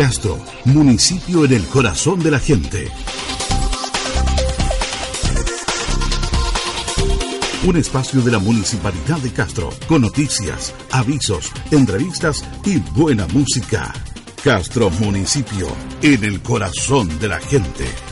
Castro, 0.00 0.38
municipio 0.64 1.44
en 1.44 1.52
el 1.52 1.66
corazón 1.66 2.20
de 2.20 2.30
la 2.30 2.38
gente. 2.38 2.88
Un 7.66 7.76
espacio 7.76 8.22
de 8.22 8.30
la 8.30 8.38
Municipalidad 8.38 9.18
de 9.18 9.30
Castro, 9.30 9.68
con 9.86 10.00
noticias, 10.00 10.74
avisos, 10.90 11.52
entrevistas 11.70 12.42
y 12.64 12.78
buena 12.98 13.26
música. 13.26 13.92
Castro 14.42 14.88
Municipio, 14.88 15.68
en 16.00 16.24
el 16.24 16.40
corazón 16.40 17.18
de 17.18 17.28
la 17.28 17.38
gente. 17.38 18.09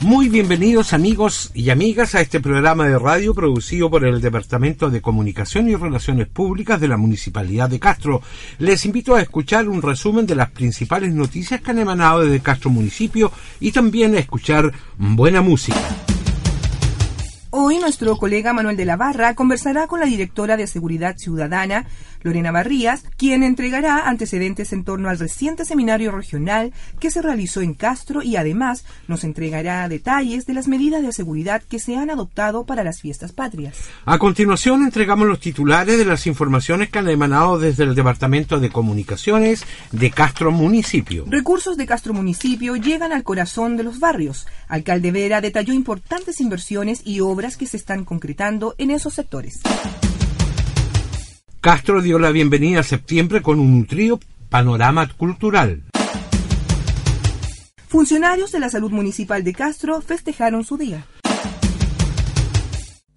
Muy 0.00 0.28
bienvenidos 0.28 0.92
amigos 0.92 1.50
y 1.54 1.70
amigas 1.70 2.14
a 2.14 2.20
este 2.20 2.38
programa 2.38 2.86
de 2.86 2.98
radio 2.98 3.34
producido 3.34 3.90
por 3.90 4.04
el 4.04 4.20
Departamento 4.20 4.90
de 4.90 5.00
Comunicación 5.00 5.70
y 5.70 5.74
Relaciones 5.74 6.28
Públicas 6.28 6.78
de 6.78 6.88
la 6.88 6.98
Municipalidad 6.98 7.70
de 7.70 7.80
Castro. 7.80 8.20
Les 8.58 8.84
invito 8.84 9.14
a 9.14 9.22
escuchar 9.22 9.68
un 9.68 9.80
resumen 9.80 10.26
de 10.26 10.34
las 10.34 10.50
principales 10.50 11.14
noticias 11.14 11.62
que 11.62 11.70
han 11.70 11.78
emanado 11.78 12.20
desde 12.20 12.40
Castro 12.40 12.68
Municipio 12.68 13.32
y 13.58 13.72
también 13.72 14.14
a 14.14 14.18
escuchar 14.18 14.70
buena 14.98 15.40
música. 15.40 15.80
Hoy 17.58 17.78
nuestro 17.78 18.18
colega 18.18 18.52
Manuel 18.52 18.76
de 18.76 18.84
la 18.84 18.96
Barra 18.96 19.34
conversará 19.34 19.86
con 19.86 19.98
la 19.98 20.04
directora 20.04 20.58
de 20.58 20.66
Seguridad 20.66 21.16
Ciudadana, 21.16 21.86
Lorena 22.26 22.50
Barrías, 22.50 23.04
quien 23.16 23.44
entregará 23.44 24.08
antecedentes 24.08 24.72
en 24.72 24.82
torno 24.82 25.08
al 25.08 25.18
reciente 25.18 25.64
seminario 25.64 26.10
regional 26.10 26.72
que 26.98 27.10
se 27.10 27.22
realizó 27.22 27.60
en 27.60 27.74
Castro 27.74 28.22
y 28.22 28.34
además 28.34 28.84
nos 29.06 29.22
entregará 29.22 29.88
detalles 29.88 30.44
de 30.44 30.54
las 30.54 30.66
medidas 30.66 31.02
de 31.02 31.12
seguridad 31.12 31.62
que 31.62 31.78
se 31.78 31.96
han 31.96 32.10
adoptado 32.10 32.66
para 32.66 32.82
las 32.82 33.00
fiestas 33.00 33.30
patrias. 33.30 33.76
A 34.04 34.18
continuación 34.18 34.82
entregamos 34.82 35.28
los 35.28 35.38
titulares 35.38 35.98
de 35.98 36.04
las 36.04 36.26
informaciones 36.26 36.90
que 36.90 36.98
han 36.98 37.08
emanado 37.08 37.60
desde 37.60 37.84
el 37.84 37.94
Departamento 37.94 38.58
de 38.58 38.70
Comunicaciones 38.70 39.64
de 39.92 40.10
Castro 40.10 40.50
Municipio. 40.50 41.24
Recursos 41.28 41.76
de 41.76 41.86
Castro 41.86 42.12
Municipio 42.12 42.74
llegan 42.74 43.12
al 43.12 43.22
corazón 43.22 43.76
de 43.76 43.84
los 43.84 44.00
barrios. 44.00 44.48
Alcalde 44.66 45.12
Vera 45.12 45.40
detalló 45.40 45.72
importantes 45.72 46.40
inversiones 46.40 47.02
y 47.04 47.20
obras 47.20 47.56
que 47.56 47.66
se 47.66 47.76
están 47.76 48.04
concretando 48.04 48.74
en 48.78 48.90
esos 48.90 49.14
sectores. 49.14 49.60
Castro 51.66 52.00
dio 52.00 52.20
la 52.20 52.30
bienvenida 52.30 52.78
a 52.78 52.82
septiembre 52.84 53.42
con 53.42 53.58
un 53.58 53.80
nutrido 53.80 54.20
panorama 54.48 55.08
cultural. 55.08 55.82
Funcionarios 57.88 58.52
de 58.52 58.60
la 58.60 58.70
salud 58.70 58.92
municipal 58.92 59.42
de 59.42 59.52
Castro 59.52 60.00
festejaron 60.00 60.62
su 60.62 60.76
día. 60.76 61.04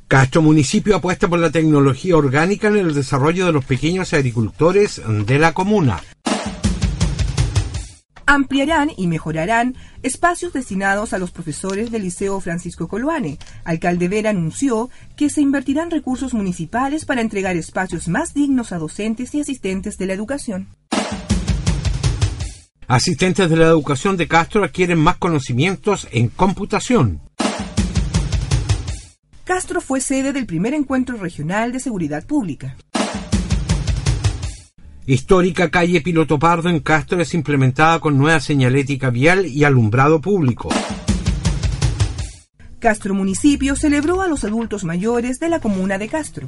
Castro 0.07 0.41
Municipio 0.41 0.95
apuesta 0.95 1.27
por 1.27 1.37
la 1.37 1.51
tecnología 1.51 2.17
orgánica 2.17 2.69
en 2.69 2.77
el 2.77 2.95
desarrollo 2.95 3.45
de 3.45 3.51
los 3.51 3.65
pequeños 3.65 4.13
agricultores 4.15 4.99
de 5.05 5.37
la 5.37 5.53
comuna 5.53 6.01
ampliarán 8.29 8.91
y 8.95 9.07
mejorarán 9.07 9.75
espacios 10.03 10.53
destinados 10.53 11.13
a 11.13 11.17
los 11.17 11.31
profesores 11.31 11.89
del 11.89 12.03
Liceo 12.03 12.39
Francisco 12.39 12.87
Coloane. 12.87 13.39
Alcalde 13.63 14.07
Vera 14.07 14.29
anunció 14.29 14.91
que 15.17 15.31
se 15.31 15.41
invertirán 15.41 15.89
recursos 15.89 16.35
municipales 16.35 17.05
para 17.05 17.21
entregar 17.21 17.57
espacios 17.57 18.07
más 18.07 18.35
dignos 18.35 18.71
a 18.71 18.77
docentes 18.77 19.33
y 19.33 19.41
asistentes 19.41 19.97
de 19.97 20.05
la 20.05 20.13
educación. 20.13 20.67
Asistentes 22.87 23.49
de 23.49 23.55
la 23.55 23.65
educación 23.65 24.15
de 24.15 24.27
Castro 24.27 24.63
adquieren 24.63 24.99
más 24.99 25.17
conocimientos 25.17 26.07
en 26.11 26.27
computación. 26.27 27.21
Castro 29.43 29.81
fue 29.81 30.01
sede 30.01 30.33
del 30.33 30.45
primer 30.45 30.75
encuentro 30.75 31.17
regional 31.17 31.71
de 31.71 31.79
seguridad 31.79 32.23
pública. 32.27 32.75
Histórica 35.09 35.71
calle 35.71 36.01
Piloto 36.01 36.37
Pardo 36.37 36.69
en 36.69 36.81
Castro 36.81 37.19
es 37.19 37.33
implementada 37.33 37.99
con 37.99 38.15
nueva 38.15 38.39
señalética 38.39 39.09
vial 39.09 39.47
y 39.47 39.63
alumbrado 39.63 40.21
público. 40.21 40.69
Castro 42.77 43.15
Municipio 43.15 43.75
celebró 43.75 44.21
a 44.21 44.27
los 44.27 44.43
adultos 44.43 44.83
mayores 44.83 45.39
de 45.39 45.49
la 45.49 45.59
comuna 45.59 45.97
de 45.97 46.09
Castro. 46.09 46.47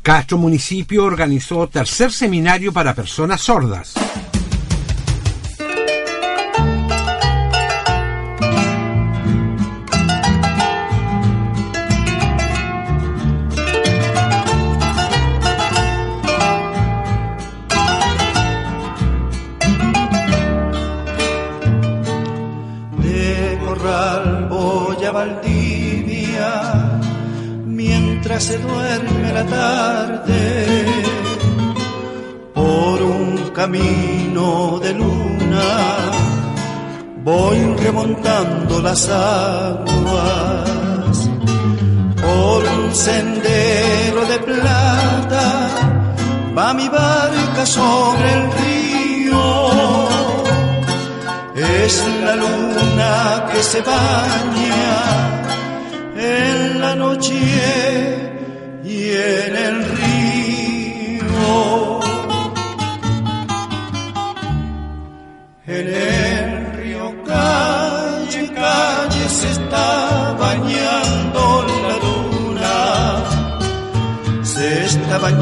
Castro 0.00 0.38
Municipio 0.38 1.04
organizó 1.04 1.68
tercer 1.68 2.10
seminario 2.10 2.72
para 2.72 2.94
personas 2.94 3.42
sordas. 3.42 3.92
Aguas 39.08 40.50
por 42.20 42.62
un 42.64 42.94
sendero 42.94 44.20
de 44.26 44.38
plata 44.38 45.46
va 46.56 46.74
mi 46.74 46.88
barca 46.88 47.64
sobre 47.64 48.32
el 48.36 48.42
río. 48.58 49.44
Es 51.54 51.94
la 52.24 52.34
luna 52.36 53.46
que 53.50 53.62
se 53.62 53.80
baña 53.80 54.90
en 56.14 56.80
la 56.80 56.94
noche 56.94 57.40
y 58.84 59.10
en 59.12 59.56
el 59.56 59.61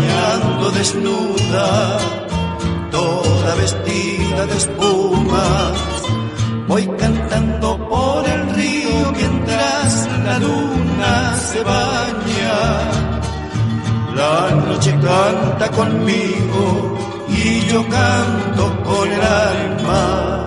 bañando 0.00 0.70
desnuda, 0.70 1.98
toda 2.90 3.54
vestida 3.56 4.46
de 4.46 4.56
espuma. 4.56 5.72
Voy 6.68 6.86
cantando 6.98 7.76
por 7.88 8.28
el 8.28 8.54
río 8.54 9.12
mientras 9.12 10.08
la 10.24 10.38
luna 10.38 11.36
se 11.36 11.62
baña 11.64 13.10
la 14.14 14.50
noche 14.66 14.90
canta 14.92 15.70
conmigo 15.70 16.98
y 17.28 17.60
yo 17.70 17.82
canto 17.88 18.82
con 18.82 19.10
el 19.10 19.20
alma. 19.20 20.39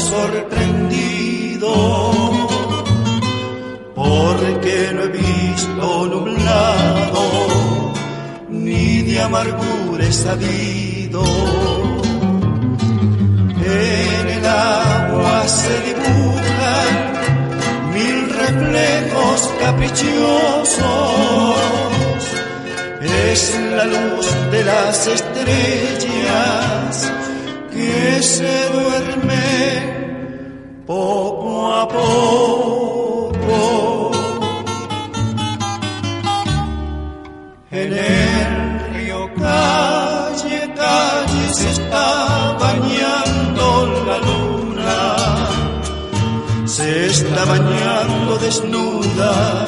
Sorprendido 0.00 1.72
porque 3.94 4.90
no 4.94 5.02
he 5.02 5.08
visto 5.08 6.06
nublado 6.06 7.92
ni 8.48 9.02
de 9.02 9.20
amargura 9.20 10.04
he 10.04 10.12
sabido. 10.12 11.22
En 13.64 14.28
el 14.36 14.46
agua 14.46 15.46
se 15.46 15.80
dibujan 15.88 16.90
mil 17.92 18.30
reflejos 18.30 19.50
caprichosos. 19.60 20.82
Es 23.30 23.60
la 23.76 23.84
luz 23.84 24.26
de 24.50 24.64
las 24.64 25.06
estrellas 25.06 26.81
se 28.22 28.68
duerme 28.70 29.46
poco 30.86 31.72
a 31.74 31.88
poco. 31.88 33.58
En 37.72 37.92
el 37.92 38.94
río 38.94 39.28
calle, 39.34 40.72
calle 40.76 41.54
se 41.54 41.70
está 41.70 42.56
bañando 42.60 44.04
la 44.06 44.18
luna, 44.18 45.00
se 46.66 47.06
está 47.06 47.44
bañando 47.44 48.36
desnuda, 48.38 49.66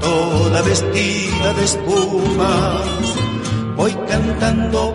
toda 0.00 0.62
vestida 0.62 1.54
de 1.54 1.64
espumas. 1.64 2.84
Voy 3.76 3.92
cantando 4.06 4.94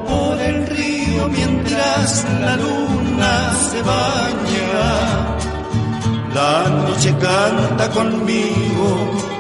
mientras 1.28 2.26
la 2.42 2.56
luna 2.56 3.54
se 3.70 3.82
baña. 3.82 5.30
La 6.34 6.70
noche 6.70 7.14
canta 7.20 7.90
conmigo 7.90 8.88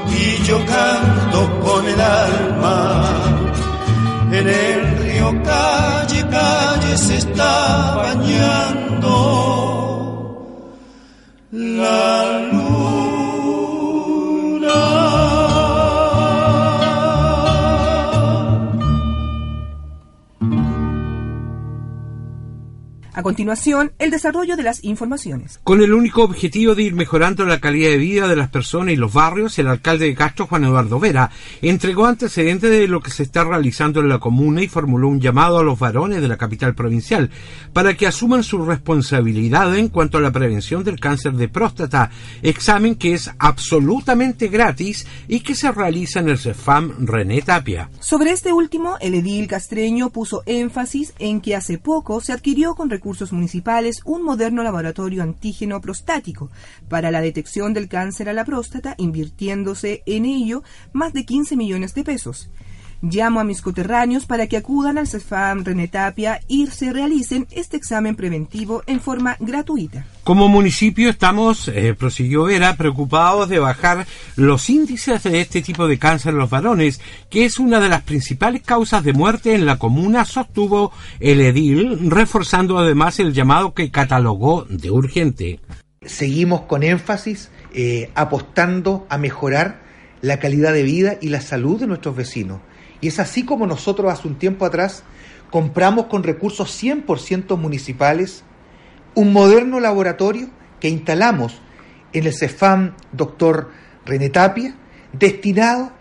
y 0.07 0.43
yo 0.43 0.57
canto 0.65 1.59
con 1.61 1.87
el 1.87 2.01
alma. 2.01 2.81
En 4.31 4.47
el 4.47 4.97
río 4.99 5.43
calle, 5.43 6.25
calle 6.29 6.97
se 6.97 7.17
está 7.17 7.95
bañando 7.95 9.39
la 11.51 12.48
A 23.19 23.21
continuación, 23.21 23.91
el 23.99 24.11
desarrollo 24.11 24.55
de 24.55 24.63
las 24.63 24.81
informaciones. 24.81 25.59
Con 25.65 25.81
el 25.81 25.91
único 25.91 26.23
objetivo 26.23 26.73
de 26.73 26.83
ir 26.83 26.93
mejorando 26.93 27.43
la 27.43 27.59
calidad 27.59 27.89
de 27.89 27.97
vida 27.97 28.29
de 28.29 28.37
las 28.37 28.47
personas 28.47 28.93
y 28.93 28.95
los 28.95 29.11
barrios, 29.11 29.59
el 29.59 29.67
alcalde 29.67 30.05
de 30.05 30.15
Castro, 30.15 30.47
Juan 30.47 30.63
Eduardo 30.63 31.01
Vera, 31.01 31.29
entregó 31.61 32.05
antecedentes 32.05 32.71
de 32.71 32.87
lo 32.87 33.01
que 33.01 33.11
se 33.11 33.23
está 33.23 33.43
realizando 33.43 33.99
en 33.99 34.07
la 34.07 34.19
comuna 34.19 34.63
y 34.63 34.69
formuló 34.69 35.09
un 35.09 35.19
llamado 35.19 35.59
a 35.59 35.65
los 35.65 35.77
varones 35.77 36.21
de 36.21 36.29
la 36.29 36.37
capital 36.37 36.75
provincial 36.75 37.29
para 37.73 37.93
que 37.97 38.07
asuman 38.07 38.41
su 38.41 38.63
responsabilidad 38.63 39.75
en 39.75 39.89
cuanto 39.89 40.17
a 40.17 40.21
la 40.21 40.31
prevención 40.31 40.85
del 40.85 41.01
cáncer 41.01 41.33
de 41.33 41.49
próstata, 41.49 42.11
examen 42.41 42.95
que 42.95 43.15
es 43.15 43.29
absolutamente 43.37 44.47
gratis 44.47 45.05
y 45.27 45.41
que 45.41 45.55
se 45.55 45.69
realiza 45.73 46.21
en 46.21 46.29
el 46.29 46.37
CEFAM 46.37 47.05
René 47.05 47.41
Tapia. 47.41 47.89
Sobre 47.99 48.31
este 48.31 48.53
último, 48.53 48.95
el 49.01 49.13
edil 49.13 49.49
castreño 49.49 50.09
puso 50.09 50.41
énfasis 50.45 51.13
en 51.19 51.41
que 51.41 51.57
hace 51.57 51.79
poco 51.79 52.21
se 52.21 52.31
adquirió 52.31 52.75
con 52.75 52.89
recursos 52.89 53.08
municipales 53.31 54.01
un 54.05 54.23
moderno 54.23 54.63
laboratorio 54.63 55.23
antígeno 55.23 55.81
prostático 55.81 56.49
para 56.87 57.11
la 57.11 57.21
detección 57.21 57.73
del 57.73 57.87
cáncer 57.87 58.29
a 58.29 58.33
la 58.33 58.45
próstata, 58.45 58.95
invirtiéndose 58.97 60.03
en 60.05 60.25
ello 60.25 60.63
más 60.93 61.13
de 61.13 61.25
15 61.25 61.55
millones 61.55 61.93
de 61.95 62.03
pesos. 62.03 62.49
Llamo 63.01 63.39
a 63.39 63.45
mis 63.45 63.61
coterráneos 63.61 64.25
para 64.25 64.47
que 64.47 64.57
acudan 64.57 64.97
al 64.97 65.07
CEFAM 65.07 65.63
Renetapia 65.63 66.41
y 66.49 66.67
se 66.67 66.91
realicen 66.91 67.47
este 67.51 67.77
examen 67.77 68.17
preventivo 68.17 68.83
en 68.87 68.99
forma 68.99 69.37
gratuita. 69.39 70.05
Como 70.25 70.49
municipio 70.49 71.09
estamos, 71.09 71.69
eh, 71.69 71.95
prosiguió 71.97 72.43
Vera, 72.43 72.75
preocupados 72.75 73.47
de 73.47 73.59
bajar 73.59 74.05
los 74.35 74.69
índices 74.69 75.23
de 75.23 75.39
este 75.39 75.61
tipo 75.61 75.87
de 75.87 75.97
cáncer 75.97 76.33
en 76.33 76.39
los 76.39 76.49
varones, 76.49 76.99
que 77.29 77.45
es 77.45 77.57
una 77.57 77.79
de 77.79 77.87
las 77.87 78.01
principales 78.01 78.63
causas 78.63 79.01
de 79.05 79.13
muerte 79.13 79.55
en 79.55 79.65
la 79.65 79.77
comuna, 79.77 80.25
sostuvo 80.25 80.91
el 81.21 81.39
edil, 81.39 82.11
reforzando 82.11 82.77
además 82.77 83.19
el 83.21 83.31
llamado 83.31 83.73
que 83.73 83.91
catalogó 83.91 84.65
de 84.69 84.91
urgente. 84.91 85.61
Seguimos 86.01 86.61
con 86.61 86.83
énfasis 86.83 87.49
eh, 87.73 88.11
apostando 88.13 89.07
a 89.09 89.17
mejorar 89.17 89.87
la 90.21 90.39
calidad 90.39 90.73
de 90.73 90.83
vida 90.83 91.17
y 91.21 91.29
la 91.29 91.39
salud 91.39 91.79
de 91.79 91.87
nuestros 91.87 92.13
vecinos 92.13 92.59
y 93.01 93.07
es 93.07 93.19
así 93.19 93.43
como 93.43 93.67
nosotros 93.67 94.11
hace 94.11 94.27
un 94.27 94.35
tiempo 94.35 94.65
atrás 94.65 95.03
compramos 95.51 96.05
con 96.07 96.23
recursos 96.23 96.81
100% 96.83 97.57
municipales 97.57 98.43
un 99.15 99.33
moderno 99.33 99.79
laboratorio 99.79 100.49
que 100.79 100.89
instalamos 100.89 101.61
en 102.13 102.25
el 102.25 102.33
CEFAM 102.33 102.95
Dr. 103.11 103.69
René 104.05 104.29
Tapia, 104.29 104.75
destinado 105.13 105.91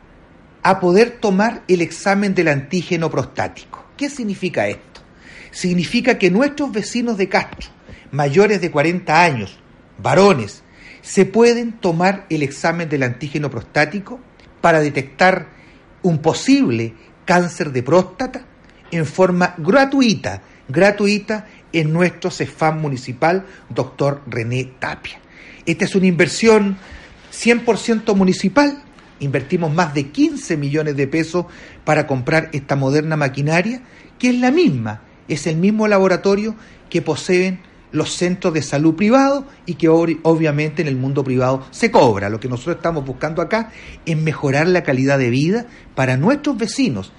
a 0.62 0.80
poder 0.80 1.18
tomar 1.20 1.62
el 1.68 1.80
examen 1.80 2.34
del 2.34 2.48
antígeno 2.48 3.10
prostático. 3.10 3.84
¿Qué 3.96 4.10
significa 4.10 4.68
esto? 4.68 5.00
Significa 5.50 6.18
que 6.18 6.30
nuestros 6.30 6.72
vecinos 6.72 7.16
de 7.16 7.28
Castro, 7.28 7.70
mayores 8.10 8.60
de 8.60 8.70
40 8.70 9.22
años, 9.22 9.58
varones, 9.98 10.62
se 11.02 11.24
pueden 11.24 11.72
tomar 11.72 12.26
el 12.28 12.42
examen 12.42 12.88
del 12.88 13.02
antígeno 13.02 13.50
prostático 13.50 14.20
para 14.60 14.80
detectar 14.80 15.48
un 16.08 16.18
posible 16.18 16.94
cáncer 17.24 17.72
de 17.72 17.82
próstata 17.82 18.44
en 18.90 19.04
forma 19.04 19.54
gratuita, 19.58 20.42
gratuita 20.68 21.46
en 21.72 21.92
nuestro 21.92 22.30
CEFAM 22.30 22.80
municipal, 22.80 23.44
doctor 23.68 24.22
René 24.26 24.72
Tapia. 24.78 25.20
Esta 25.66 25.84
es 25.84 25.94
una 25.94 26.06
inversión 26.06 26.78
100% 27.32 28.14
municipal. 28.14 28.82
Invertimos 29.20 29.72
más 29.72 29.92
de 29.92 30.08
15 30.08 30.56
millones 30.56 30.96
de 30.96 31.06
pesos 31.06 31.46
para 31.84 32.06
comprar 32.06 32.48
esta 32.52 32.76
moderna 32.76 33.16
maquinaria, 33.16 33.82
que 34.18 34.30
es 34.30 34.38
la 34.38 34.50
misma, 34.50 35.02
es 35.28 35.46
el 35.46 35.56
mismo 35.56 35.86
laboratorio 35.88 36.54
que 36.88 37.02
poseen 37.02 37.60
los 37.92 38.12
centros 38.14 38.54
de 38.54 38.62
salud 38.62 38.94
privados 38.94 39.44
y 39.66 39.74
que 39.74 39.88
obviamente 39.88 40.82
en 40.82 40.88
el 40.88 40.96
mundo 40.96 41.24
privado 41.24 41.66
se 41.70 41.90
cobra. 41.90 42.28
Lo 42.28 42.40
que 42.40 42.48
nosotros 42.48 42.76
estamos 42.76 43.04
buscando 43.04 43.42
acá 43.42 43.70
es 44.04 44.16
mejorar 44.16 44.66
la 44.66 44.82
calidad 44.82 45.18
de 45.18 45.30
vida 45.30 45.66
para 45.94 46.16
nuestros 46.16 46.56
vecinos 46.56 47.12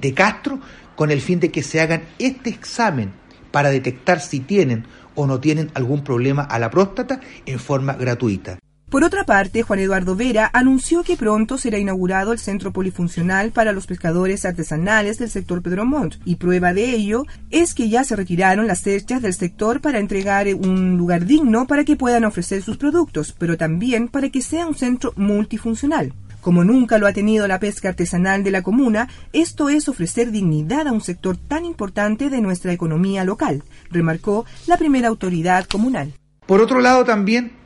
de 0.00 0.14
Castro 0.14 0.60
con 0.96 1.10
el 1.10 1.20
fin 1.20 1.40
de 1.40 1.50
que 1.50 1.62
se 1.62 1.80
hagan 1.80 2.04
este 2.18 2.50
examen 2.50 3.12
para 3.50 3.70
detectar 3.70 4.20
si 4.20 4.40
tienen 4.40 4.86
o 5.14 5.26
no 5.26 5.40
tienen 5.40 5.70
algún 5.74 6.04
problema 6.04 6.42
a 6.42 6.58
la 6.58 6.70
próstata 6.70 7.20
en 7.46 7.58
forma 7.58 7.94
gratuita. 7.94 8.58
Por 8.92 9.04
otra 9.04 9.24
parte, 9.24 9.62
Juan 9.62 9.78
Eduardo 9.78 10.14
Vera 10.16 10.50
anunció 10.52 11.02
que 11.02 11.16
pronto 11.16 11.56
será 11.56 11.78
inaugurado 11.78 12.30
el 12.30 12.38
centro 12.38 12.74
polifuncional 12.74 13.50
para 13.50 13.72
los 13.72 13.86
pescadores 13.86 14.44
artesanales 14.44 15.16
del 15.16 15.30
sector 15.30 15.62
Pedro 15.62 15.86
Montt, 15.86 16.16
y 16.26 16.36
prueba 16.36 16.74
de 16.74 16.90
ello 16.90 17.24
es 17.50 17.72
que 17.72 17.88
ya 17.88 18.04
se 18.04 18.16
retiraron 18.16 18.66
las 18.66 18.82
cerchas 18.82 19.22
del 19.22 19.32
sector 19.32 19.80
para 19.80 19.98
entregar 19.98 20.46
un 20.54 20.98
lugar 20.98 21.24
digno 21.24 21.66
para 21.66 21.84
que 21.84 21.96
puedan 21.96 22.26
ofrecer 22.26 22.60
sus 22.60 22.76
productos, 22.76 23.34
pero 23.38 23.56
también 23.56 24.08
para 24.08 24.28
que 24.28 24.42
sea 24.42 24.66
un 24.66 24.74
centro 24.74 25.14
multifuncional. 25.16 26.12
Como 26.42 26.62
nunca 26.62 26.98
lo 26.98 27.06
ha 27.06 27.14
tenido 27.14 27.48
la 27.48 27.60
pesca 27.60 27.88
artesanal 27.88 28.44
de 28.44 28.50
la 28.50 28.60
comuna, 28.60 29.08
esto 29.32 29.70
es 29.70 29.88
ofrecer 29.88 30.32
dignidad 30.32 30.86
a 30.86 30.92
un 30.92 31.00
sector 31.00 31.38
tan 31.38 31.64
importante 31.64 32.28
de 32.28 32.42
nuestra 32.42 32.74
economía 32.74 33.24
local, 33.24 33.62
remarcó 33.90 34.44
la 34.66 34.76
primera 34.76 35.08
autoridad 35.08 35.64
comunal. 35.64 36.12
Por 36.44 36.60
otro 36.60 36.80
lado, 36.82 37.06
también 37.06 37.61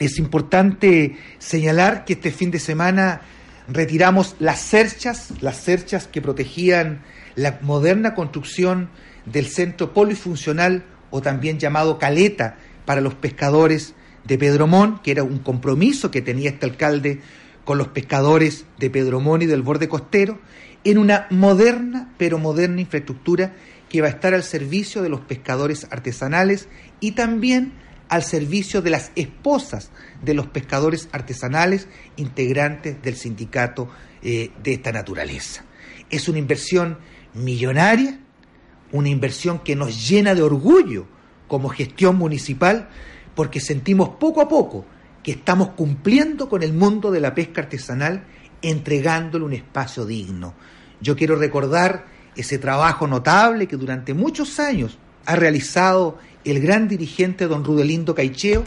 es 0.00 0.18
importante 0.18 1.16
señalar 1.38 2.04
que 2.04 2.14
este 2.14 2.32
fin 2.32 2.50
de 2.50 2.58
semana 2.58 3.20
retiramos 3.68 4.34
las 4.40 4.58
cerchas, 4.60 5.28
las 5.42 5.62
cerchas 5.62 6.08
que 6.08 6.22
protegían 6.22 7.02
la 7.36 7.58
moderna 7.60 8.14
construcción 8.14 8.88
del 9.26 9.46
centro 9.46 9.92
polifuncional 9.92 10.84
o 11.10 11.20
también 11.20 11.58
llamado 11.58 11.98
Caleta 11.98 12.56
para 12.86 13.02
los 13.02 13.14
pescadores 13.14 13.94
de 14.24 14.38
Pedromón, 14.38 15.00
que 15.02 15.10
era 15.10 15.22
un 15.22 15.38
compromiso 15.38 16.10
que 16.10 16.22
tenía 16.22 16.50
este 16.50 16.66
alcalde 16.66 17.20
con 17.64 17.76
los 17.76 17.88
pescadores 17.88 18.64
de 18.78 18.88
Pedromón 18.88 19.42
y 19.42 19.46
del 19.46 19.62
borde 19.62 19.88
costero, 19.88 20.40
en 20.82 20.96
una 20.96 21.26
moderna, 21.28 22.14
pero 22.16 22.38
moderna 22.38 22.80
infraestructura 22.80 23.52
que 23.90 24.00
va 24.00 24.06
a 24.06 24.10
estar 24.10 24.32
al 24.32 24.44
servicio 24.44 25.02
de 25.02 25.10
los 25.10 25.20
pescadores 25.20 25.86
artesanales 25.90 26.68
y 27.00 27.12
también 27.12 27.74
al 28.10 28.24
servicio 28.24 28.82
de 28.82 28.90
las 28.90 29.12
esposas 29.14 29.90
de 30.20 30.34
los 30.34 30.48
pescadores 30.48 31.08
artesanales 31.12 31.88
integrantes 32.16 33.00
del 33.00 33.14
sindicato 33.14 33.88
eh, 34.20 34.50
de 34.62 34.72
esta 34.74 34.90
naturaleza. 34.92 35.64
Es 36.10 36.28
una 36.28 36.40
inversión 36.40 36.98
millonaria, 37.34 38.18
una 38.90 39.08
inversión 39.08 39.60
que 39.60 39.76
nos 39.76 40.08
llena 40.08 40.34
de 40.34 40.42
orgullo 40.42 41.06
como 41.46 41.68
gestión 41.68 42.16
municipal, 42.16 42.88
porque 43.36 43.60
sentimos 43.60 44.10
poco 44.20 44.40
a 44.40 44.48
poco 44.48 44.84
que 45.22 45.30
estamos 45.30 45.70
cumpliendo 45.70 46.48
con 46.48 46.64
el 46.64 46.72
mundo 46.72 47.12
de 47.12 47.20
la 47.20 47.32
pesca 47.32 47.62
artesanal, 47.62 48.24
entregándole 48.60 49.44
un 49.44 49.52
espacio 49.52 50.04
digno. 50.04 50.54
Yo 51.00 51.14
quiero 51.14 51.36
recordar 51.36 52.06
ese 52.34 52.58
trabajo 52.58 53.06
notable 53.06 53.68
que 53.68 53.76
durante 53.76 54.14
muchos 54.14 54.58
años 54.58 54.98
ha 55.26 55.36
realizado 55.36 56.18
el 56.44 56.60
gran 56.60 56.88
dirigente 56.88 57.46
don 57.46 57.64
Rudelindo 57.64 58.14
Caicheo, 58.14 58.64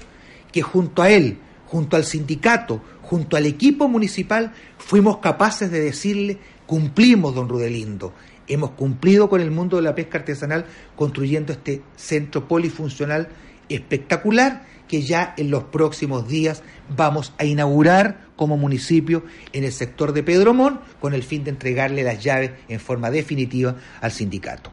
que 0.51 0.61
junto 0.61 1.01
a 1.01 1.09
él, 1.09 1.37
junto 1.67 1.95
al 1.95 2.03
sindicato, 2.03 2.81
junto 3.01 3.37
al 3.37 3.45
equipo 3.45 3.87
municipal, 3.87 4.53
fuimos 4.77 5.17
capaces 5.17 5.71
de 5.71 5.81
decirle, 5.81 6.37
cumplimos, 6.65 7.35
don 7.35 7.49
Rudelindo, 7.49 8.13
hemos 8.47 8.71
cumplido 8.71 9.29
con 9.29 9.41
el 9.41 9.51
mundo 9.51 9.77
de 9.77 9.83
la 9.83 9.95
pesca 9.95 10.19
artesanal 10.19 10.65
construyendo 10.95 11.53
este 11.53 11.81
centro 11.95 12.47
polifuncional 12.47 13.29
espectacular 13.69 14.65
que 14.87 15.01
ya 15.01 15.33
en 15.37 15.49
los 15.49 15.63
próximos 15.63 16.27
días 16.27 16.61
vamos 16.95 17.33
a 17.37 17.45
inaugurar 17.45 18.27
como 18.35 18.57
municipio 18.57 19.23
en 19.53 19.63
el 19.63 19.71
sector 19.71 20.13
de 20.13 20.23
Pedromón 20.23 20.81
con 20.99 21.13
el 21.13 21.23
fin 21.23 21.43
de 21.43 21.51
entregarle 21.51 22.03
las 22.03 22.23
llaves 22.23 22.51
en 22.67 22.79
forma 22.79 23.09
definitiva 23.09 23.75
al 24.01 24.11
sindicato. 24.11 24.71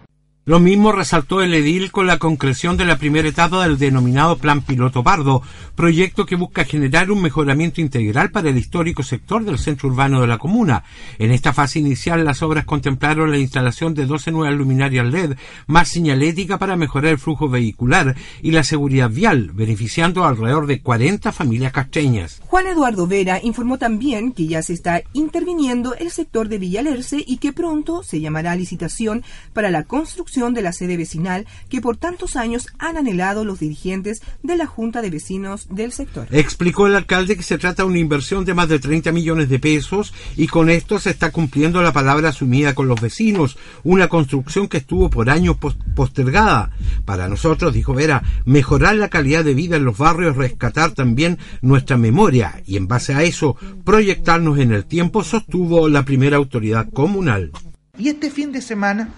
Lo 0.51 0.59
mismo 0.59 0.91
resaltó 0.91 1.43
el 1.43 1.55
edil 1.55 1.93
con 1.93 2.09
la 2.09 2.19
concreción 2.19 2.77
de 2.77 2.85
la 2.85 2.99
primera 2.99 3.29
etapa 3.29 3.63
del 3.63 3.79
denominado 3.79 4.37
Plan 4.37 4.63
Piloto 4.63 5.05
Pardo, 5.05 5.43
proyecto 5.77 6.27
que 6.27 6.35
busca 6.35 6.65
generar 6.65 7.13
un 7.13 7.23
mejoramiento 7.23 7.81
integral 7.81 8.33
para 8.33 8.51
el 8.51 8.59
histórico 8.59 9.05
sector 9.05 9.45
del 9.45 9.61
centro 9.61 9.89
urbano 9.89 10.21
de 10.21 10.27
la 10.27 10.39
comuna. 10.39 10.83
En 11.21 11.31
esta 11.31 11.53
fase 11.53 11.79
inicial 11.79 12.25
las 12.25 12.43
obras 12.43 12.65
contemplaron 12.65 13.31
la 13.31 13.39
instalación 13.39 13.95
de 13.95 14.07
12 14.07 14.33
nuevas 14.33 14.57
luminarias 14.57 15.07
LED, 15.07 15.37
más 15.69 15.89
señalética 15.89 16.59
para 16.59 16.75
mejorar 16.75 17.13
el 17.13 17.21
flujo 17.21 17.49
vehicular 17.49 18.17
y 18.43 18.51
la 18.51 18.65
seguridad 18.65 19.09
vial, 19.09 19.53
beneficiando 19.55 20.25
alrededor 20.25 20.67
de 20.67 20.83
40 20.83 21.31
familias 21.31 21.73
castreñas. 21.73 22.43
Juan 22.45 22.67
Eduardo 22.67 23.07
Vera 23.07 23.39
informó 23.41 23.79
también 23.79 24.33
que 24.33 24.49
ya 24.49 24.65
se 24.65 24.73
está 24.73 25.03
interviniendo 25.13 25.95
el 25.95 26.11
sector 26.11 26.49
de 26.49 26.59
Villalerce 26.59 27.23
y 27.25 27.37
que 27.37 27.53
pronto 27.53 28.03
se 28.03 28.19
llamará 28.19 28.57
licitación 28.57 29.23
para 29.53 29.71
la 29.71 29.85
construcción 29.85 30.40
de 30.41 30.63
la 30.63 30.73
sede 30.73 30.97
vecinal 30.97 31.47
que 31.69 31.83
por 31.83 31.99
tantos 31.99 32.35
años 32.35 32.69
han 32.79 32.97
anhelado 32.97 33.45
los 33.45 33.61
dirigentes 33.61 34.23
de 34.43 34.57
la 34.57 34.67
Junta 34.67 35.03
de 35.03 35.11
Vecinos 35.11 35.69
del 35.69 35.93
sector. 35.93 36.27
Explicó 36.31 36.87
el 36.87 36.97
alcalde 36.97 37.37
que 37.37 37.43
se 37.43 37.59
trata 37.59 37.83
de 37.83 37.91
una 37.91 37.99
inversión 37.99 38.47
de 38.47 38.55
más 38.55 38.69
de 38.71 38.79
30 38.79 39.13
millones 39.13 39.51
de 39.51 39.59
pesos 39.59 40.15
y 40.37 40.47
con 40.47 40.71
esto 40.71 40.99
se 40.99 41.11
está 41.11 41.31
cumpliendo 41.31 41.83
la 41.83 41.93
palabra 41.93 42.31
asumida 42.31 42.75
con 42.75 42.89
los 42.89 43.01
vecinos, 43.01 43.59
una 43.85 44.09
construcción 44.09 44.67
que 44.67 44.79
estuvo 44.79 45.11
por 45.11 45.29
años 45.29 45.57
postergada. 45.95 46.71
Para 47.05 47.29
nosotros, 47.29 47.75
dijo 47.75 47.93
Vera, 47.93 48.23
mejorar 48.47 48.97
la 48.97 49.11
calidad 49.11 49.45
de 49.45 49.55
vida 49.55 49.77
en 49.77 49.85
los 49.85 49.99
barrios, 49.99 50.37
rescatar 50.37 50.93
también 50.93 51.39
nuestra 51.61 51.99
memoria 51.99 52.63
y 52.67 52.79
en 52.79 52.89
base 52.89 53.13
a 53.13 53.23
eso 53.23 53.57
proyectarnos 53.85 54.59
en 54.59 54.73
el 54.73 54.87
tiempo, 54.87 55.23
sostuvo 55.23 55.89
la 55.89 56.05
primera 56.05 56.39
autoridad 56.39 56.89
comunal. 56.91 57.53
Y 57.99 58.09
este 58.09 58.31
fin 58.31 58.51
de 58.53 58.63
semana 58.63 59.11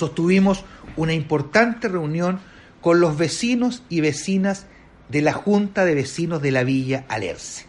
sostuvimos 0.00 0.64
una 0.96 1.12
importante 1.12 1.86
reunión 1.86 2.40
con 2.80 3.00
los 3.00 3.18
vecinos 3.18 3.82
y 3.90 4.00
vecinas 4.00 4.66
de 5.10 5.20
la 5.20 5.34
Junta 5.34 5.84
de 5.84 5.94
Vecinos 5.94 6.40
de 6.40 6.50
la 6.50 6.64
Villa 6.64 7.04
Alerce. 7.08 7.66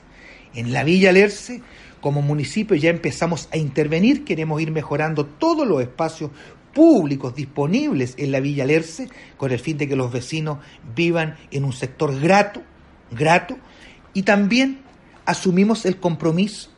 En 0.53 0.71
la 0.71 0.85
Villa 0.85 1.09
Alerce, 1.09 1.61
como 1.99 2.21
municipio, 2.21 2.77
ya 2.77 2.89
empezamos 2.89 3.49
a 3.51 3.57
intervenir, 3.57 4.23
queremos 4.23 4.61
ir 4.61 4.71
mejorando 4.71 5.25
todos 5.25 5.67
los 5.67 5.81
espacios 5.81 6.31
públicos 6.73 7.35
disponibles 7.35 8.15
en 8.17 8.31
la 8.31 8.39
Villa 8.39 8.63
Alerce, 8.63 9.09
con 9.35 9.51
el 9.51 9.59
fin 9.59 9.77
de 9.77 9.89
que 9.89 9.97
los 9.97 10.09
vecinos 10.09 10.59
vivan 10.95 11.35
en 11.51 11.65
un 11.65 11.73
sector 11.73 12.17
grato, 12.17 12.61
grato, 13.11 13.57
y 14.13 14.23
también 14.23 14.79
asumimos 15.25 15.85
el 15.85 15.97
compromiso 15.97 16.69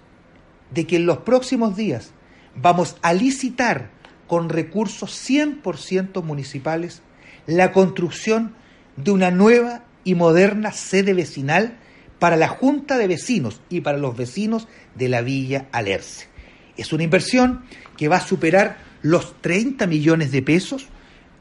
de 0.72 0.88
que 0.88 0.95
en 0.95 1.05
los 1.05 1.19
próximos 1.19 1.75
días 1.75 2.12
vamos 2.55 2.98
a 3.03 3.13
licitar 3.13 3.92
con 4.27 4.50
recursos 4.50 5.12
100% 5.30 6.24
municipales 6.24 7.01
la 7.46 7.72
construcción 7.72 8.53
de 8.96 9.12
una 9.12 9.32
nueva 9.32 9.84
y 10.03 10.15
moderna 10.15 10.72
sede 10.72 11.13
vecinal 11.13 11.77
para 12.20 12.38
la 12.38 12.48
Junta 12.48 12.98
de 12.98 13.08
Vecinos 13.08 13.62
y 13.70 13.82
para 13.82 13.98
los 13.98 14.15
vecinos 14.15 14.68
de 14.96 15.10
la 15.10 15.22
Villa 15.22 15.68
Alerce. 15.72 16.27
Es 16.77 16.94
una 16.94 17.03
inversión 17.03 17.63
que 17.98 18.08
va 18.08 18.18
a 18.18 18.25
superar 18.25 18.77
los 19.01 19.42
30 19.42 19.86
millones 19.88 20.32
de 20.32 20.42
pesos. 20.42 20.88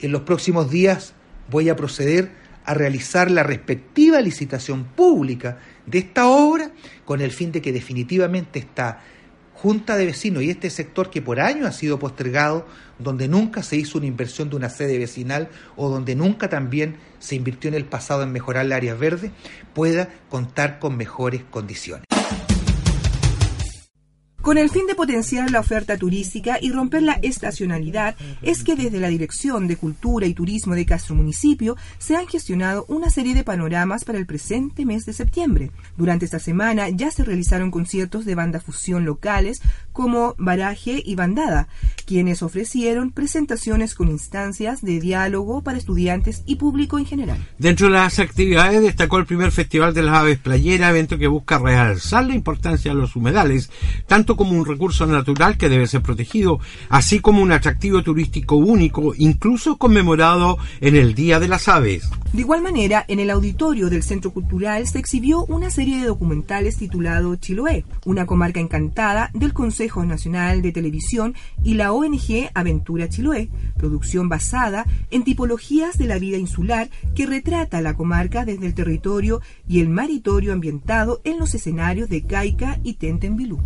En 0.01 0.13
los 0.13 0.23
próximos 0.23 0.71
días 0.71 1.15
voy 1.51 1.69
a 1.69 1.77
proceder 1.77 2.33
a 2.65 2.75
realizar 2.75 3.31
la 3.31 3.43
respectiva 3.43 4.21
licitación 4.21 4.85
pública 4.85 5.59
de 5.87 5.99
esta 5.99 6.29
obra 6.29 6.71
con 7.05 7.21
el 7.21 7.31
fin 7.31 7.53
de 7.53 7.63
que 7.63 7.73
definitivamente 7.73 8.59
está 8.59 9.03
junta 9.63 9.97
de 9.97 10.07
vecinos 10.07 10.43
y 10.43 10.51
este 10.51 10.71
sector 10.71 11.09
que 11.09 11.23
por 11.23 11.39
años 11.39 11.69
ha 11.69 11.73
sido 11.73 12.01
postergado, 12.01 12.67
donde 12.99 13.29
nunca 13.29 13.63
se 13.63 13.77
hizo 13.77 13.99
una 13.99 14.09
inversión 14.09 14.51
de 14.51 14.57
una 14.57 14.69
sede 14.69 14.99
vecinal 14.99 15.51
o 15.77 15.89
donde 15.89 16.17
nunca 16.17 16.49
también 16.49 16.97
se 17.21 17.37
invirtió 17.37 17.69
en 17.69 17.75
el 17.75 17.85
pasado 17.85 18.25
en 18.25 18.33
mejorar 18.33 18.67
las 18.67 18.79
áreas 18.79 18.99
verdes, 18.99 19.31
pueda 19.73 20.09
contar 20.29 20.81
con 20.81 20.97
mejores 20.97 21.43
condiciones. 21.49 22.07
Con 24.43 24.59
el 24.59 24.71
fin 24.71 24.89
de 24.89 24.97
potenciar 24.97 25.53
la 25.53 25.61
oferta 25.61 25.97
turística 25.97 26.59
y 26.61 26.73
romper 26.73 27.05
la 27.05 27.13
estacionalidad, 27.23 28.17
es 28.43 28.65
que 28.65 28.75
desde 28.75 28.99
la 28.99 29.07
Dirección 29.07 29.69
de 29.69 29.77
Cultura 29.77 30.27
y 30.27 30.35
Turismo 30.35 30.75
de 30.75 30.85
Castro 30.85 31.15
Municipio 31.15 31.77
se 31.99 32.17
han 32.17 32.27
gestionado 32.27 32.85
una 32.89 33.09
serie 33.09 33.35
de 33.35 33.45
panoramas 33.45 34.05
para 34.05 34.19
el 34.19 34.27
presente 34.27 34.85
mes 34.85 35.07
de 35.07 35.13
septiembre. 35.13 35.71
Durante 35.97 36.25
esta 36.25 36.41
semana 36.41 36.89
ya 36.89 37.13
se 37.13 37.25
realizaron 37.25 37.71
conciertos 37.71 38.25
de 38.25 38.35
banda 38.35 38.59
fusión 38.59 39.05
locales 39.05 39.63
como 39.93 40.35
Baraje 40.39 41.01
y 41.05 41.15
Bandada, 41.15 41.69
quienes 42.05 42.43
ofrecieron 42.43 43.13
presentaciones 43.13 43.95
con 43.95 44.09
instancias 44.09 44.83
de 44.83 44.99
diálogo 44.99 45.63
para 45.63 45.79
estudiantes 45.79 46.43
y 46.47 46.57
público 46.57 46.99
en 46.99 47.07
general. 47.07 47.39
Dentro 47.59 47.87
de 47.87 47.93
las 47.93 48.19
actividades 48.19 48.83
destacó 48.83 49.19
el 49.19 49.27
primer 49.27 49.53
Festival 49.53 49.95
de 49.95 50.03
las 50.03 50.17
Aves 50.17 50.39
Playera, 50.39 50.91
evento 50.91 51.17
que 51.17 51.29
busca 51.29 51.59
realzar 51.59 52.27
la 52.27 52.35
importancia 52.35 52.93
de 52.93 52.99
los 52.99 53.15
humedales, 53.15 53.71
tanto 54.09 54.32
como 54.37 54.53
un 54.53 54.67
recurso 54.67 55.07
natural 55.07 55.57
que 55.57 55.69
debe 55.69 55.87
ser 55.87 56.03
protegido, 56.03 56.61
así 56.89 57.21
como 57.21 57.43
un 57.43 57.53
atractivo 57.53 58.03
turístico 58.03 58.57
único, 58.57 59.15
incluso 59.17 59.77
conmemorado 59.77 60.59
en 60.81 60.97
el 60.97 61.15
Día 61.15 61.41
de 61.41 61.49
las 61.49 61.69
Aves. 61.69 62.09
De 62.33 62.41
igual 62.41 62.63
manera, 62.63 63.05
en 63.09 63.21
el 63.21 63.29
auditorio 63.29 63.91
del 63.91 64.03
Centro 64.03 64.33
Cultural 64.33 64.87
se 64.87 64.99
exhibió 64.99 65.45
una 65.45 65.69
serie 65.69 66.01
de 66.01 66.07
documentales 66.07 66.79
titulado 66.79 67.37
Chiloé, 67.37 67.85
una 68.07 68.25
comarca 68.25 68.59
encantada 68.59 69.31
del 69.35 69.53
Consejo 69.53 70.05
Nacional 70.05 70.63
de 70.63 70.73
Televisión 70.73 71.35
y 71.63 71.75
la 71.75 71.93
ONG 71.93 72.51
Aventura 72.55 73.09
Chiloé, 73.09 73.51
producción 73.77 74.31
basada 74.31 74.87
en 75.11 75.25
tipologías 75.25 75.99
de 75.99 76.07
la 76.07 76.19
vida 76.19 76.39
insular 76.39 76.89
que 77.15 77.27
retrata 77.27 77.83
la 77.83 77.95
comarca 77.95 78.47
desde 78.47 78.67
el 78.67 78.75
territorio 78.75 79.43
y 79.69 79.81
el 79.81 79.91
maritorio 79.91 80.55
ambientado 80.55 81.21
en 81.25 81.39
los 81.39 81.55
escenarios 81.55 82.09
de 82.09 82.23
Caica 82.23 82.79
y 82.83 82.95
Tentenbilú. 82.95 83.59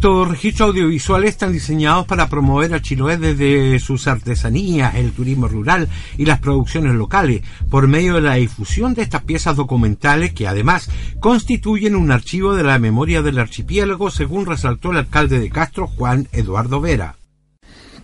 Estos 0.00 0.28
registros 0.28 0.70
audiovisuales 0.70 1.28
están 1.28 1.52
diseñados 1.52 2.06
para 2.06 2.30
promover 2.30 2.72
a 2.72 2.80
Chiloé 2.80 3.18
desde 3.18 3.78
sus 3.80 4.06
artesanías, 4.06 4.94
el 4.94 5.12
turismo 5.12 5.46
rural 5.46 5.90
y 6.16 6.24
las 6.24 6.40
producciones 6.40 6.94
locales, 6.94 7.42
por 7.68 7.86
medio 7.86 8.14
de 8.14 8.22
la 8.22 8.36
difusión 8.36 8.94
de 8.94 9.02
estas 9.02 9.24
piezas 9.24 9.56
documentales 9.56 10.32
que 10.32 10.48
además 10.48 10.88
constituyen 11.20 11.96
un 11.96 12.12
archivo 12.12 12.54
de 12.54 12.62
la 12.62 12.78
memoria 12.78 13.20
del 13.20 13.38
archipiélago, 13.38 14.10
según 14.10 14.46
resaltó 14.46 14.90
el 14.90 14.96
alcalde 14.96 15.38
de 15.38 15.50
Castro, 15.50 15.86
Juan 15.86 16.28
Eduardo 16.32 16.80
Vera. 16.80 17.16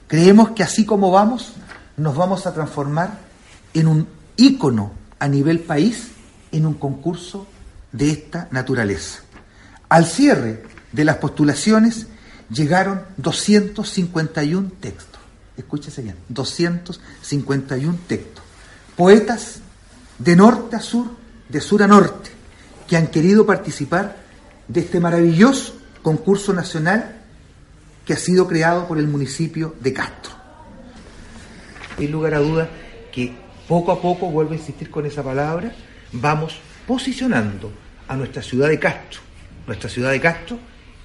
Creemos 0.07 0.51
que 0.51 0.65
así 0.65 0.85
como 0.85 1.11
vamos, 1.11 1.55
nos 1.97 2.15
vamos 2.15 2.47
a 2.47 2.53
transformar 2.53 3.21
en 3.73 3.87
un 3.87 4.07
ícono 4.37 4.93
a 5.19 5.29
nivel 5.29 5.61
país 5.61 6.11
en 6.53 6.67
un 6.67 6.75
concurso 6.75 7.47
de 7.91 8.11
esta 8.11 8.49
naturaleza. 8.51 9.23
Al 9.89 10.05
cierre 10.05 10.76
de 10.97 11.05
las 11.05 11.19
postulaciones 11.19 12.07
llegaron 12.51 13.03
251 13.19 14.73
textos. 14.81 15.21
Escúchese 15.55 16.01
bien, 16.01 16.17
251 16.31 17.99
textos. 18.09 18.43
Poetas 18.97 19.61
de 20.19 20.35
norte 20.37 20.75
a 20.75 20.81
sur, 20.81 21.09
de 21.51 21.61
sur 21.61 21.83
a 21.83 21.87
norte, 21.87 22.31
que 22.89 22.97
han 22.97 23.09
querido 23.09 23.45
participar 23.45 24.17
de 24.69 24.81
este 24.81 24.99
maravilloso 24.99 25.77
concurso 26.03 26.55
nacional 26.55 27.21
que 28.07 28.15
ha 28.15 28.17
sido 28.17 28.49
creado 28.49 28.89
por 28.89 28.97
el 28.99 29.07
municipio 29.07 29.75
de 29.81 29.93
Castro. 29.93 30.33
En 31.99 32.11
lugar 32.11 32.35
a 32.35 32.39
duda 32.39 32.71
que 33.13 33.35
poco 33.69 33.93
a 33.93 34.01
poco, 34.01 34.31
vuelvo 34.31 34.53
a 34.53 34.57
insistir 34.57 34.91
con 34.91 35.05
esa 35.05 35.23
palabra, 35.23 35.75
vamos 36.13 36.57
posicionando 36.87 37.71
a 38.09 38.17
nuestra 38.17 38.43
ciudad 38.43 38.69
de 38.69 38.79
Castro, 38.79 39.21
nuestra 39.67 39.91
ciudad 39.91 40.13
de 40.13 40.21
Castro, 40.21 40.59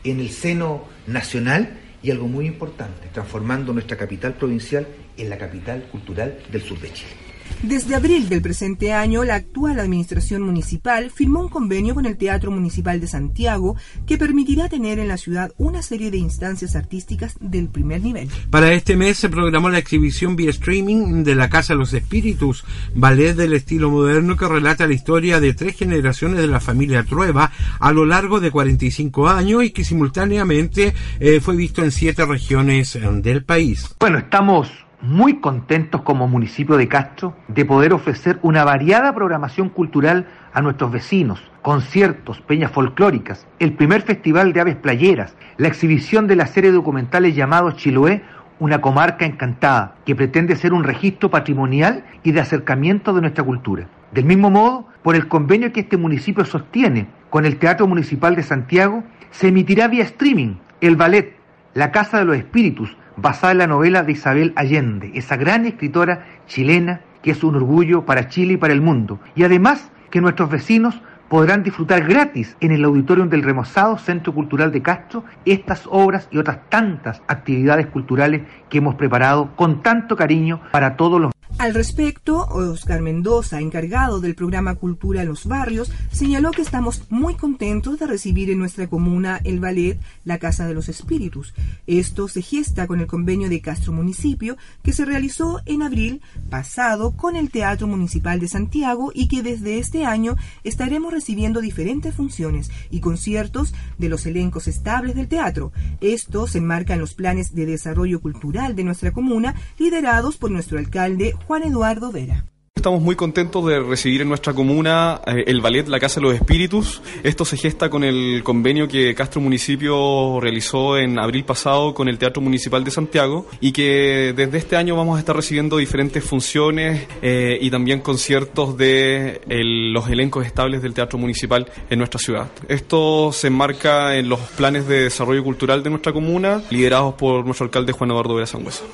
en 0.03 0.19
el 0.19 0.29
seno 0.29 0.85
nacional 1.07 1.77
y 2.03 2.11
algo 2.11 2.27
muy 2.27 2.47
importante, 2.47 3.07
transformando 3.13 3.73
nuestra 3.73 3.97
capital 3.97 4.33
provincial 4.33 4.87
en 5.17 5.29
la 5.29 5.37
capital 5.37 5.83
cultural 5.91 6.39
del 6.51 6.61
sur 6.61 6.79
de 6.79 6.91
Chile. 6.93 7.20
Desde 7.63 7.93
abril 7.93 8.27
del 8.27 8.41
presente 8.41 8.91
año, 8.91 9.23
la 9.23 9.35
actual 9.35 9.79
administración 9.79 10.41
municipal 10.41 11.11
firmó 11.11 11.41
un 11.41 11.49
convenio 11.49 11.93
con 11.93 12.07
el 12.07 12.17
Teatro 12.17 12.49
Municipal 12.49 12.99
de 12.99 13.05
Santiago 13.05 13.75
que 14.07 14.17
permitirá 14.17 14.67
tener 14.67 14.97
en 14.97 15.07
la 15.07 15.17
ciudad 15.17 15.51
una 15.59 15.83
serie 15.83 16.09
de 16.09 16.17
instancias 16.17 16.75
artísticas 16.75 17.35
del 17.39 17.69
primer 17.69 18.01
nivel. 18.01 18.29
Para 18.49 18.73
este 18.73 18.95
mes 18.95 19.17
se 19.17 19.29
programó 19.29 19.69
la 19.69 19.77
exhibición 19.77 20.35
vía 20.35 20.49
streaming 20.49 21.23
de 21.23 21.35
La 21.35 21.51
Casa 21.51 21.73
de 21.73 21.79
los 21.79 21.93
Espíritus, 21.93 22.65
ballet 22.95 23.35
del 23.35 23.53
estilo 23.53 23.91
moderno 23.91 24.35
que 24.37 24.47
relata 24.47 24.87
la 24.87 24.93
historia 24.93 25.39
de 25.39 25.53
tres 25.53 25.77
generaciones 25.77 26.39
de 26.39 26.47
la 26.47 26.61
familia 26.61 27.03
Trueba 27.03 27.51
a 27.79 27.91
lo 27.91 28.07
largo 28.07 28.39
de 28.39 28.49
45 28.49 29.29
años 29.29 29.63
y 29.63 29.69
que 29.69 29.83
simultáneamente 29.83 30.95
eh, 31.19 31.39
fue 31.39 31.55
visto 31.55 31.83
en 31.83 31.91
siete 31.91 32.25
regiones 32.25 32.95
eh, 32.95 33.01
del 33.21 33.43
país. 33.43 33.95
Bueno, 33.99 34.17
estamos 34.17 34.67
muy 35.01 35.39
contentos 35.39 36.01
como 36.01 36.27
municipio 36.27 36.77
de 36.77 36.87
Castro 36.87 37.35
de 37.47 37.65
poder 37.65 37.93
ofrecer 37.93 38.39
una 38.41 38.63
variada 38.63 39.13
programación 39.13 39.69
cultural 39.69 40.27
a 40.53 40.61
nuestros 40.61 40.91
vecinos, 40.91 41.41
conciertos, 41.61 42.41
peñas 42.41 42.71
folclóricas, 42.71 43.47
el 43.59 43.73
primer 43.73 44.01
festival 44.03 44.53
de 44.53 44.61
aves 44.61 44.75
playeras, 44.75 45.35
la 45.57 45.67
exhibición 45.67 46.27
de 46.27 46.35
la 46.35 46.45
serie 46.45 46.71
documentales 46.71 47.35
llamado 47.35 47.71
Chiloé, 47.71 48.23
una 48.59 48.79
comarca 48.79 49.25
encantada 49.25 49.95
que 50.05 50.15
pretende 50.15 50.55
ser 50.55 50.71
un 50.73 50.83
registro 50.83 51.31
patrimonial 51.31 52.05
y 52.23 52.31
de 52.31 52.41
acercamiento 52.41 53.13
de 53.13 53.21
nuestra 53.21 53.43
cultura. 53.43 53.87
Del 54.11 54.25
mismo 54.25 54.51
modo, 54.51 54.87
por 55.01 55.15
el 55.15 55.27
convenio 55.27 55.71
que 55.71 55.79
este 55.79 55.97
municipio 55.97 56.45
sostiene 56.45 57.07
con 57.31 57.45
el 57.45 57.57
Teatro 57.57 57.87
Municipal 57.87 58.35
de 58.35 58.43
Santiago, 58.43 59.03
se 59.31 59.47
emitirá 59.47 59.87
vía 59.87 60.03
streaming 60.03 60.55
el 60.81 60.95
ballet 60.95 61.37
La 61.73 61.91
Casa 61.91 62.19
de 62.19 62.25
los 62.25 62.35
Espíritus, 62.35 62.95
basada 63.21 63.51
en 63.51 63.59
la 63.59 63.67
novela 63.67 64.03
de 64.03 64.13
Isabel 64.13 64.53
Allende, 64.55 65.11
esa 65.13 65.37
gran 65.37 65.65
escritora 65.65 66.25
chilena 66.47 67.01
que 67.21 67.31
es 67.31 67.43
un 67.43 67.55
orgullo 67.55 68.05
para 68.05 68.27
Chile 68.29 68.53
y 68.53 68.57
para 68.57 68.73
el 68.73 68.81
mundo. 68.81 69.19
Y 69.35 69.43
además 69.43 69.91
que 70.09 70.21
nuestros 70.21 70.49
vecinos 70.49 70.99
podrán 71.29 71.63
disfrutar 71.63 72.03
gratis 72.03 72.57
en 72.59 72.71
el 72.71 72.83
auditorium 72.83 73.29
del 73.29 73.43
remozado 73.43 73.97
Centro 73.97 74.33
Cultural 74.33 74.71
de 74.71 74.81
Castro 74.81 75.23
estas 75.45 75.87
obras 75.89 76.27
y 76.31 76.37
otras 76.37 76.59
tantas 76.67 77.21
actividades 77.27 77.87
culturales 77.87 78.41
que 78.69 78.79
hemos 78.79 78.95
preparado 78.95 79.55
con 79.55 79.81
tanto 79.81 80.17
cariño 80.17 80.59
para 80.71 80.97
todos 80.97 81.21
los 81.21 81.31
al 81.61 81.75
respecto, 81.75 82.47
Oscar 82.47 83.03
Mendoza, 83.03 83.59
encargado 83.59 84.19
del 84.19 84.33
programa 84.33 84.73
Cultura 84.73 85.21
en 85.21 85.27
los 85.27 85.45
Barrios, 85.45 85.91
señaló 86.11 86.49
que 86.49 86.63
estamos 86.63 87.03
muy 87.11 87.35
contentos 87.35 87.99
de 87.99 88.07
recibir 88.07 88.49
en 88.49 88.57
nuestra 88.57 88.87
comuna 88.87 89.39
el 89.43 89.59
ballet 89.59 89.99
La 90.25 90.39
Casa 90.39 90.65
de 90.65 90.73
los 90.73 90.89
Espíritus. 90.89 91.53
Esto 91.85 92.27
se 92.27 92.41
gesta 92.41 92.87
con 92.87 92.99
el 92.99 93.05
convenio 93.05 93.47
de 93.47 93.61
Castro 93.61 93.93
Municipio 93.93 94.57
que 94.81 94.91
se 94.91 95.05
realizó 95.05 95.61
en 95.67 95.83
abril 95.83 96.21
pasado 96.49 97.11
con 97.11 97.35
el 97.35 97.51
Teatro 97.51 97.85
Municipal 97.85 98.39
de 98.39 98.47
Santiago 98.47 99.11
y 99.13 99.27
que 99.27 99.43
desde 99.43 99.77
este 99.77 100.03
año 100.03 100.37
estaremos 100.63 101.13
recibiendo 101.13 101.61
diferentes 101.61 102.15
funciones 102.15 102.71
y 102.89 103.01
conciertos 103.01 103.75
de 103.99 104.09
los 104.09 104.25
elencos 104.25 104.67
estables 104.67 105.13
del 105.13 105.27
teatro. 105.27 105.71
Esto 106.01 106.47
se 106.47 106.57
enmarca 106.57 106.95
en 106.95 107.01
los 107.01 107.13
planes 107.13 107.53
de 107.53 107.67
desarrollo 107.67 108.19
cultural 108.19 108.75
de 108.75 108.83
nuestra 108.83 109.11
comuna 109.11 109.53
liderados 109.77 110.37
por 110.37 110.49
nuestro 110.49 110.79
alcalde 110.79 111.35
Eduardo 111.59 112.11
Vera. 112.11 112.45
Estamos 112.73 113.01
muy 113.01 113.15
contentos 113.15 113.63
de 113.67 113.79
recibir 113.79 114.21
en 114.21 114.29
nuestra 114.29 114.53
comuna 114.53 115.21
eh, 115.27 115.43
el 115.45 115.61
ballet 115.61 115.87
La 115.87 115.99
Casa 115.99 116.19
de 116.19 116.25
los 116.25 116.33
Espíritus. 116.33 117.01
Esto 117.21 117.45
se 117.45 117.57
gesta 117.57 117.89
con 117.89 118.03
el 118.03 118.41
convenio 118.43 118.87
que 118.87 119.13
Castro 119.13 119.39
Municipio 119.39 120.39
realizó 120.39 120.97
en 120.97 121.19
abril 121.19 121.43
pasado 121.43 121.93
con 121.93 122.07
el 122.07 122.17
Teatro 122.17 122.41
Municipal 122.41 122.83
de 122.83 122.89
Santiago 122.89 123.45
y 123.59 123.71
que 123.71 124.33
desde 124.35 124.57
este 124.57 124.77
año 124.77 124.95
vamos 124.95 125.17
a 125.17 125.19
estar 125.19 125.35
recibiendo 125.35 125.77
diferentes 125.77 126.23
funciones 126.23 127.07
eh, 127.21 127.59
y 127.61 127.69
también 127.69 127.99
conciertos 127.99 128.77
de 128.77 129.41
los 129.47 130.09
elencos 130.09 130.45
estables 130.45 130.81
del 130.81 130.95
Teatro 130.95 131.19
Municipal 131.19 131.69
en 131.89 131.99
nuestra 131.99 132.19
ciudad. 132.19 132.49
Esto 132.67 133.31
se 133.31 133.47
enmarca 133.47 134.15
en 134.15 134.27
los 134.27 134.39
planes 134.39 134.87
de 134.87 135.03
desarrollo 135.03 135.43
cultural 135.43 135.83
de 135.83 135.91
nuestra 135.91 136.13
comuna 136.13 136.63
liderados 136.71 137.13
por 137.13 137.45
nuestro 137.45 137.65
alcalde 137.65 137.91
Juan 137.91 138.09
Eduardo 138.09 138.33
Vera 138.35 138.47
Sangüesa. 138.47 138.85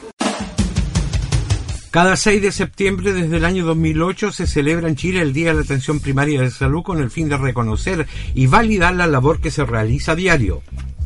Cada 1.89 2.17
6 2.17 2.41
de 2.41 2.51
septiembre 2.51 3.13
desde 3.13 3.37
el 3.37 3.45
año 3.45 3.65
2008 3.65 4.33
se 4.33 4.45
celebra 4.45 4.89
en 4.89 4.97
Chile 4.97 5.21
el 5.21 5.31
Día 5.31 5.49
de 5.49 5.55
la 5.55 5.61
Atención 5.61 6.01
Primaria 6.01 6.41
de 6.41 6.51
Salud 6.51 6.83
con 6.83 6.99
el 6.99 7.09
fin 7.09 7.29
de 7.29 7.37
reconocer 7.37 8.07
y 8.35 8.47
validar 8.47 8.93
la 8.93 9.07
labor 9.07 9.39
que 9.39 9.51
se 9.51 9.65
realiza 9.65 10.11
a 10.11 10.15
diario. 10.15 10.61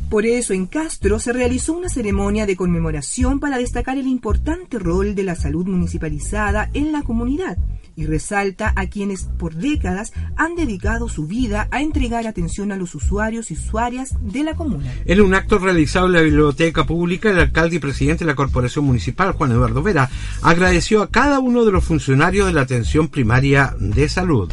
Por 0.09 0.25
eso 0.25 0.53
en 0.53 0.65
Castro 0.65 1.19
se 1.19 1.33
realizó 1.33 1.73
una 1.73 1.87
ceremonia 1.87 2.47
de 2.47 2.55
conmemoración 2.55 3.39
para 3.39 3.59
destacar 3.59 3.99
el 3.99 4.07
importante 4.07 4.79
rol 4.79 5.13
de 5.13 5.23
la 5.23 5.35
salud 5.35 5.67
municipalizada 5.67 6.71
en 6.73 6.91
la 6.91 7.03
comunidad 7.03 7.57
y 7.95 8.05
resalta 8.05 8.73
a 8.75 8.87
quienes 8.87 9.23
por 9.23 9.55
décadas 9.55 10.13
han 10.35 10.55
dedicado 10.55 11.09
su 11.09 11.27
vida 11.27 11.67
a 11.71 11.81
entregar 11.81 12.27
atención 12.27 12.71
a 12.71 12.77
los 12.77 12.95
usuarios 12.95 13.51
y 13.51 13.55
usuarias 13.55 14.15
de 14.21 14.43
la 14.43 14.55
comuna. 14.55 14.93
En 15.05 15.21
un 15.21 15.33
acto 15.33 15.57
realizado 15.59 16.07
en 16.07 16.13
la 16.13 16.21
Biblioteca 16.21 16.85
Pública, 16.85 17.29
el 17.29 17.39
alcalde 17.39 17.77
y 17.77 17.79
presidente 17.79 18.23
de 18.25 18.31
la 18.31 18.35
Corporación 18.35 18.85
Municipal, 18.85 19.33
Juan 19.33 19.51
Eduardo 19.51 19.83
Vera, 19.83 20.09
agradeció 20.41 21.01
a 21.01 21.09
cada 21.09 21.39
uno 21.39 21.65
de 21.65 21.71
los 21.71 21.83
funcionarios 21.83 22.47
de 22.47 22.53
la 22.53 22.61
atención 22.61 23.07
primaria 23.07 23.75
de 23.79 24.09
salud. 24.09 24.51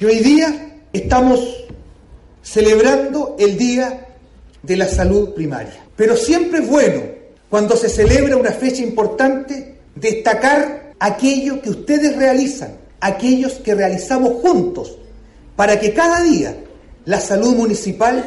Y 0.00 0.04
hoy 0.04 0.20
día 0.20 0.78
estamos 0.92 1.40
celebrando 2.42 3.36
el 3.38 3.56
Día 3.56 4.08
de 4.62 4.76
la 4.76 4.88
Salud 4.88 5.34
Primaria. 5.34 5.84
Pero 5.96 6.16
siempre 6.16 6.60
es 6.60 6.68
bueno, 6.68 7.02
cuando 7.48 7.76
se 7.76 7.88
celebra 7.88 8.36
una 8.36 8.52
fecha 8.52 8.82
importante, 8.82 9.78
destacar 9.94 10.79
aquello 11.00 11.60
que 11.60 11.70
ustedes 11.70 12.16
realizan, 12.16 12.76
aquellos 13.00 13.54
que 13.54 13.74
realizamos 13.74 14.40
juntos, 14.40 14.98
para 15.56 15.80
que 15.80 15.92
cada 15.92 16.22
día 16.22 16.56
la 17.06 17.20
salud 17.20 17.56
municipal 17.56 18.24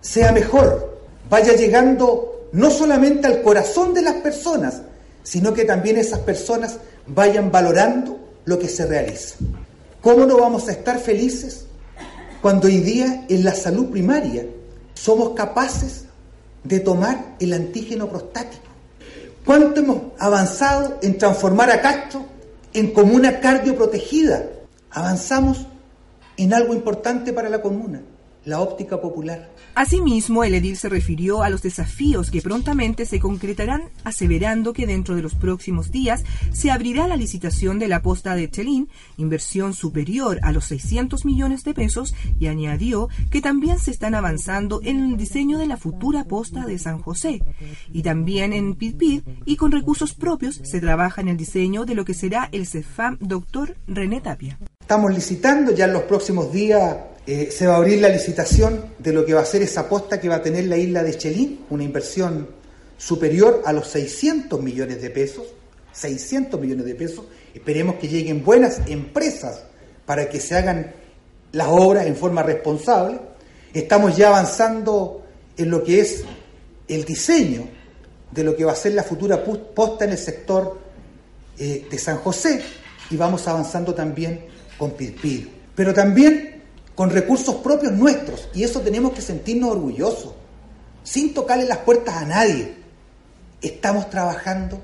sea 0.00 0.32
mejor, 0.32 0.98
vaya 1.30 1.54
llegando 1.54 2.48
no 2.52 2.70
solamente 2.70 3.26
al 3.26 3.42
corazón 3.42 3.94
de 3.94 4.02
las 4.02 4.14
personas, 4.14 4.82
sino 5.22 5.52
que 5.52 5.64
también 5.64 5.98
esas 5.98 6.20
personas 6.20 6.78
vayan 7.06 7.52
valorando 7.52 8.18
lo 8.46 8.58
que 8.58 8.68
se 8.68 8.86
realiza. 8.86 9.36
¿Cómo 10.00 10.24
no 10.24 10.38
vamos 10.38 10.68
a 10.68 10.72
estar 10.72 10.98
felices 10.98 11.66
cuando 12.40 12.68
hoy 12.68 12.78
día 12.78 13.26
en 13.28 13.44
la 13.44 13.54
salud 13.54 13.90
primaria 13.90 14.46
somos 14.94 15.30
capaces 15.30 16.04
de 16.64 16.80
tomar 16.80 17.36
el 17.40 17.52
antígeno 17.52 18.08
prostático? 18.08 18.67
¿Cuánto 19.48 19.80
hemos 19.80 20.02
avanzado 20.18 20.98
en 21.00 21.16
transformar 21.16 21.70
a 21.70 21.80
Castro 21.80 22.26
en 22.74 22.92
comuna 22.92 23.40
cardioprotegida? 23.40 24.44
Avanzamos 24.90 25.66
en 26.36 26.52
algo 26.52 26.74
importante 26.74 27.32
para 27.32 27.48
la 27.48 27.62
comuna, 27.62 28.02
la 28.48 28.60
óptica 28.60 29.00
popular. 29.00 29.50
Asimismo, 29.74 30.42
el 30.42 30.54
edil 30.54 30.76
se 30.76 30.88
refirió 30.88 31.42
a 31.42 31.50
los 31.50 31.62
desafíos 31.62 32.30
que 32.30 32.42
prontamente 32.42 33.04
se 33.04 33.20
concretarán, 33.20 33.90
aseverando 34.04 34.72
que 34.72 34.86
dentro 34.86 35.14
de 35.14 35.22
los 35.22 35.34
próximos 35.34 35.92
días 35.92 36.24
se 36.52 36.70
abrirá 36.70 37.06
la 37.06 37.16
licitación 37.16 37.78
de 37.78 37.88
la 37.88 38.02
posta 38.02 38.34
de 38.34 38.50
Chelín, 38.50 38.88
inversión 39.18 39.74
superior 39.74 40.40
a 40.42 40.52
los 40.52 40.64
600 40.64 41.24
millones 41.24 41.62
de 41.62 41.74
pesos, 41.74 42.14
y 42.40 42.46
añadió 42.46 43.08
que 43.30 43.42
también 43.42 43.78
se 43.78 43.90
están 43.90 44.14
avanzando 44.14 44.80
en 44.82 44.98
el 45.10 45.16
diseño 45.16 45.58
de 45.58 45.66
la 45.66 45.76
futura 45.76 46.24
posta 46.24 46.64
de 46.64 46.78
San 46.78 47.00
José. 47.00 47.42
Y 47.92 48.02
también 48.02 48.52
en 48.52 48.74
Pidpid 48.74 49.22
y 49.44 49.56
con 49.56 49.72
recursos 49.72 50.14
propios 50.14 50.60
se 50.64 50.80
trabaja 50.80 51.20
en 51.20 51.28
el 51.28 51.36
diseño 51.36 51.84
de 51.84 51.94
lo 51.94 52.04
que 52.04 52.14
será 52.14 52.48
el 52.50 52.66
CEFAM 52.66 53.18
Dr. 53.20 53.76
René 53.86 54.22
Tapia. 54.22 54.58
Estamos 54.80 55.12
licitando 55.14 55.72
ya 55.72 55.84
en 55.84 55.92
los 55.92 56.04
próximos 56.04 56.50
días 56.50 56.96
eh, 57.30 57.50
se 57.50 57.66
va 57.66 57.74
a 57.74 57.76
abrir 57.76 58.00
la 58.00 58.08
licitación 58.08 58.86
de 58.98 59.12
lo 59.12 59.26
que 59.26 59.34
va 59.34 59.42
a 59.42 59.44
ser 59.44 59.60
esa 59.60 59.86
posta 59.86 60.18
que 60.18 60.30
va 60.30 60.36
a 60.36 60.42
tener 60.42 60.64
la 60.64 60.78
isla 60.78 61.02
de 61.02 61.14
Chelín, 61.14 61.66
una 61.68 61.84
inversión 61.84 62.48
superior 62.96 63.60
a 63.66 63.72
los 63.74 63.86
600 63.88 64.62
millones 64.62 65.02
de 65.02 65.10
pesos. 65.10 65.44
600 65.92 66.58
millones 66.58 66.86
de 66.86 66.94
pesos. 66.94 67.26
Esperemos 67.52 67.96
que 67.96 68.08
lleguen 68.08 68.42
buenas 68.42 68.80
empresas 68.86 69.62
para 70.06 70.30
que 70.30 70.40
se 70.40 70.56
hagan 70.56 70.94
las 71.52 71.68
obras 71.68 72.06
en 72.06 72.16
forma 72.16 72.42
responsable. 72.42 73.20
Estamos 73.74 74.16
ya 74.16 74.28
avanzando 74.28 75.26
en 75.58 75.68
lo 75.68 75.84
que 75.84 76.00
es 76.00 76.24
el 76.88 77.04
diseño 77.04 77.68
de 78.30 78.42
lo 78.42 78.56
que 78.56 78.64
va 78.64 78.72
a 78.72 78.74
ser 78.74 78.94
la 78.94 79.02
futura 79.02 79.44
posta 79.44 80.06
en 80.06 80.12
el 80.12 80.18
sector 80.18 80.78
eh, 81.58 81.86
de 81.90 81.98
San 81.98 82.16
José 82.16 82.62
y 83.10 83.18
vamos 83.18 83.46
avanzando 83.46 83.92
también 83.92 84.46
con 84.78 84.92
Pirpido. 84.92 85.50
Pero 85.74 85.92
también 85.92 86.57
con 86.98 87.10
recursos 87.10 87.54
propios 87.54 87.92
nuestros, 87.92 88.48
y 88.52 88.64
eso 88.64 88.80
tenemos 88.80 89.12
que 89.12 89.22
sentirnos 89.22 89.70
orgullosos, 89.70 90.32
sin 91.04 91.32
tocarle 91.32 91.64
las 91.64 91.78
puertas 91.78 92.16
a 92.16 92.24
nadie. 92.24 92.74
Estamos 93.62 94.10
trabajando 94.10 94.80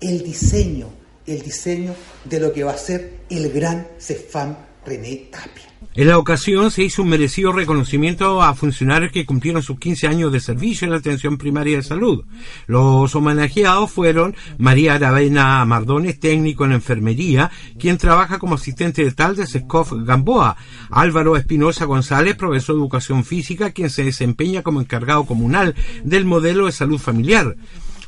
el 0.00 0.22
diseño, 0.22 0.88
el 1.26 1.42
diseño 1.42 1.94
de 2.24 2.40
lo 2.40 2.54
que 2.54 2.64
va 2.64 2.72
a 2.72 2.78
ser 2.78 3.18
el 3.28 3.52
gran 3.52 3.86
Cefam 4.00 4.56
René 4.86 5.28
Tapia. 5.30 5.67
En 5.94 6.06
la 6.06 6.18
ocasión 6.18 6.70
se 6.70 6.84
hizo 6.84 7.02
un 7.02 7.08
merecido 7.08 7.52
reconocimiento 7.52 8.40
a 8.40 8.54
funcionarios 8.54 9.10
que 9.10 9.26
cumplieron 9.26 9.62
sus 9.62 9.78
15 9.78 10.06
años 10.06 10.32
de 10.32 10.38
servicio 10.38 10.84
en 10.84 10.92
la 10.92 10.98
atención 10.98 11.38
primaria 11.38 11.76
de 11.76 11.82
salud. 11.82 12.24
Los 12.66 13.14
homenajeados 13.16 13.90
fueron 13.90 14.36
María 14.58 14.94
Aravena 14.94 15.64
Mardones, 15.64 16.20
técnico 16.20 16.64
en 16.64 16.72
enfermería, 16.72 17.50
quien 17.78 17.98
trabaja 17.98 18.38
como 18.38 18.54
asistente 18.54 19.02
de 19.02 19.12
tal 19.12 19.34
de 19.34 19.46
SESCOF 19.46 19.92
Gamboa, 20.04 20.56
Álvaro 20.90 21.36
Espinosa 21.36 21.84
González, 21.84 22.36
profesor 22.36 22.76
de 22.76 22.82
educación 22.82 23.24
física, 23.24 23.72
quien 23.72 23.90
se 23.90 24.04
desempeña 24.04 24.62
como 24.62 24.80
encargado 24.80 25.26
comunal 25.26 25.74
del 26.04 26.24
modelo 26.24 26.66
de 26.66 26.72
salud 26.72 26.98
familiar. 26.98 27.56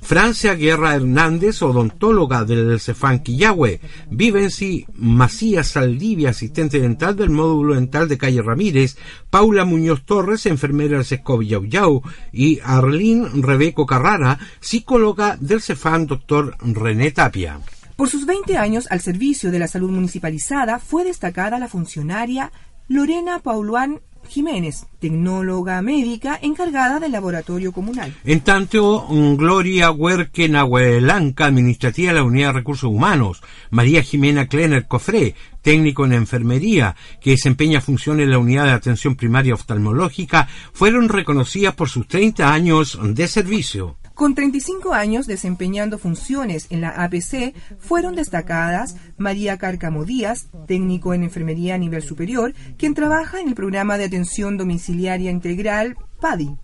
Francia 0.03 0.55
Guerra 0.55 0.95
Hernández, 0.95 1.63
odontóloga 1.63 2.45
del 2.45 2.81
Cefán 2.81 3.23
Quillahue, 3.23 3.81
Vivency 4.11 4.87
Macías 4.95 5.69
Saldivia, 5.69 6.31
asistente 6.31 6.81
dental 6.81 7.17
del 7.17 7.31
módulo 7.31 7.75
dental 7.75 8.09
de 8.09 8.19
Calle 8.19 8.43
Ramírez, 8.43 8.97
Paula 9.31 9.65
Muñoz 9.65 10.05
Torres, 10.05 10.47
enfermera 10.47 10.97
del 10.97 11.05
Sescov 11.05 11.43
Yau 11.43 12.03
y 12.33 12.61
Arlene 12.65 13.29
Rebeco 13.35 13.87
Carrara, 13.87 14.39
psicóloga 14.61 15.37
del 15.41 15.61
Cefán 15.61 16.07
Doctor 16.07 16.57
René 16.61 17.11
Tapia. 17.11 17.61
Por 17.97 18.09
sus 18.09 18.25
20 18.25 18.57
años 18.57 18.87
al 18.91 19.01
servicio 19.01 19.51
de 19.51 19.59
la 19.59 19.69
salud 19.69 19.91
municipalizada, 19.91 20.79
fue 20.79 21.05
destacada 21.05 21.59
la 21.59 21.69
funcionaria 21.69 22.51
Lorena 22.89 23.39
Pauluán 23.39 24.01
Jiménez, 24.29 24.87
tecnóloga 24.99 25.83
médica 25.83 26.39
encargada 26.41 27.01
del 27.01 27.13
laboratorio 27.13 27.73
comunal. 27.73 28.15
En 28.25 28.41
tanto, 28.41 29.07
Gloria 29.37 29.91
Huerque 29.91 30.49
Nahuelanca, 30.49 31.47
administrativa 31.47 32.13
de 32.13 32.19
la 32.19 32.25
Unidad 32.25 32.49
de 32.49 32.61
Recursos 32.61 32.91
Humanos, 32.91 33.43
María 33.71 34.03
Jimena 34.03 34.47
Klener 34.47 34.87
Cofré, 34.87 35.35
técnico 35.63 36.05
en 36.05 36.13
enfermería, 36.13 36.97
que 37.21 37.31
desempeña 37.31 37.81
funciones 37.81 38.25
en 38.25 38.31
la 38.31 38.39
Unidad 38.39 38.65
de 38.65 38.73
Atención 38.73 39.17
Primaria 39.17 39.55
Oftalmológica, 39.55 40.49
fueron 40.73 41.09
reconocidas 41.09 41.75
por 41.75 41.89
sus 41.89 42.07
30 42.09 42.53
años 42.53 42.99
de 43.03 43.29
servicio. 43.29 44.00
Con 44.21 44.35
35 44.35 44.93
años 44.93 45.27
desempeñando 45.27 45.97
funciones 45.97 46.67
en 46.69 46.83
la 46.83 46.91
APC, 46.91 47.55
fueron 47.79 48.17
destacadas 48.17 48.95
María 49.17 49.57
Cárcamo 49.57 50.05
Díaz, 50.05 50.49
técnico 50.69 51.15
en 51.15 51.23
enfermería 51.23 51.77
a 51.77 51.79
nivel 51.79 52.03
superior, 52.03 52.53
quien 52.77 52.93
trabaja 52.93 53.41
en 53.41 53.49
el 53.49 53.55
programa 53.55 53.97
de 53.97 54.05
atención 54.05 54.59
domiciliaria 54.59 55.31
integral 55.31 55.97
PADI, 56.21 56.55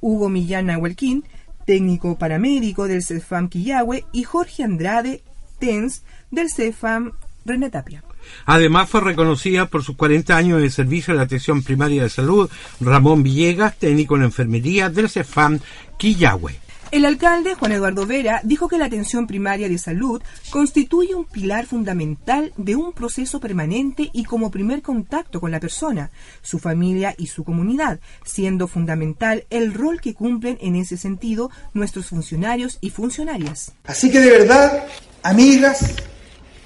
Hugo 0.00 0.28
Millán 0.28 0.66
Nahuelquín, 0.66 1.22
técnico 1.64 2.18
paramédico 2.18 2.88
del 2.88 3.04
CEFAM 3.04 3.50
Quillahue, 3.50 4.04
y 4.12 4.24
Jorge 4.24 4.64
Andrade 4.64 5.22
Tens, 5.60 6.02
del 6.32 6.50
CEFAM 6.50 7.12
Renetapia. 7.44 8.02
Además 8.46 8.90
fue 8.90 9.00
reconocida 9.00 9.66
por 9.66 9.84
sus 9.84 9.94
40 9.94 10.36
años 10.36 10.60
de 10.60 10.70
servicio 10.70 11.12
en 11.12 11.18
la 11.18 11.22
atención 11.22 11.62
primaria 11.62 12.02
de 12.02 12.10
salud 12.10 12.50
Ramón 12.80 13.22
Villegas, 13.22 13.78
técnico 13.78 14.16
en 14.16 14.24
enfermería 14.24 14.90
del 14.90 15.08
CEFAM 15.08 15.60
Quillahue. 15.98 16.65
El 16.92 17.04
alcalde 17.04 17.56
Juan 17.56 17.72
Eduardo 17.72 18.06
Vera 18.06 18.40
dijo 18.44 18.68
que 18.68 18.78
la 18.78 18.84
atención 18.84 19.26
primaria 19.26 19.68
de 19.68 19.76
salud 19.76 20.22
constituye 20.50 21.16
un 21.16 21.24
pilar 21.24 21.66
fundamental 21.66 22.52
de 22.56 22.76
un 22.76 22.92
proceso 22.92 23.40
permanente 23.40 24.08
y 24.12 24.22
como 24.22 24.52
primer 24.52 24.82
contacto 24.82 25.40
con 25.40 25.50
la 25.50 25.58
persona, 25.58 26.12
su 26.42 26.60
familia 26.60 27.12
y 27.18 27.26
su 27.26 27.42
comunidad, 27.42 27.98
siendo 28.24 28.68
fundamental 28.68 29.46
el 29.50 29.74
rol 29.74 30.00
que 30.00 30.14
cumplen 30.14 30.58
en 30.60 30.76
ese 30.76 30.96
sentido 30.96 31.50
nuestros 31.74 32.06
funcionarios 32.06 32.78
y 32.80 32.90
funcionarias. 32.90 33.72
Así 33.84 34.08
que 34.08 34.20
de 34.20 34.30
verdad, 34.30 34.86
amigas, 35.24 35.96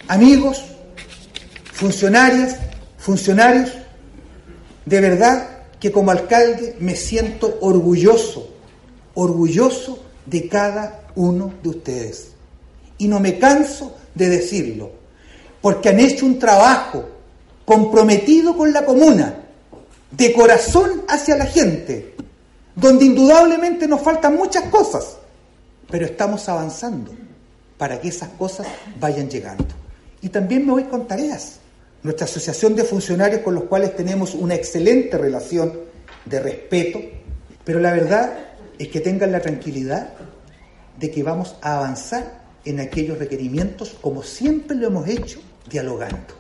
amigos, 0.06 0.62
funcionarias, 1.72 2.58
funcionarios, 2.98 3.70
de 4.84 5.00
verdad 5.00 5.60
que 5.80 5.90
como 5.90 6.10
alcalde 6.10 6.76
me 6.78 6.94
siento 6.94 7.56
orgulloso, 7.62 8.54
orgulloso 9.14 10.09
de 10.30 10.48
cada 10.48 11.08
uno 11.16 11.52
de 11.62 11.68
ustedes. 11.68 12.28
Y 12.98 13.08
no 13.08 13.18
me 13.18 13.38
canso 13.38 13.96
de 14.14 14.28
decirlo, 14.28 14.90
porque 15.60 15.88
han 15.88 16.00
hecho 16.00 16.24
un 16.24 16.38
trabajo 16.38 17.04
comprometido 17.64 18.56
con 18.56 18.72
la 18.72 18.84
comuna, 18.84 19.36
de 20.10 20.32
corazón 20.32 21.02
hacia 21.08 21.36
la 21.36 21.46
gente, 21.46 22.14
donde 22.74 23.04
indudablemente 23.04 23.86
nos 23.86 24.00
faltan 24.00 24.36
muchas 24.36 24.64
cosas, 24.64 25.16
pero 25.90 26.04
estamos 26.04 26.48
avanzando 26.48 27.12
para 27.76 28.00
que 28.00 28.08
esas 28.08 28.28
cosas 28.30 28.66
vayan 28.98 29.28
llegando. 29.28 29.66
Y 30.20 30.28
también 30.28 30.66
me 30.66 30.72
voy 30.72 30.84
con 30.84 31.06
tareas. 31.06 31.56
Nuestra 32.02 32.24
asociación 32.24 32.74
de 32.74 32.84
funcionarios 32.84 33.42
con 33.42 33.54
los 33.54 33.64
cuales 33.64 33.94
tenemos 33.94 34.34
una 34.34 34.54
excelente 34.54 35.18
relación 35.18 35.72
de 36.24 36.40
respeto, 36.40 37.00
pero 37.64 37.78
la 37.78 37.92
verdad 37.92 38.49
es 38.80 38.88
que 38.88 39.00
tengan 39.00 39.30
la 39.30 39.40
tranquilidad 39.40 40.14
de 40.98 41.10
que 41.10 41.22
vamos 41.22 41.54
a 41.60 41.76
avanzar 41.76 42.40
en 42.64 42.80
aquellos 42.80 43.18
requerimientos 43.18 43.94
como 44.00 44.22
siempre 44.22 44.74
lo 44.74 44.86
hemos 44.86 45.06
hecho, 45.06 45.38
dialogando, 45.68 46.34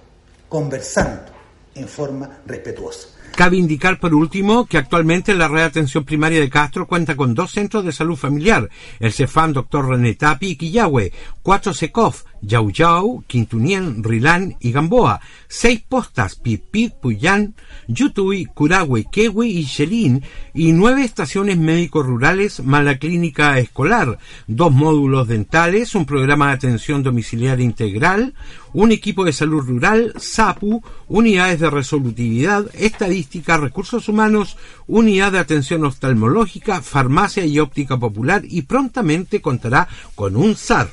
conversando 0.48 1.30
en 1.74 1.86
forma 1.86 2.38
respetuosa. 2.46 3.08
Cabe 3.36 3.58
indicar 3.58 4.00
por 4.00 4.14
último 4.14 4.64
que 4.64 4.78
actualmente 4.78 5.34
la 5.34 5.48
red 5.48 5.58
de 5.58 5.64
atención 5.64 6.04
primaria 6.04 6.40
de 6.40 6.48
Castro 6.48 6.86
cuenta 6.86 7.14
con 7.14 7.34
dos 7.34 7.52
centros 7.52 7.84
de 7.84 7.92
salud 7.92 8.16
familiar, 8.16 8.70
el 9.00 9.12
Cefam 9.12 9.52
Dr. 9.52 9.86
René 9.86 10.14
Tapi 10.14 10.52
y 10.52 10.56
Quillahue, 10.56 11.12
cuatro 11.42 11.74
SECOF, 11.74 12.24
Yau 12.42 12.70
Yau, 12.70 13.24
Quintunien, 13.26 14.02
Rilán 14.02 14.56
y 14.60 14.72
Gamboa, 14.72 15.20
seis 15.48 15.82
postas, 15.86 16.36
Pipit, 16.36 16.94
Puyán, 16.94 17.54
Yutui, 17.86 18.46
Curahue, 18.46 19.06
Kewe 19.10 19.46
y 19.46 19.64
Xelín, 19.64 20.22
y 20.54 20.72
nueve 20.72 21.04
estaciones 21.04 21.58
médicos 21.58 22.06
rurales 22.06 22.62
más 22.64 22.84
la 22.84 22.98
clínica 22.98 23.58
escolar, 23.58 24.18
dos 24.46 24.72
módulos 24.72 25.28
dentales, 25.28 25.94
un 25.94 26.06
programa 26.06 26.48
de 26.48 26.54
atención 26.54 27.02
domiciliaria 27.02 27.64
integral, 27.64 28.34
un 28.72 28.92
equipo 28.92 29.24
de 29.24 29.32
salud 29.32 29.62
rural, 29.66 30.14
SAPU, 30.16 30.82
unidades 31.08 31.60
de 31.60 31.70
resolutividad, 31.70 32.66
estadística, 32.74 33.56
recursos 33.56 34.08
humanos, 34.08 34.56
unidad 34.86 35.32
de 35.32 35.38
atención 35.38 35.84
oftalmológica, 35.84 36.80
farmacia 36.80 37.44
y 37.44 37.58
óptica 37.58 37.98
popular 37.98 38.42
y 38.44 38.62
prontamente 38.62 39.40
contará 39.40 39.88
con 40.14 40.36
un 40.36 40.56
SAR 40.56 40.88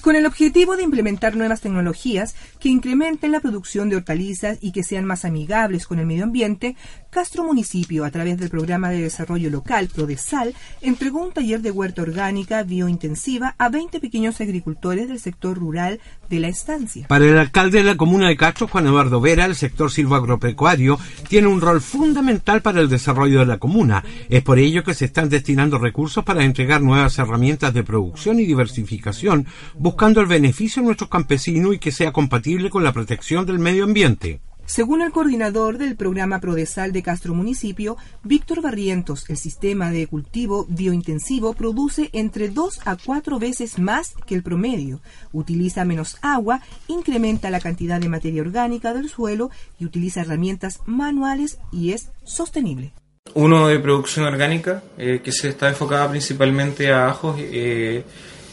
con 0.00 0.16
el 0.16 0.26
objetivo 0.26 0.76
de 0.76 0.82
implementar 0.82 1.36
nuevas 1.36 1.60
tecnologías 1.60 2.34
que 2.58 2.68
incrementen 2.68 3.32
la 3.32 3.40
producción 3.40 3.88
de 3.88 3.96
hortalizas 3.96 4.58
y 4.60 4.72
que 4.72 4.82
sean 4.82 5.04
más 5.04 5.24
amigables 5.24 5.86
con 5.86 5.98
el 5.98 6.06
medio 6.06 6.24
ambiente, 6.24 6.76
Castro 7.10 7.44
Municipio, 7.44 8.04
a 8.04 8.10
través 8.10 8.38
del 8.38 8.50
Programa 8.50 8.90
de 8.90 9.02
Desarrollo 9.02 9.50
Local 9.50 9.88
PRODESAL, 9.88 10.54
entregó 10.80 11.22
un 11.22 11.32
taller 11.32 11.60
de 11.60 11.70
huerta 11.70 12.02
orgánica 12.02 12.62
biointensiva 12.62 13.56
a 13.58 13.68
20 13.68 14.00
pequeños 14.00 14.40
agricultores 14.40 15.08
del 15.08 15.18
sector 15.18 15.58
rural 15.58 16.00
de 16.28 16.40
la 16.40 16.48
estancia. 16.48 17.08
Para 17.08 17.24
el 17.24 17.36
alcalde 17.36 17.78
de 17.78 17.84
la 17.84 17.96
comuna 17.96 18.28
de 18.28 18.36
Castro, 18.36 18.68
Juan 18.68 18.86
Eduardo 18.86 19.20
Vera, 19.20 19.44
el 19.44 19.56
sector 19.56 19.90
silvagropecuario 19.90 20.98
tiene 21.28 21.48
un 21.48 21.60
rol 21.60 21.80
fundamental 21.80 22.62
para 22.62 22.80
el 22.80 22.88
desarrollo 22.88 23.40
de 23.40 23.46
la 23.46 23.58
comuna. 23.58 24.04
Es 24.28 24.42
por 24.42 24.58
ello 24.58 24.84
que 24.84 24.94
se 24.94 25.06
están 25.06 25.28
destinando 25.28 25.78
recursos 25.78 26.24
para 26.24 26.44
entregar 26.44 26.80
nuevas 26.80 27.18
herramientas 27.18 27.74
de 27.74 27.82
producción 27.82 28.38
y 28.38 28.46
diversificación, 28.46 29.46
buscando 29.90 30.20
el 30.20 30.28
beneficio 30.28 30.82
de 30.82 30.86
nuestros 30.86 31.10
campesinos 31.10 31.74
y 31.74 31.80
que 31.80 31.90
sea 31.90 32.12
compatible 32.12 32.70
con 32.70 32.84
la 32.84 32.92
protección 32.92 33.44
del 33.44 33.58
medio 33.58 33.82
ambiente. 33.82 34.40
Según 34.64 35.02
el 35.02 35.10
coordinador 35.10 35.78
del 35.78 35.96
programa 35.96 36.38
Prodesal 36.38 36.92
de 36.92 37.02
Castro 37.02 37.34
Municipio, 37.34 37.96
Víctor 38.22 38.62
Barrientos, 38.62 39.28
el 39.28 39.36
sistema 39.36 39.90
de 39.90 40.06
cultivo 40.06 40.64
biointensivo 40.68 41.54
produce 41.54 42.08
entre 42.12 42.50
dos 42.50 42.78
a 42.84 42.96
cuatro 42.96 43.40
veces 43.40 43.80
más 43.80 44.14
que 44.26 44.36
el 44.36 44.44
promedio, 44.44 45.00
utiliza 45.32 45.84
menos 45.84 46.18
agua, 46.22 46.60
incrementa 46.86 47.50
la 47.50 47.58
cantidad 47.58 48.00
de 48.00 48.08
materia 48.08 48.42
orgánica 48.42 48.94
del 48.94 49.08
suelo 49.08 49.50
y 49.80 49.86
utiliza 49.86 50.20
herramientas 50.20 50.78
manuales 50.86 51.58
y 51.72 51.94
es 51.94 52.12
sostenible. 52.22 52.92
Uno 53.34 53.66
de 53.66 53.80
producción 53.80 54.24
orgánica 54.24 54.84
eh, 54.96 55.20
que 55.22 55.32
se 55.32 55.48
está 55.48 55.68
enfocada 55.68 56.08
principalmente 56.08 56.92
a 56.92 57.08
ajos 57.08 57.36
eh, 57.40 58.04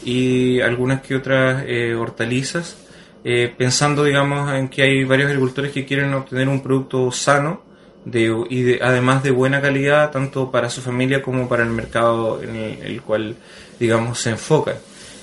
y 0.08 0.62
algunas 0.62 1.02
que 1.02 1.14
otras 1.14 1.64
eh, 1.66 1.94
hortalizas 1.94 2.78
eh, 3.24 3.52
pensando, 3.58 4.04
digamos, 4.04 4.50
en 4.54 4.68
que 4.68 4.80
hay 4.80 5.04
varios 5.04 5.28
agricultores 5.28 5.70
que 5.70 5.84
quieren 5.84 6.14
obtener 6.14 6.48
un 6.48 6.62
producto 6.62 7.12
sano 7.12 7.60
de, 8.06 8.34
y 8.48 8.80
además 8.80 9.22
de 9.22 9.32
buena 9.32 9.60
calidad, 9.60 10.10
tanto 10.10 10.50
para 10.50 10.70
su 10.70 10.80
familia 10.80 11.20
como 11.20 11.46
para 11.46 11.62
el 11.62 11.68
mercado 11.68 12.42
en 12.42 12.56
el, 12.56 13.02
cual, 13.02 13.36
digamos, 13.78 14.18
se 14.18 14.30
enfoca. 14.30 14.76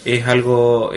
Es 0.04 0.28
algo 0.28 0.92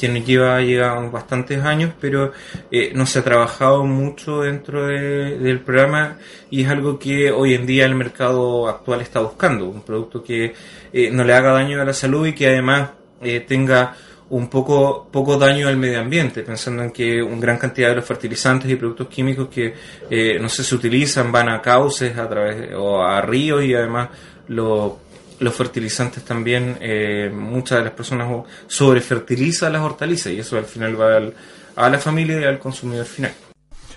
eh, 0.00 0.08
nos 0.08 0.24
lleva, 0.24 0.60
lleva 0.60 1.00
bastantes 1.08 1.62
años, 1.62 1.92
pero 2.00 2.32
eh, 2.70 2.92
no 2.94 3.06
se 3.06 3.20
ha 3.20 3.24
trabajado 3.24 3.84
mucho 3.84 4.42
dentro 4.42 4.86
del 4.86 5.60
programa 5.60 6.18
y 6.50 6.62
es 6.62 6.68
algo 6.68 6.98
que 6.98 7.30
hoy 7.30 7.54
en 7.54 7.66
día 7.66 7.84
el 7.84 7.94
mercado 7.94 8.68
actual 8.68 9.00
está 9.00 9.20
buscando, 9.20 9.66
un 9.66 9.82
producto 9.82 10.22
que 10.22 10.54
eh, 10.92 11.10
no 11.10 11.24
le 11.24 11.34
haga 11.34 11.52
daño 11.52 11.80
a 11.80 11.84
la 11.84 11.92
salud 11.92 12.26
y 12.26 12.34
que 12.34 12.48
además 12.48 12.90
tenga 13.48 13.96
un 14.28 14.48
poco, 14.48 15.08
poco 15.10 15.38
daño 15.38 15.68
al 15.68 15.76
medio 15.76 16.00
ambiente, 16.00 16.42
pensando 16.42 16.82
en 16.82 16.90
que 16.90 17.22
una 17.22 17.40
gran 17.40 17.58
cantidad 17.58 17.90
de 17.90 17.96
los 17.96 18.04
fertilizantes 18.04 18.70
y 18.70 18.76
productos 18.76 19.08
químicos 19.08 19.48
que 19.48 19.74
eh, 20.10 20.38
no 20.40 20.48
sé, 20.48 20.64
se 20.64 20.74
utilizan 20.74 21.30
van 21.30 21.48
a 21.48 21.62
cauces 21.62 22.16
a 22.18 22.28
través 22.28 22.74
o 22.74 23.02
a 23.02 23.20
ríos 23.22 23.64
y 23.64 23.74
además 23.74 24.08
los 25.40 25.54
fertilizantes 25.54 26.24
también, 26.24 26.78
eh, 26.80 27.30
muchas 27.32 27.78
de 27.78 27.84
las 27.84 27.92
personas 27.92 28.28
sobrefertilizan 28.66 29.72
las 29.72 29.82
hortalizas 29.82 30.32
y 30.32 30.40
eso 30.40 30.56
al 30.56 30.64
final 30.64 31.00
va 31.00 31.32
a 31.76 31.90
la 31.90 31.98
familia 31.98 32.40
y 32.40 32.44
al 32.44 32.58
consumidor 32.58 33.06
final. 33.06 33.32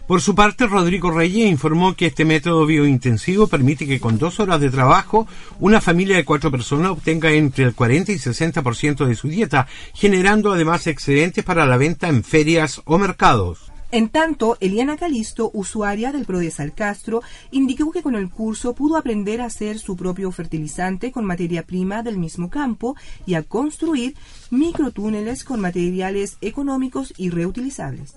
Por 0.10 0.22
su 0.22 0.34
parte, 0.34 0.66
Rodrigo 0.66 1.12
Reyes 1.12 1.48
informó 1.48 1.94
que 1.94 2.08
este 2.08 2.26
método 2.26 2.66
biointensivo 2.66 3.46
permite 3.46 3.86
que 3.86 4.00
con 4.00 4.18
dos 4.18 4.40
horas 4.40 4.60
de 4.60 4.72
trabajo 4.72 5.28
una 5.60 5.82
familia 5.82 6.16
de 6.16 6.26
cuatro 6.26 6.50
personas 6.50 6.90
obtenga 6.90 7.32
entre 7.32 7.66
el 7.66 7.76
40 7.76 8.14
y 8.14 8.16
60% 8.16 9.06
de 9.06 9.14
su 9.14 9.28
dieta, 9.28 9.68
generando 9.94 10.52
además 10.52 10.88
excedentes 10.88 11.44
para 11.44 11.68
la 11.68 11.78
venta 11.78 12.10
en 12.10 12.24
ferias 12.24 12.82
o 12.86 12.98
mercados. 12.98 13.69
En 13.92 14.10
tanto, 14.10 14.56
Eliana 14.60 14.98
Calisto, 14.98 15.50
usuaria 15.54 16.12
del 16.12 16.26
Prodesal 16.26 16.74
Castro, 16.74 17.24
indicó 17.50 17.92
que 17.92 18.04
con 18.04 18.16
el 18.16 18.30
curso 18.30 18.76
pudo 18.76 18.98
aprender 18.98 19.42
a 19.42 19.46
hacer 19.46 19.80
su 19.80 19.96
propio 19.96 20.32
fertilizante 20.32 21.12
con 21.12 21.26
materia 21.26 21.64
prima 21.64 22.04
del 22.04 22.20
mismo 22.20 22.52
campo 22.52 22.96
y 23.26 23.34
a 23.34 23.42
construir 23.42 24.16
microtúneles 24.52 25.44
con 25.44 25.60
materiales 25.60 26.38
económicos 26.42 27.14
y 27.18 27.32
reutilizables. 27.32 28.16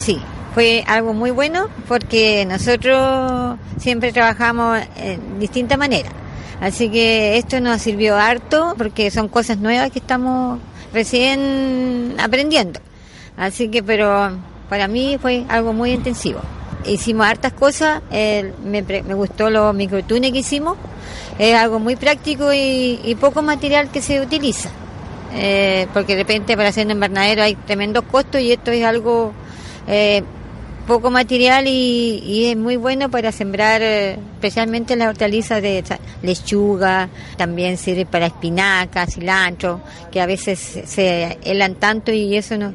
Sí, 0.00 0.18
fue 0.54 0.82
algo 0.88 1.14
muy 1.14 1.30
bueno 1.30 1.68
porque 1.86 2.44
nosotros 2.44 3.58
siempre 3.78 4.12
trabajamos 4.12 4.80
en 4.96 5.38
distinta 5.38 5.76
manera. 5.76 6.10
Así 6.60 6.90
que 6.90 7.36
esto 7.36 7.60
nos 7.60 7.80
sirvió 7.80 8.16
harto 8.16 8.74
porque 8.76 9.12
son 9.12 9.28
cosas 9.28 9.58
nuevas 9.58 9.92
que 9.92 10.00
estamos 10.00 10.58
recién 10.92 12.16
aprendiendo. 12.18 12.80
Así 13.36 13.68
que, 13.68 13.82
pero 13.82 14.36
para 14.68 14.88
mí 14.88 15.18
fue 15.20 15.44
algo 15.48 15.72
muy 15.72 15.92
intensivo. 15.92 16.40
Hicimos 16.84 17.26
hartas 17.26 17.52
cosas, 17.52 18.02
me, 18.10 18.82
gustó 19.14 19.50
los 19.50 19.74
microtunes 19.74 20.32
que 20.32 20.38
hicimos, 20.38 20.76
es 21.38 21.54
algo 21.54 21.78
muy 21.78 21.96
práctico 21.96 22.52
y, 22.52 23.16
poco 23.20 23.42
material 23.42 23.90
que 23.90 24.02
se 24.02 24.20
utiliza. 24.20 24.70
Eh, 25.34 25.86
porque 25.92 26.14
de 26.14 26.22
repente 26.22 26.56
para 26.56 26.68
hacer 26.68 26.86
un 26.86 26.92
invernadero 26.92 27.42
hay 27.42 27.56
tremendos 27.56 28.04
costos 28.04 28.40
y 28.40 28.52
esto 28.52 28.70
es 28.70 28.84
algo 28.84 29.32
eh, 29.86 30.22
poco 30.86 31.10
material 31.10 31.66
y, 31.66 32.46
es 32.46 32.56
muy 32.56 32.76
bueno 32.76 33.10
para 33.10 33.32
sembrar 33.32 33.82
eh, 33.82 34.12
especialmente 34.34 34.94
las 34.96 35.08
hortalizas 35.08 35.60
de 35.60 35.82
lechuga, 36.22 37.08
también 37.36 37.76
sirve 37.76 38.06
para 38.06 38.26
espinaca, 38.26 39.06
cilantro, 39.06 39.80
que 40.12 40.20
a 40.20 40.26
veces 40.26 40.58
se 40.86 41.38
helan 41.42 41.74
tanto 41.74 42.12
y 42.12 42.36
eso 42.36 42.56
no, 42.56 42.74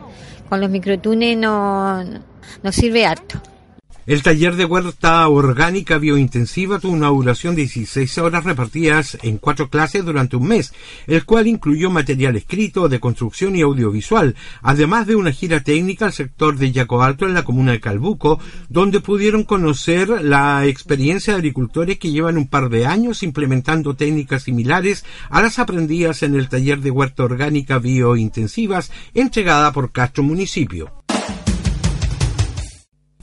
con 0.52 0.60
los 0.60 0.70
microtunes 0.70 1.38
no, 1.38 2.04
no 2.04 2.72
sirve 2.74 3.06
harto. 3.06 3.42
El 4.08 4.24
taller 4.24 4.56
de 4.56 4.66
huerta 4.66 5.28
orgánica 5.28 6.00
biointensiva 6.00 6.80
tuvo 6.80 6.94
una 6.94 7.10
duración 7.10 7.54
de 7.54 7.62
16 7.62 8.18
horas 8.18 8.44
repartidas 8.46 9.16
en 9.22 9.38
cuatro 9.38 9.70
clases 9.70 10.04
durante 10.04 10.36
un 10.36 10.48
mes, 10.48 10.74
el 11.06 11.24
cual 11.24 11.46
incluyó 11.46 11.92
material 11.92 12.36
escrito, 12.36 12.90
de 12.90 13.00
construcción 13.00 13.56
y 13.56 13.62
audiovisual, 13.62 14.36
además 14.64 15.06
de 15.06 15.16
una 15.16 15.32
gira 15.32 15.60
técnica 15.60 16.06
al 16.06 16.14
sector 16.14 16.58
de 16.58 16.72
Yaco 16.72 17.04
Alto 17.04 17.28
en 17.28 17.36
la 17.36 17.44
comuna 17.44 17.74
de 17.74 17.80
Calbuco, 17.80 18.40
donde 18.70 19.02
pudieron 19.02 19.44
conocer 19.44 20.10
la 20.10 20.66
experiencia 20.66 21.34
de 21.34 21.40
agricultores 21.40 22.00
que 22.00 22.12
llevan 22.12 22.38
un 22.38 22.48
par 22.48 22.70
de 22.70 22.88
años 22.88 23.22
implementando 23.22 23.96
técnicas 23.96 24.44
similares 24.44 25.06
a 25.30 25.44
las 25.44 25.60
aprendidas 25.60 26.24
en 26.24 26.34
el 26.34 26.50
taller 26.50 26.82
de 26.82 26.90
huerta 26.90 27.24
orgánica 27.24 27.78
biointensivas 27.78 28.92
entregada 29.14 29.72
por 29.72 29.92
Castro 29.92 30.24
Municipio. 30.24 30.92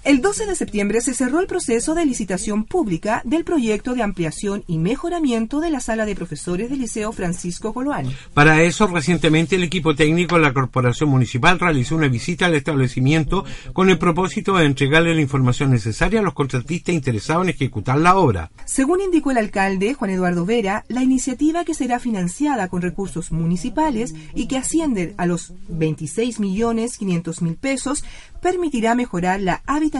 El 0.08 0.22
12 0.22 0.46
de 0.46 0.54
septiembre 0.54 1.02
se 1.02 1.12
cerró 1.12 1.38
el 1.38 1.46
proceso 1.46 1.94
de 1.94 2.06
licitación 2.06 2.64
pública 2.64 3.20
del 3.26 3.44
proyecto 3.44 3.94
de 3.94 4.02
ampliación 4.02 4.64
y 4.66 4.78
mejoramiento 4.78 5.60
de 5.60 5.68
la 5.68 5.80
sala 5.80 6.06
de 6.06 6.14
profesores 6.14 6.70
del 6.70 6.78
Liceo 6.78 7.12
Francisco 7.12 7.74
Coloani. 7.74 8.16
Para 8.32 8.62
eso, 8.62 8.86
recientemente 8.86 9.56
el 9.56 9.64
equipo 9.64 9.94
técnico 9.94 10.36
de 10.36 10.40
la 10.40 10.54
Corporación 10.54 11.10
Municipal 11.10 11.60
realizó 11.60 11.94
una 11.94 12.08
visita 12.08 12.46
al 12.46 12.54
establecimiento 12.54 13.44
con 13.74 13.90
el 13.90 13.98
propósito 13.98 14.56
de 14.56 14.64
entregarle 14.64 15.14
la 15.14 15.20
información 15.20 15.72
necesaria 15.72 16.20
a 16.20 16.22
los 16.22 16.32
contratistas 16.32 16.94
interesados 16.94 17.44
en 17.44 17.50
ejecutar 17.50 17.98
la 17.98 18.16
obra. 18.16 18.50
Según 18.64 19.02
indicó 19.02 19.30
el 19.30 19.36
alcalde 19.36 19.92
Juan 19.92 20.12
Eduardo 20.12 20.46
Vera, 20.46 20.86
la 20.88 21.02
iniciativa 21.02 21.66
que 21.66 21.74
será 21.74 21.98
financiada 21.98 22.68
con 22.68 22.80
recursos 22.80 23.30
municipales 23.30 24.14
y 24.34 24.48
que 24.48 24.56
ascienden 24.56 25.12
a 25.18 25.26
los 25.26 25.52
26 25.68 26.40
millones 26.40 26.96
500 26.96 27.42
mil 27.42 27.56
pesos 27.56 28.04
permitirá 28.40 28.94
mejorar 28.94 29.40
la 29.40 29.62
habitabilidad 29.66 29.97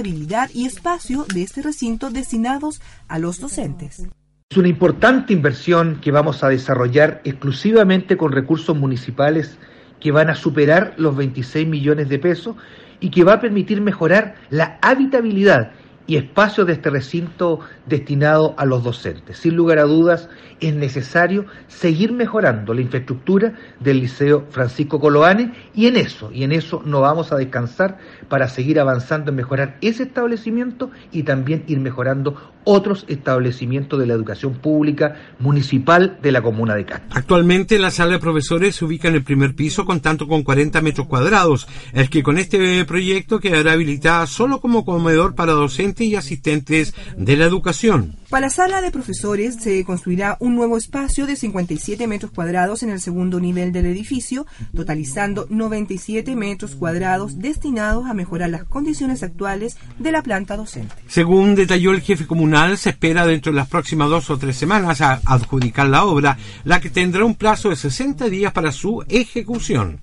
y 0.55 0.67
espacio 0.67 1.25
de 1.35 1.43
este 1.43 1.61
recinto 1.61 2.11
destinados 2.11 2.81
a 3.09 3.19
los 3.19 3.41
docentes. 3.41 4.07
Es 4.49 4.57
una 4.57 4.69
importante 4.69 5.33
inversión 5.33 5.99
que 6.01 6.13
vamos 6.13 6.45
a 6.45 6.49
desarrollar 6.49 7.21
exclusivamente 7.25 8.17
con 8.17 8.31
recursos 8.31 8.77
municipales 8.77 9.59
que 9.99 10.13
van 10.13 10.31
a 10.31 10.37
superar 10.37 10.95
los 10.99 11.17
26 11.17 11.67
millones 11.67 12.09
de 12.09 12.21
pesos 12.21 12.55
y 13.01 13.11
que 13.11 13.25
va 13.25 13.35
a 13.35 13.41
permitir 13.41 13.81
mejorar 13.81 14.37
la 14.51 14.79
habitabilidad 14.83 15.73
y 16.09 16.17
espacio 16.17 16.65
de 16.65 16.73
este 16.73 16.89
recinto 16.89 17.61
destinado 17.85 18.55
a 18.57 18.65
los 18.65 18.83
docentes. 18.83 19.37
Sin 19.37 19.55
lugar 19.55 19.79
a 19.79 19.83
dudas, 19.83 20.31
es 20.59 20.75
necesario 20.75 21.45
seguir 21.69 22.13
mejorando 22.13 22.73
la 22.73 22.81
infraestructura 22.81 23.53
del 23.79 24.01
Liceo 24.01 24.47
Francisco 24.49 24.99
Coloane 24.99 25.53
y 25.75 25.87
en 25.87 25.97
eso, 25.97 26.33
y 26.33 26.45
en 26.45 26.53
eso 26.53 26.83
no 26.85 27.03
vamos 27.03 27.31
a 27.31 27.37
descansar 27.37 27.99
para 28.29 28.49
seguir 28.49 28.81
avanzando 28.81 29.31
en 29.31 29.37
mejorar 29.37 29.77
ese 29.83 30.05
establecimiento 30.05 30.91
y 31.13 31.25
también 31.25 31.65
ir 31.69 31.79
mejorando 31.79 32.53
otros 32.71 33.07
establecimientos 33.09 33.99
de 33.99 34.07
la 34.07 34.13
educación 34.13 34.53
pública 34.53 35.17
municipal 35.39 36.19
de 36.21 36.33
la 36.33 36.43
comuna 36.43 36.75
de 36.75 36.85
Castro. 36.85 37.09
Actualmente 37.13 37.79
la 37.79 37.91
sala 37.91 38.13
de 38.13 38.19
profesores 38.19 38.77
se 38.77 38.85
ubica 38.85 39.09
en 39.09 39.15
el 39.15 39.25
primer 39.25 39.55
piso 39.55 39.87
contando 39.87 40.29
con 40.29 40.43
40 40.43 40.83
metros 40.83 41.07
cuadrados, 41.07 41.67
el 41.95 42.11
que 42.11 42.23
con 42.23 42.37
este 42.37 42.85
proyecto 42.85 43.41
quedará 43.41 43.73
habilitada 43.73 44.27
solo 44.27 44.61
como 44.61 44.85
comedor 44.85 45.35
para 45.35 45.53
docentes 45.53 46.07
y 46.07 46.15
asistentes 46.15 46.95
de 47.17 47.37
la 47.39 47.47
educación. 47.47 48.17
Para 48.29 48.49
la 48.49 48.51
sala 48.51 48.83
de 48.83 48.91
profesores 48.91 49.57
se 49.59 49.83
construirá 49.85 50.37
un 50.39 50.55
nuevo 50.55 50.77
espacio 50.77 51.27
de 51.27 51.37
57 51.37 52.07
metros 52.07 52.31
cuadrados 52.33 52.83
en 52.83 52.91
el 52.91 53.01
segundo 53.01 53.41
nivel 53.41 53.73
del 53.73 53.87
edificio, 53.87 54.45
totalizando 54.77 55.47
97 55.49 56.37
metros 56.37 56.75
cuadrados 56.75 57.39
destinados 57.39 58.05
a 58.05 58.13
mejorar 58.13 58.51
las 58.51 58.65
condiciones 58.65 59.23
actuales 59.23 59.79
de 59.99 60.13
la 60.13 60.21
planta 60.21 60.59
docente. 60.59 60.95
Según 61.07 61.55
detalló 61.55 61.93
el 61.93 62.03
jefe 62.03 62.27
comunal, 62.27 62.58
se 62.77 62.91
espera 62.91 63.25
dentro 63.25 63.53
de 63.53 63.57
las 63.57 63.69
próximas 63.69 64.11
dos 64.11 64.31
o 64.31 64.39
tres 64.39 64.57
semanas 64.57 65.01
a 65.01 65.21
adjudicar 65.25 65.87
la 65.89 66.05
obra, 66.05 66.37
la 66.65 66.81
que 66.81 66.91
tendrá 66.91 67.25
un 67.25 67.37
plazo 67.37 67.69
de 67.69 67.77
60 67.77 68.29
días 68.29 68.53
para 68.53 68.73
su 68.73 69.05
ejecución 69.09 70.01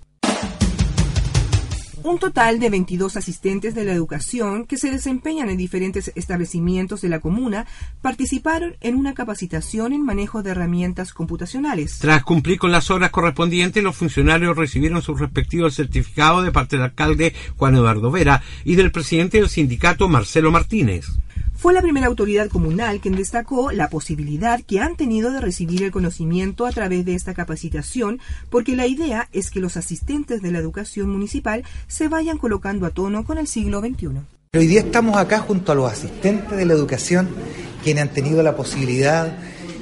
un 2.05 2.19
total 2.19 2.59
de 2.59 2.69
22 2.69 3.17
asistentes 3.17 3.73
de 3.73 3.83
la 3.83 3.91
educación 3.91 4.65
que 4.65 4.77
se 4.77 4.91
desempeñan 4.91 5.49
en 5.49 5.57
diferentes 5.57 6.11
establecimientos 6.13 7.01
de 7.01 7.09
la 7.09 7.19
comuna 7.19 7.65
participaron 8.03 8.77
en 8.81 8.95
una 8.95 9.15
capacitación 9.15 9.91
en 9.91 10.05
manejo 10.05 10.43
de 10.43 10.51
herramientas 10.51 11.13
computacionales. 11.13 11.97
Tras 11.97 12.23
cumplir 12.23 12.59
con 12.59 12.71
las 12.71 12.91
horas 12.91 13.09
correspondientes, 13.09 13.83
los 13.83 13.95
funcionarios 13.95 14.55
recibieron 14.55 15.01
sus 15.01 15.19
respectivos 15.19 15.75
certificados 15.75 16.45
de 16.45 16.51
parte 16.51 16.75
del 16.75 16.85
alcalde 16.85 17.33
Juan 17.57 17.75
Eduardo 17.75 18.11
Vera 18.11 18.43
y 18.63 18.75
del 18.75 18.91
presidente 18.91 19.39
del 19.39 19.49
sindicato 19.49 20.07
Marcelo 20.07 20.51
Martínez. 20.51 21.07
Fue 21.65 21.73
la 21.73 21.81
primera 21.81 22.05
autoridad 22.05 22.47
comunal 22.47 22.99
quien 22.99 23.15
destacó 23.15 23.71
la 23.71 23.89
posibilidad 23.89 24.61
que 24.61 24.81
han 24.81 24.95
tenido 24.95 25.31
de 25.31 25.41
recibir 25.41 25.81
el 25.81 25.89
conocimiento 25.89 26.67
a 26.67 26.71
través 26.71 27.05
de 27.05 27.15
esta 27.15 27.33
capacitación, 27.33 28.19
porque 28.51 28.75
la 28.75 28.85
idea 28.85 29.29
es 29.33 29.49
que 29.49 29.59
los 29.59 29.75
asistentes 29.75 30.43
de 30.43 30.51
la 30.51 30.59
educación 30.59 31.09
municipal 31.09 31.63
se 31.87 32.07
vayan 32.07 32.37
colocando 32.37 32.85
a 32.85 32.91
tono 32.91 33.25
con 33.25 33.39
el 33.39 33.47
siglo 33.47 33.79
XXI. 33.79 34.09
Hoy 34.53 34.67
día 34.67 34.81
estamos 34.81 35.17
acá 35.17 35.39
junto 35.39 35.71
a 35.71 35.75
los 35.75 35.91
asistentes 35.91 36.55
de 36.55 36.67
la 36.67 36.73
educación, 36.73 37.29
quienes 37.83 38.03
han 38.03 38.13
tenido 38.13 38.43
la 38.43 38.55
posibilidad 38.55 39.35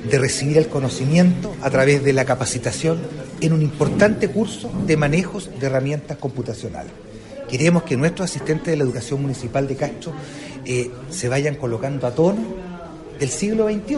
de 0.10 0.20
recibir 0.20 0.58
el 0.60 0.70
conocimiento 0.70 1.54
a 1.62 1.70
través 1.70 2.02
de 2.02 2.14
la 2.14 2.24
capacitación 2.24 3.02
en 3.42 3.52
un 3.52 3.62
importante 3.62 4.30
curso 4.30 4.72
de 4.88 4.96
manejos 4.96 5.50
de 5.60 5.66
herramientas 5.66 6.16
computacionales. 6.16 6.94
Queremos 7.54 7.84
que 7.84 7.96
nuestros 7.96 8.32
asistentes 8.32 8.66
de 8.66 8.78
la 8.78 8.84
educación 8.84 9.22
municipal 9.22 9.68
de 9.68 9.76
Castro 9.76 10.12
eh, 10.66 10.90
se 11.12 11.30
vayan 11.30 11.54
colocando 11.54 12.08
a 12.08 12.16
tono 12.16 12.42
del 13.20 13.30
siglo 13.30 13.70
XXI. 13.70 13.96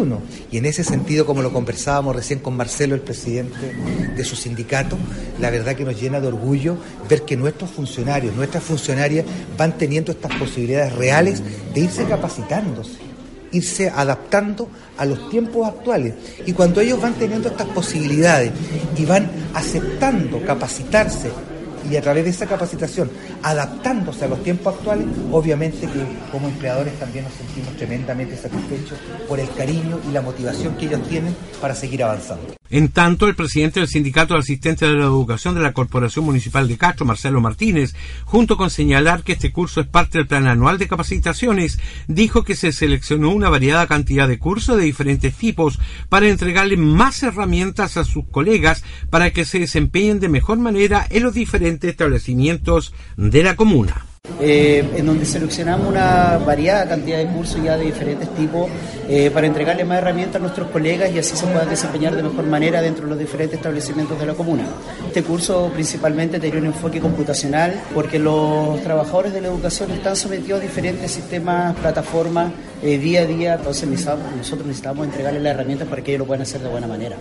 Y 0.52 0.58
en 0.58 0.65
ese 0.65 0.84
sentido, 0.84 1.26
como 1.26 1.41
lo 1.41 1.54
conversábamos 1.54 2.18
recién 2.18 2.39
con 2.39 2.58
Marcelo, 2.58 2.96
el 2.96 3.00
presidente 3.00 3.74
de 4.13 4.24
su 4.26 4.36
sindicato, 4.36 4.98
la 5.39 5.52
verdad 5.52 5.74
que 5.74 5.86
nos 5.86 5.98
llena 5.98 6.20
de 6.20 6.28
orgullo 6.28 6.76
ver 7.08 7.22
que 7.22 7.38
nuestros 7.38 7.72
funcionarios, 7.72 8.36
nuestras 8.36 8.62
funcionarias 8.62 9.26
van 9.58 9.78
teniendo 9.78 10.12
estas 10.12 10.36
posibilidades 10.36 10.91
reales 10.91 11.41
de 11.74 11.80
irse 11.80 12.04
capacitándose, 12.04 12.98
irse 13.54 13.89
adaptando 13.89 14.68
a 14.98 15.06
los 15.06 15.30
tiempos 15.30 15.65
actuales. 15.65 16.13
Y 16.46 16.52
cuando 16.52 16.82
ellos 16.82 17.02
van 17.02 17.13
teniendo 17.13 17.48
estas 17.48 17.68
posibilidades 17.68 18.52
y 18.98 19.06
van 19.06 19.32
aceptando 19.54 20.46
capacitarse, 20.46 21.30
y 21.89 21.96
a 21.96 22.02
través 22.02 22.24
de 22.24 22.30
esa 22.32 22.46
capacitación, 22.48 23.10
adaptándose 23.43 24.26
a 24.26 24.28
los 24.28 24.43
tiempos 24.43 24.76
actuales, 24.76 25.08
obviamente 25.32 25.88
que 25.88 26.06
como 26.32 26.48
empleadores 26.48 26.98
también 27.00 27.26
nos 27.26 27.34
sentimos 27.34 27.76
tremendamente 27.78 28.38
satisfechos 28.38 29.00
por 29.28 29.39
el 29.39 29.50
cariño 29.52 30.00
y 30.10 30.12
la 30.12 30.21
motivación 30.21 30.76
que 30.78 30.86
ellos 30.86 31.08
tienen 31.08 31.36
para 31.62 31.76
seguir 31.76 32.04
avanzando. 32.04 32.56
En 32.69 32.89
tanto, 32.89 33.28
el 33.28 33.36
presidente 33.36 33.80
del 33.80 33.88
Sindicato 33.88 34.34
de 34.34 34.39
Asistentes 34.39 34.89
de 34.89 34.95
la 34.95 35.06
Educación 35.06 35.54
de 35.54 35.62
la 35.62 35.71
Corporación 35.71 36.26
Municipal 36.26 36.67
de 36.67 36.78
Castro, 36.78 37.06
Marcelo 37.06 37.39
Martínez, 37.39 37.93
junto 38.26 38.58
con 38.58 38.71
señalar 38.71 39.24
que 39.24 39.34
este 39.34 39.52
curso 39.52 39.82
es 39.82 39.88
parte 39.88 40.17
del 40.17 40.28
plan 40.28 40.48
anual 40.48 40.80
de 40.80 40.88
capacitaciones, 40.88 41.80
dijo 42.08 42.43
que 42.43 42.56
se 42.56 42.71
seleccionó 42.71 43.30
una 43.30 43.50
variada 43.50 43.86
cantidad 43.86 44.28
de 44.28 44.39
cursos 44.39 44.78
de 44.78 44.84
diferentes 44.84 45.36
tipos 45.36 45.80
para 46.10 46.28
entregarle 46.28 46.76
más 46.76 47.21
herramientas 47.21 47.98
a 47.98 48.04
sus 48.04 48.26
colegas 48.30 48.84
para 49.12 49.32
que 49.32 49.45
se 49.45 49.60
desempeñen 49.60 50.19
de 50.19 50.30
mejor 50.30 50.58
manera 50.58 51.06
en 51.10 51.24
los 51.24 51.36
diferentes 51.36 51.89
establecimientos 51.89 52.93
la 53.43 53.56
comuna. 53.56 54.06
eh, 54.39 54.84
en 54.95 55.06
donde 55.06 55.26
seleccionamos 55.26 55.88
una 55.88 56.38
variada 56.45 56.88
cantidad 56.88 57.17
de 57.17 57.28
cursos 57.28 57.62
ya 57.63 57.78
de 57.78 57.86
diferentes 57.86 58.28
tipos 58.36 58.69
eh, 59.08 59.30
para 59.32 59.48
entregarle 59.48 59.86
más 59.86 60.00
herramientas 60.00 60.38
a 60.38 60.39
nuestros 60.39 60.69
colegas 60.69 61.12
y 61.12 61.19
así 61.19 61.36
se 61.36 61.45
puedan 61.45 61.69
desempeñar 61.69 62.15
de 62.15 62.24
mejor 62.24 62.45
manera 62.45 62.82
dentro 62.82 63.06
de 63.06 63.12
los 63.12 63.19
diferentes 63.19 63.58
establecimientos 63.58 64.19
de 64.19 64.26
la 64.26 64.34
comuna. 64.34 64.65
Este 65.08 65.24
curso 65.24 65.71
principalmente 65.74 66.39
tiene 66.39 66.58
un 66.58 66.65
enfoque 66.67 67.00
computacional 67.00 67.80
porque 67.93 68.19
los 68.19 68.82
trabajadores 68.82 69.34
de 69.34 69.41
la 69.41 69.48
educación 69.48 69.91
están 69.91 70.15
sometidos 70.15 70.60
a 70.60 70.63
diferentes 70.63 71.12
sistemas, 71.12 71.76
plataformas, 71.76 72.52
eh, 72.84 72.98
día 72.98 73.21
a 73.21 73.26
día, 73.26 73.54
entonces 73.56 73.88
nosotros 73.89 74.65
necesitamos 74.65 75.06
entregarles 75.06 75.41
las 75.41 75.54
herramientas 75.56 75.88
para 75.88 76.02
que 76.02 76.12
ellos 76.12 76.19
lo 76.19 76.26
puedan 76.26 76.41
hacer 76.41 76.62
de 76.62 76.69
buena 76.69 76.88
manera. 76.88 77.15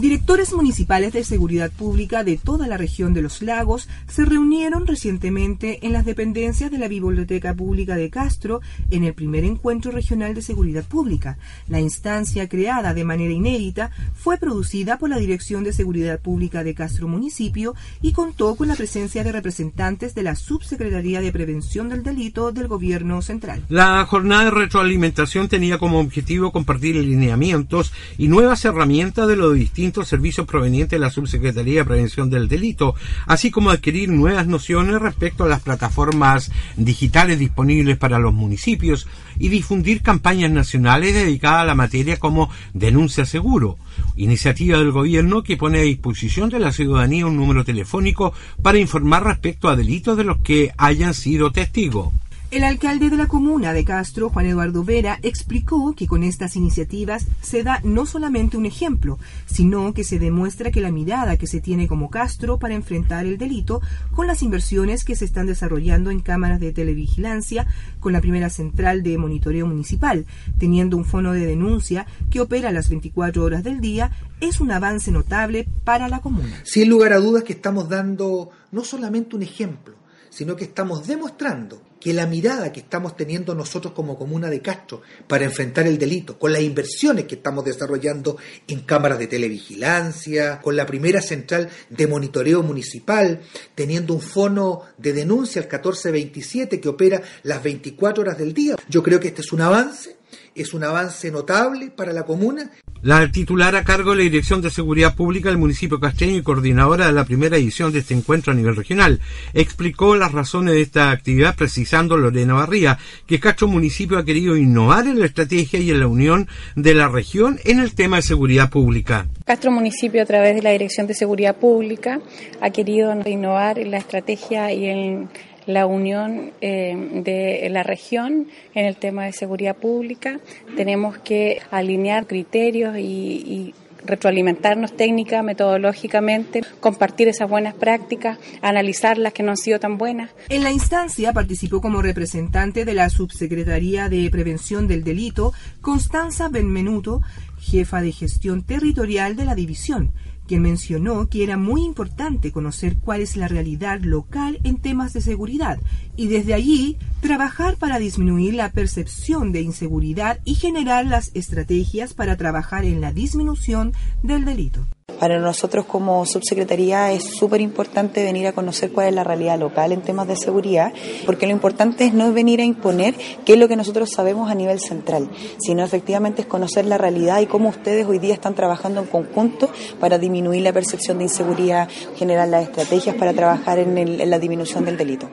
Directores 0.00 0.54
municipales 0.54 1.12
de 1.12 1.24
seguridad 1.24 1.70
pública 1.70 2.24
de 2.24 2.38
toda 2.38 2.66
la 2.66 2.78
región 2.78 3.12
de 3.12 3.20
los 3.20 3.42
lagos 3.42 3.86
se 4.08 4.24
reunieron 4.24 4.86
recientemente 4.86 5.86
en 5.86 5.92
las 5.92 6.06
dependencias 6.06 6.70
de 6.70 6.78
la 6.78 6.88
Biblioteca 6.88 7.52
Pública 7.52 7.96
de 7.96 8.08
Castro 8.08 8.62
en 8.90 9.04
el 9.04 9.12
primer 9.12 9.44
encuentro 9.44 9.90
regional 9.90 10.32
de 10.32 10.40
seguridad 10.40 10.84
pública. 10.84 11.36
La 11.68 11.80
instancia 11.80 12.48
creada 12.48 12.94
de 12.94 13.04
manera 13.04 13.34
inédita 13.34 13.90
fue 14.14 14.38
producida 14.38 14.96
por 14.96 15.10
la 15.10 15.18
Dirección 15.18 15.64
de 15.64 15.74
Seguridad 15.74 16.18
Pública 16.18 16.64
de 16.64 16.74
Castro 16.74 17.06
Municipio 17.06 17.74
y 18.00 18.12
contó 18.12 18.56
con 18.56 18.68
la 18.68 18.76
presencia 18.76 19.22
de 19.22 19.32
representantes 19.32 20.14
de 20.14 20.22
la 20.22 20.34
Subsecretaría 20.34 21.20
de 21.20 21.30
Prevención 21.30 21.90
del 21.90 22.02
Delito 22.02 22.52
del 22.52 22.68
Gobierno 22.68 23.20
Central. 23.20 23.66
La 23.68 24.06
jornada 24.06 24.44
de 24.44 24.50
retroalimentación 24.50 25.48
tenía 25.48 25.76
como 25.76 26.00
objetivo 26.00 26.52
compartir 26.52 26.96
lineamientos 26.96 27.92
y 28.16 28.28
nuevas 28.28 28.64
herramientas 28.64 29.28
de 29.28 29.36
los 29.36 29.54
distintos 29.54 29.89
servicios 30.08 30.46
provenientes 30.46 30.90
de 30.90 30.98
la 30.98 31.10
Subsecretaría 31.10 31.80
de 31.80 31.84
Prevención 31.84 32.30
del 32.30 32.48
Delito, 32.48 32.94
así 33.26 33.50
como 33.50 33.70
adquirir 33.70 34.08
nuevas 34.08 34.46
nociones 34.46 35.00
respecto 35.00 35.44
a 35.44 35.48
las 35.48 35.60
plataformas 35.60 36.50
digitales 36.76 37.38
disponibles 37.38 37.98
para 37.98 38.18
los 38.18 38.32
municipios 38.32 39.06
y 39.38 39.48
difundir 39.48 40.02
campañas 40.02 40.50
nacionales 40.50 41.14
dedicadas 41.14 41.62
a 41.62 41.66
la 41.66 41.74
materia 41.74 42.18
como 42.18 42.50
Denuncia 42.74 43.24
Seguro, 43.24 43.78
iniciativa 44.16 44.78
del 44.78 44.92
gobierno 44.92 45.42
que 45.42 45.56
pone 45.56 45.78
a 45.78 45.82
disposición 45.82 46.50
de 46.50 46.60
la 46.60 46.72
ciudadanía 46.72 47.26
un 47.26 47.36
número 47.36 47.64
telefónico 47.64 48.32
para 48.62 48.78
informar 48.78 49.24
respecto 49.24 49.68
a 49.68 49.76
delitos 49.76 50.16
de 50.16 50.24
los 50.24 50.38
que 50.38 50.72
hayan 50.76 51.14
sido 51.14 51.50
testigos. 51.50 52.12
El 52.50 52.64
alcalde 52.64 53.10
de 53.10 53.16
la 53.16 53.28
comuna 53.28 53.72
de 53.72 53.84
Castro, 53.84 54.28
Juan 54.28 54.46
Eduardo 54.46 54.82
Vera, 54.82 55.20
explicó 55.22 55.94
que 55.94 56.08
con 56.08 56.24
estas 56.24 56.56
iniciativas 56.56 57.28
se 57.40 57.62
da 57.62 57.78
no 57.84 58.06
solamente 58.06 58.56
un 58.56 58.66
ejemplo, 58.66 59.20
sino 59.46 59.94
que 59.94 60.02
se 60.02 60.18
demuestra 60.18 60.72
que 60.72 60.80
la 60.80 60.90
mirada 60.90 61.36
que 61.36 61.46
se 61.46 61.60
tiene 61.60 61.86
como 61.86 62.10
Castro 62.10 62.58
para 62.58 62.74
enfrentar 62.74 63.24
el 63.24 63.38
delito, 63.38 63.80
con 64.10 64.26
las 64.26 64.42
inversiones 64.42 65.04
que 65.04 65.14
se 65.14 65.26
están 65.26 65.46
desarrollando 65.46 66.10
en 66.10 66.18
cámaras 66.18 66.58
de 66.58 66.72
televigilancia, 66.72 67.68
con 68.00 68.12
la 68.12 68.20
primera 68.20 68.50
central 68.50 69.04
de 69.04 69.16
monitoreo 69.16 69.68
municipal, 69.68 70.26
teniendo 70.58 70.96
un 70.96 71.04
fono 71.04 71.32
de 71.32 71.46
denuncia 71.46 72.04
que 72.30 72.40
opera 72.40 72.72
las 72.72 72.88
24 72.88 73.44
horas 73.44 73.62
del 73.62 73.80
día, 73.80 74.10
es 74.40 74.60
un 74.60 74.72
avance 74.72 75.12
notable 75.12 75.68
para 75.84 76.08
la 76.08 76.18
comuna. 76.18 76.62
Sin 76.64 76.88
lugar 76.88 77.12
a 77.12 77.20
dudas 77.20 77.44
que 77.44 77.52
estamos 77.52 77.88
dando 77.88 78.50
no 78.72 78.82
solamente 78.82 79.36
un 79.36 79.44
ejemplo, 79.44 79.94
sino 80.30 80.56
que 80.56 80.64
estamos 80.64 81.06
demostrando 81.06 81.89
que 82.00 82.14
la 82.14 82.26
mirada 82.26 82.72
que 82.72 82.80
estamos 82.80 83.16
teniendo 83.16 83.54
nosotros 83.54 83.92
como 83.92 84.18
comuna 84.18 84.48
de 84.48 84.60
Castro 84.60 85.02
para 85.28 85.44
enfrentar 85.44 85.86
el 85.86 85.98
delito, 85.98 86.38
con 86.38 86.52
las 86.52 86.62
inversiones 86.62 87.26
que 87.26 87.36
estamos 87.36 87.64
desarrollando 87.64 88.38
en 88.66 88.80
cámaras 88.80 89.18
de 89.18 89.26
televigilancia, 89.26 90.60
con 90.60 90.76
la 90.76 90.86
primera 90.86 91.20
central 91.20 91.68
de 91.90 92.06
monitoreo 92.06 92.62
municipal, 92.62 93.40
teniendo 93.74 94.14
un 94.14 94.22
fono 94.22 94.82
de 94.96 95.12
denuncia, 95.12 95.60
el 95.60 95.66
1427, 95.66 96.80
que 96.80 96.88
opera 96.88 97.22
las 97.42 97.62
24 97.62 98.22
horas 98.22 98.38
del 98.38 98.54
día. 98.54 98.76
Yo 98.88 99.02
creo 99.02 99.20
que 99.20 99.28
este 99.28 99.42
es 99.42 99.52
un 99.52 99.60
avance 99.60 100.19
es 100.54 100.74
un 100.74 100.84
avance 100.84 101.30
notable 101.30 101.90
para 101.90 102.12
la 102.12 102.24
comuna. 102.24 102.70
La 103.02 103.32
titular 103.32 103.76
a 103.76 103.84
cargo 103.84 104.10
de 104.10 104.18
la 104.18 104.22
Dirección 104.24 104.60
de 104.60 104.68
Seguridad 104.68 105.14
Pública 105.14 105.48
del 105.48 105.56
municipio 105.56 105.98
casteño 105.98 106.36
y 106.36 106.42
coordinadora 106.42 107.06
de 107.06 107.12
la 107.12 107.24
primera 107.24 107.56
edición 107.56 107.92
de 107.92 108.00
este 108.00 108.12
encuentro 108.12 108.52
a 108.52 108.56
nivel 108.56 108.76
regional 108.76 109.20
explicó 109.54 110.16
las 110.16 110.32
razones 110.32 110.74
de 110.74 110.82
esta 110.82 111.10
actividad 111.10 111.56
precisando 111.56 112.18
Lorena 112.18 112.52
Barría 112.52 112.98
que 113.26 113.40
Castro 113.40 113.68
Municipio 113.68 114.18
ha 114.18 114.24
querido 114.26 114.54
innovar 114.54 115.06
en 115.06 115.18
la 115.18 115.24
estrategia 115.24 115.80
y 115.80 115.90
en 115.90 116.00
la 116.00 116.08
unión 116.08 116.46
de 116.76 116.92
la 116.92 117.08
región 117.08 117.58
en 117.64 117.80
el 117.80 117.94
tema 117.94 118.16
de 118.16 118.22
seguridad 118.22 118.68
pública. 118.68 119.26
Castro 119.46 119.70
Municipio 119.70 120.20
a 120.20 120.26
través 120.26 120.54
de 120.54 120.62
la 120.62 120.70
Dirección 120.70 121.06
de 121.06 121.14
Seguridad 121.14 121.56
Pública 121.56 122.20
ha 122.60 122.68
querido 122.68 123.14
innovar 123.26 123.78
en 123.78 123.92
la 123.92 123.96
estrategia 123.96 124.72
y 124.72 124.84
en 124.84 125.30
la 125.72 125.86
unión 125.86 126.52
eh, 126.60 127.22
de 127.24 127.68
la 127.70 127.82
región 127.82 128.48
en 128.74 128.86
el 128.86 128.96
tema 128.96 129.24
de 129.24 129.32
seguridad 129.32 129.76
pública. 129.76 130.40
Tenemos 130.76 131.18
que 131.18 131.60
alinear 131.70 132.26
criterios 132.26 132.96
y, 132.98 133.74
retroalimentarnos 134.02 134.96
técnica, 134.96 135.42
metodológicamente, 135.42 136.62
compartir 136.80 137.28
esas 137.28 137.50
buenas 137.50 137.74
prácticas, 137.74 138.38
analizar 138.62 139.18
las 139.18 139.34
que 139.34 139.42
no 139.42 139.50
han 139.50 139.58
sido 139.58 139.78
tan 139.78 139.98
buenas. 139.98 140.30
En 140.48 140.64
la 140.64 140.72
instancia 140.72 141.34
participó 141.34 141.82
como 141.82 142.00
representante 142.00 142.86
de 142.86 142.94
la 142.94 143.10
Subsecretaría 143.10 144.08
de 144.08 144.30
Prevención 144.30 144.88
del 144.88 145.04
Delito 145.04 145.52
Constanza 145.82 146.48
Benmenuto, 146.48 147.20
jefa 147.58 148.00
de 148.00 148.12
gestión 148.12 148.62
territorial 148.62 149.36
de 149.36 149.44
la 149.44 149.54
división, 149.54 150.12
quien 150.50 150.62
mencionó 150.62 151.28
que 151.28 151.44
era 151.44 151.56
muy 151.56 151.84
importante 151.84 152.50
conocer 152.50 152.96
cuál 152.96 153.20
es 153.20 153.36
la 153.36 153.46
realidad 153.46 154.00
local 154.00 154.58
en 154.64 154.78
temas 154.78 155.12
de 155.12 155.20
seguridad 155.20 155.78
y 156.20 156.26
desde 156.26 156.52
allí 156.52 156.98
trabajar 157.22 157.76
para 157.76 157.98
disminuir 157.98 158.52
la 158.52 158.70
percepción 158.70 159.52
de 159.52 159.62
inseguridad 159.62 160.38
y 160.44 160.54
generar 160.54 161.06
las 161.06 161.30
estrategias 161.32 162.12
para 162.12 162.36
trabajar 162.36 162.84
en 162.84 163.00
la 163.00 163.10
disminución 163.10 163.94
del 164.22 164.44
delito. 164.44 164.86
Para 165.18 165.38
nosotros 165.38 165.86
como 165.86 166.26
subsecretaría 166.26 167.10
es 167.12 167.24
súper 167.24 167.62
importante 167.62 168.22
venir 168.22 168.46
a 168.46 168.52
conocer 168.52 168.92
cuál 168.92 169.08
es 169.08 169.14
la 169.14 169.24
realidad 169.24 169.58
local 169.58 169.92
en 169.92 170.02
temas 170.02 170.28
de 170.28 170.36
seguridad, 170.36 170.92
porque 171.24 171.46
lo 171.46 171.52
importante 171.52 172.04
es 172.04 172.12
no 172.12 172.30
venir 172.34 172.60
a 172.60 172.64
imponer 172.64 173.14
qué 173.46 173.54
es 173.54 173.58
lo 173.58 173.66
que 173.66 173.76
nosotros 173.76 174.10
sabemos 174.10 174.50
a 174.50 174.54
nivel 174.54 174.78
central, 174.78 175.30
sino 175.58 175.82
efectivamente 175.82 176.42
es 176.42 176.48
conocer 176.48 176.84
la 176.84 176.98
realidad 176.98 177.40
y 177.40 177.46
cómo 177.46 177.70
ustedes 177.70 178.06
hoy 178.06 178.18
día 178.18 178.34
están 178.34 178.54
trabajando 178.54 179.00
en 179.00 179.06
conjunto 179.06 179.70
para 179.98 180.18
disminuir 180.18 180.60
la 180.60 180.74
percepción 180.74 181.16
de 181.16 181.24
inseguridad, 181.24 181.88
generar 182.16 182.48
las 182.48 182.64
estrategias 182.64 183.16
para 183.16 183.32
trabajar 183.32 183.78
en, 183.78 183.96
en 183.96 184.28
la 184.30 184.38
disminución 184.38 184.84
del 184.84 184.98
delito. 184.98 185.30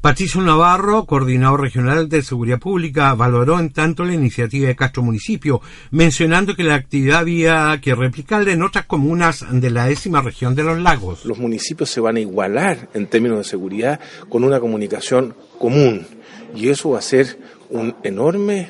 Patricio 0.00 0.40
Navarro, 0.40 1.06
coordinador 1.06 1.60
regional 1.60 2.08
de 2.08 2.22
Seguridad 2.22 2.60
Pública, 2.60 3.12
valoró 3.14 3.58
en 3.58 3.72
tanto 3.72 4.04
la 4.04 4.14
iniciativa 4.14 4.68
de 4.68 4.76
Castro 4.76 5.02
Municipio, 5.02 5.60
mencionando 5.90 6.54
que 6.54 6.62
la 6.62 6.76
actividad 6.76 7.18
había 7.18 7.76
que 7.82 7.96
replicarla 7.96 8.52
en 8.52 8.62
otras 8.62 8.86
comunas 8.86 9.44
de 9.50 9.70
la 9.70 9.86
décima 9.86 10.22
región 10.22 10.54
de 10.54 10.62
los 10.62 10.78
lagos. 10.78 11.24
Los 11.24 11.38
municipios 11.38 11.90
se 11.90 12.00
van 12.00 12.14
a 12.14 12.20
igualar 12.20 12.88
en 12.94 13.08
términos 13.08 13.38
de 13.38 13.44
seguridad 13.44 13.98
con 14.28 14.44
una 14.44 14.60
comunicación 14.60 15.34
común 15.58 16.06
y 16.54 16.68
eso 16.68 16.90
va 16.90 17.00
a 17.00 17.02
ser 17.02 17.36
un 17.68 17.96
enorme 18.04 18.68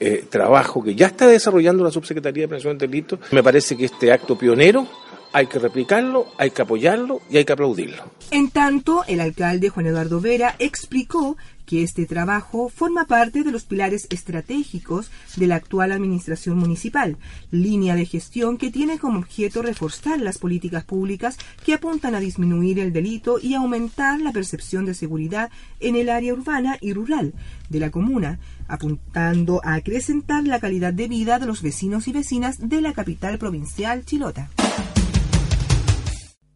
eh, 0.00 0.24
trabajo 0.28 0.82
que 0.82 0.96
ya 0.96 1.06
está 1.06 1.28
desarrollando 1.28 1.84
la 1.84 1.92
Subsecretaría 1.92 2.42
de 2.42 2.48
Prevención 2.48 2.76
del 2.76 2.90
Delito. 2.90 3.20
Me 3.30 3.44
parece 3.44 3.76
que 3.76 3.84
este 3.84 4.12
acto 4.12 4.36
pionero 4.36 4.88
hay 5.34 5.48
que 5.48 5.58
replicarlo, 5.58 6.28
hay 6.38 6.52
que 6.52 6.62
apoyarlo 6.62 7.20
y 7.28 7.38
hay 7.38 7.44
que 7.44 7.52
aplaudirlo. 7.52 8.04
En 8.30 8.50
tanto, 8.50 9.04
el 9.08 9.20
alcalde 9.20 9.68
Juan 9.68 9.86
Eduardo 9.86 10.20
Vera 10.20 10.54
explicó 10.60 11.36
que 11.66 11.82
este 11.82 12.06
trabajo 12.06 12.68
forma 12.68 13.06
parte 13.06 13.42
de 13.42 13.50
los 13.50 13.64
pilares 13.64 14.06
estratégicos 14.10 15.10
de 15.34 15.48
la 15.48 15.56
actual 15.56 15.90
administración 15.90 16.56
municipal, 16.56 17.16
línea 17.50 17.96
de 17.96 18.06
gestión 18.06 18.58
que 18.58 18.70
tiene 18.70 18.98
como 19.00 19.18
objeto 19.18 19.62
reforzar 19.62 20.20
las 20.20 20.38
políticas 20.38 20.84
públicas 20.84 21.36
que 21.64 21.74
apuntan 21.74 22.14
a 22.14 22.20
disminuir 22.20 22.78
el 22.78 22.92
delito 22.92 23.40
y 23.42 23.54
aumentar 23.54 24.20
la 24.20 24.30
percepción 24.30 24.84
de 24.84 24.94
seguridad 24.94 25.50
en 25.80 25.96
el 25.96 26.10
área 26.10 26.32
urbana 26.32 26.78
y 26.80 26.92
rural 26.92 27.32
de 27.70 27.80
la 27.80 27.90
comuna, 27.90 28.38
apuntando 28.68 29.60
a 29.64 29.74
acrecentar 29.74 30.46
la 30.46 30.60
calidad 30.60 30.92
de 30.92 31.08
vida 31.08 31.40
de 31.40 31.46
los 31.46 31.60
vecinos 31.60 32.06
y 32.06 32.12
vecinas 32.12 32.68
de 32.68 32.80
la 32.80 32.92
capital 32.92 33.38
provincial 33.38 34.04
Chilota. 34.04 34.48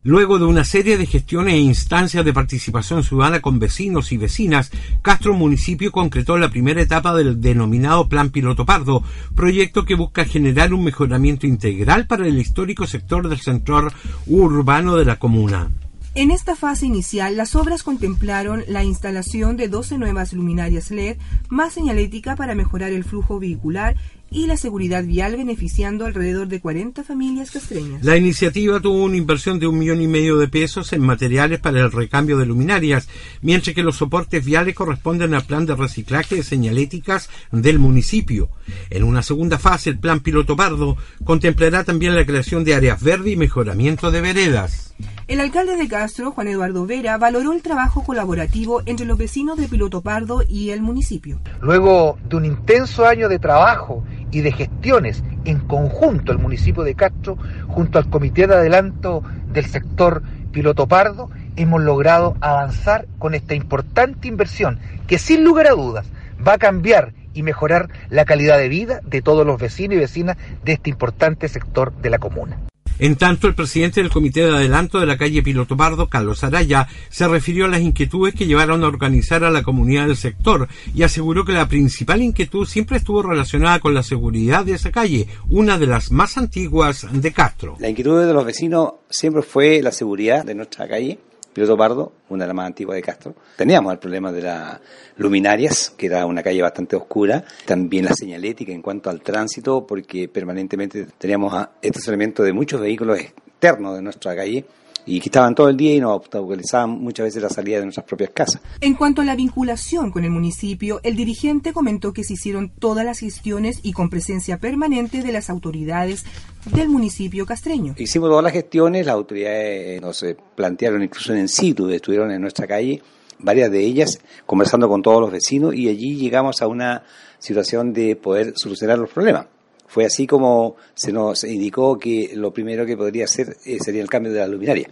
Luego 0.04 0.38
de 0.38 0.44
una 0.44 0.62
serie 0.62 0.96
de 0.96 1.06
gestiones 1.06 1.54
e 1.54 1.58
instancias 1.58 2.24
de 2.24 2.32
participación 2.32 3.02
ciudadana 3.02 3.40
con 3.40 3.58
vecinos 3.58 4.12
y 4.12 4.16
vecinas, 4.16 4.70
Castro 5.02 5.34
Municipio 5.34 5.90
concretó 5.90 6.38
la 6.38 6.50
primera 6.50 6.80
etapa 6.80 7.14
del 7.14 7.40
denominado 7.40 8.08
Plan 8.08 8.30
Piloto 8.30 8.64
Pardo, 8.64 9.02
proyecto 9.34 9.84
que 9.84 9.96
busca 9.96 10.24
generar 10.24 10.72
un 10.72 10.84
mejoramiento 10.84 11.48
integral 11.48 12.06
para 12.06 12.28
el 12.28 12.38
histórico 12.38 12.86
sector 12.86 13.28
del 13.28 13.40
sector 13.40 13.92
urbano 14.28 14.96
de 14.96 15.04
la 15.04 15.18
comuna. 15.18 15.68
En 16.14 16.30
esta 16.30 16.56
fase 16.56 16.86
inicial, 16.86 17.36
las 17.36 17.54
obras 17.54 17.82
contemplaron 17.82 18.64
la 18.66 18.82
instalación 18.82 19.56
de 19.56 19.68
12 19.68 19.98
nuevas 19.98 20.32
luminarias 20.32 20.90
LED, 20.90 21.16
más 21.48 21.74
señalética 21.74 22.34
para 22.34 22.54
mejorar 22.54 22.90
el 22.92 23.04
flujo 23.04 23.38
vehicular 23.38 23.94
y 24.30 24.46
la 24.46 24.56
seguridad 24.56 25.04
vial 25.04 25.36
beneficiando 25.36 26.06
alrededor 26.06 26.48
de 26.48 26.60
40 26.60 27.04
familias 27.04 27.50
castreñas. 27.50 28.02
La 28.02 28.16
iniciativa 28.16 28.80
tuvo 28.80 29.04
una 29.04 29.16
inversión 29.16 29.58
de 29.58 29.66
un 29.66 29.78
millón 29.78 30.00
y 30.00 30.06
medio 30.06 30.36
de 30.38 30.48
pesos 30.48 30.92
en 30.92 31.02
materiales 31.02 31.60
para 31.60 31.80
el 31.80 31.92
recambio 31.92 32.36
de 32.36 32.46
luminarias, 32.46 33.08
mientras 33.40 33.74
que 33.74 33.82
los 33.82 33.96
soportes 33.96 34.44
viales 34.44 34.74
corresponden 34.74 35.34
al 35.34 35.44
plan 35.44 35.66
de 35.66 35.76
reciclaje 35.76 36.36
de 36.36 36.42
señaléticas 36.42 37.30
del 37.52 37.78
municipio. 37.78 38.50
En 38.90 39.04
una 39.04 39.22
segunda 39.22 39.58
fase, 39.58 39.90
el 39.90 39.98
plan 39.98 40.20
piloto 40.20 40.56
pardo 40.56 40.96
contemplará 41.24 41.84
también 41.84 42.14
la 42.14 42.26
creación 42.26 42.64
de 42.64 42.74
áreas 42.74 43.02
verdes 43.02 43.32
y 43.32 43.36
mejoramiento 43.36 44.10
de 44.10 44.20
veredas. 44.20 44.94
El 45.28 45.40
alcalde 45.40 45.76
de 45.76 45.88
Castro, 45.88 46.32
Juan 46.32 46.48
Eduardo 46.48 46.86
Vera, 46.86 47.18
valoró 47.18 47.52
el 47.52 47.60
trabajo 47.60 48.02
colaborativo 48.02 48.80
entre 48.86 49.04
los 49.04 49.18
vecinos 49.18 49.58
de 49.58 49.68
Piloto 49.68 50.00
Pardo 50.00 50.42
y 50.48 50.70
el 50.70 50.80
municipio. 50.80 51.38
Luego 51.60 52.16
de 52.26 52.36
un 52.36 52.46
intenso 52.46 53.04
año 53.04 53.28
de 53.28 53.38
trabajo 53.38 54.02
y 54.30 54.40
de 54.40 54.52
gestiones 54.52 55.22
en 55.44 55.58
conjunto 55.58 56.32
el 56.32 56.38
municipio 56.38 56.82
de 56.82 56.94
Castro 56.94 57.36
junto 57.66 57.98
al 57.98 58.08
comité 58.08 58.46
de 58.46 58.54
adelanto 58.54 59.22
del 59.52 59.66
sector 59.66 60.22
Piloto 60.50 60.88
Pardo, 60.88 61.28
hemos 61.56 61.82
logrado 61.82 62.34
avanzar 62.40 63.06
con 63.18 63.34
esta 63.34 63.54
importante 63.54 64.28
inversión 64.28 64.78
que 65.06 65.18
sin 65.18 65.44
lugar 65.44 65.66
a 65.66 65.72
dudas 65.72 66.06
va 66.44 66.54
a 66.54 66.58
cambiar 66.58 67.12
y 67.34 67.42
mejorar 67.42 67.90
la 68.08 68.24
calidad 68.24 68.56
de 68.56 68.70
vida 68.70 69.02
de 69.04 69.20
todos 69.20 69.46
los 69.46 69.60
vecinos 69.60 69.96
y 69.96 70.00
vecinas 70.00 70.38
de 70.64 70.72
este 70.72 70.88
importante 70.88 71.48
sector 71.48 71.94
de 72.00 72.08
la 72.08 72.18
comuna. 72.18 72.56
En 72.98 73.16
tanto, 73.16 73.46
el 73.46 73.54
presidente 73.54 74.02
del 74.02 74.10
Comité 74.10 74.44
de 74.44 74.50
Adelanto 74.50 74.98
de 74.98 75.06
la 75.06 75.16
calle 75.16 75.42
Piloto 75.42 75.76
Pardo, 75.76 76.08
Carlos 76.08 76.42
Araya, 76.42 76.88
se 77.10 77.28
refirió 77.28 77.66
a 77.66 77.68
las 77.68 77.80
inquietudes 77.80 78.34
que 78.34 78.46
llevaron 78.46 78.82
a 78.82 78.88
organizar 78.88 79.44
a 79.44 79.50
la 79.50 79.62
comunidad 79.62 80.06
del 80.06 80.16
sector 80.16 80.68
y 80.94 81.02
aseguró 81.02 81.44
que 81.44 81.52
la 81.52 81.68
principal 81.68 82.22
inquietud 82.22 82.66
siempre 82.66 82.96
estuvo 82.96 83.22
relacionada 83.22 83.80
con 83.80 83.94
la 83.94 84.02
seguridad 84.02 84.64
de 84.64 84.72
esa 84.72 84.90
calle, 84.90 85.28
una 85.48 85.78
de 85.78 85.86
las 85.86 86.10
más 86.10 86.36
antiguas 86.36 87.06
de 87.12 87.32
Castro. 87.32 87.76
La 87.78 87.88
inquietud 87.88 88.24
de 88.24 88.32
los 88.32 88.44
vecinos 88.44 88.94
siempre 89.08 89.42
fue 89.42 89.80
la 89.82 89.92
seguridad 89.92 90.44
de 90.44 90.54
nuestra 90.54 90.88
calle 90.88 91.18
Piloto 91.58 91.76
Pardo, 91.76 92.12
una 92.28 92.44
de 92.44 92.46
las 92.46 92.54
más 92.54 92.66
antiguas 92.66 92.94
de 92.94 93.02
Castro. 93.02 93.34
Teníamos 93.56 93.92
el 93.92 93.98
problema 93.98 94.30
de 94.30 94.42
las 94.42 94.78
luminarias, 95.16 95.90
que 95.90 96.06
era 96.06 96.24
una 96.24 96.40
calle 96.40 96.62
bastante 96.62 96.94
oscura, 96.94 97.44
también 97.66 98.04
la 98.04 98.14
señalética 98.14 98.70
en 98.70 98.80
cuanto 98.80 99.10
al 99.10 99.22
tránsito, 99.22 99.84
porque 99.84 100.28
permanentemente 100.28 101.08
teníamos 101.18 101.52
estacionamiento 101.82 102.44
de 102.44 102.52
muchos 102.52 102.80
vehículos 102.80 103.18
externos 103.18 103.96
de 103.96 104.02
nuestra 104.02 104.36
calle 104.36 104.66
y 105.04 105.18
que 105.20 105.30
estaban 105.30 105.54
todo 105.54 105.68
el 105.68 105.76
día 105.76 105.94
y 105.94 106.00
nos 106.00 106.12
obstaculizaban 106.12 106.90
muchas 106.90 107.24
veces 107.24 107.42
la 107.42 107.48
salida 107.48 107.78
de 107.78 107.84
nuestras 107.84 108.06
propias 108.06 108.30
casas. 108.30 108.60
En 108.80 108.94
cuanto 108.94 109.22
a 109.22 109.24
la 109.24 109.34
vinculación 109.34 110.12
con 110.12 110.24
el 110.24 110.30
municipio, 110.30 111.00
el 111.02 111.16
dirigente 111.16 111.72
comentó 111.72 112.12
que 112.12 112.24
se 112.24 112.34
hicieron 112.34 112.70
todas 112.78 113.04
las 113.04 113.18
gestiones 113.18 113.80
y 113.82 113.94
con 113.94 114.10
presencia 114.10 114.58
permanente 114.58 115.22
de 115.22 115.32
las 115.32 115.50
autoridades 115.50 116.24
del 116.72 116.88
municipio 116.88 117.46
castreño. 117.46 117.94
Hicimos 117.96 118.28
todas 118.28 118.44
las 118.44 118.52
gestiones, 118.52 119.06
las 119.06 119.14
autoridades 119.14 119.98
eh, 119.98 120.00
nos 120.00 120.22
eh, 120.22 120.36
plantearon 120.54 121.02
incluso 121.02 121.34
en 121.34 121.48
situ, 121.48 121.88
estuvieron 121.88 122.30
en 122.30 122.40
nuestra 122.40 122.66
calle, 122.66 123.02
varias 123.38 123.70
de 123.70 123.80
ellas, 123.80 124.20
conversando 124.46 124.88
con 124.88 125.02
todos 125.02 125.20
los 125.20 125.30
vecinos 125.30 125.74
y 125.74 125.88
allí 125.88 126.16
llegamos 126.16 126.62
a 126.62 126.66
una 126.66 127.04
situación 127.38 127.92
de 127.92 128.16
poder 128.16 128.54
solucionar 128.56 128.98
los 128.98 129.10
problemas. 129.10 129.46
Fue 129.86 130.04
así 130.04 130.26
como 130.26 130.76
se 130.94 131.12
nos 131.12 131.44
indicó 131.44 131.98
que 131.98 132.32
lo 132.34 132.52
primero 132.52 132.84
que 132.84 132.96
podría 132.96 133.24
hacer 133.24 133.56
eh, 133.64 133.78
sería 133.80 134.02
el 134.02 134.10
cambio 134.10 134.32
de 134.32 134.40
la 134.40 134.48
luminaria. 134.48 134.88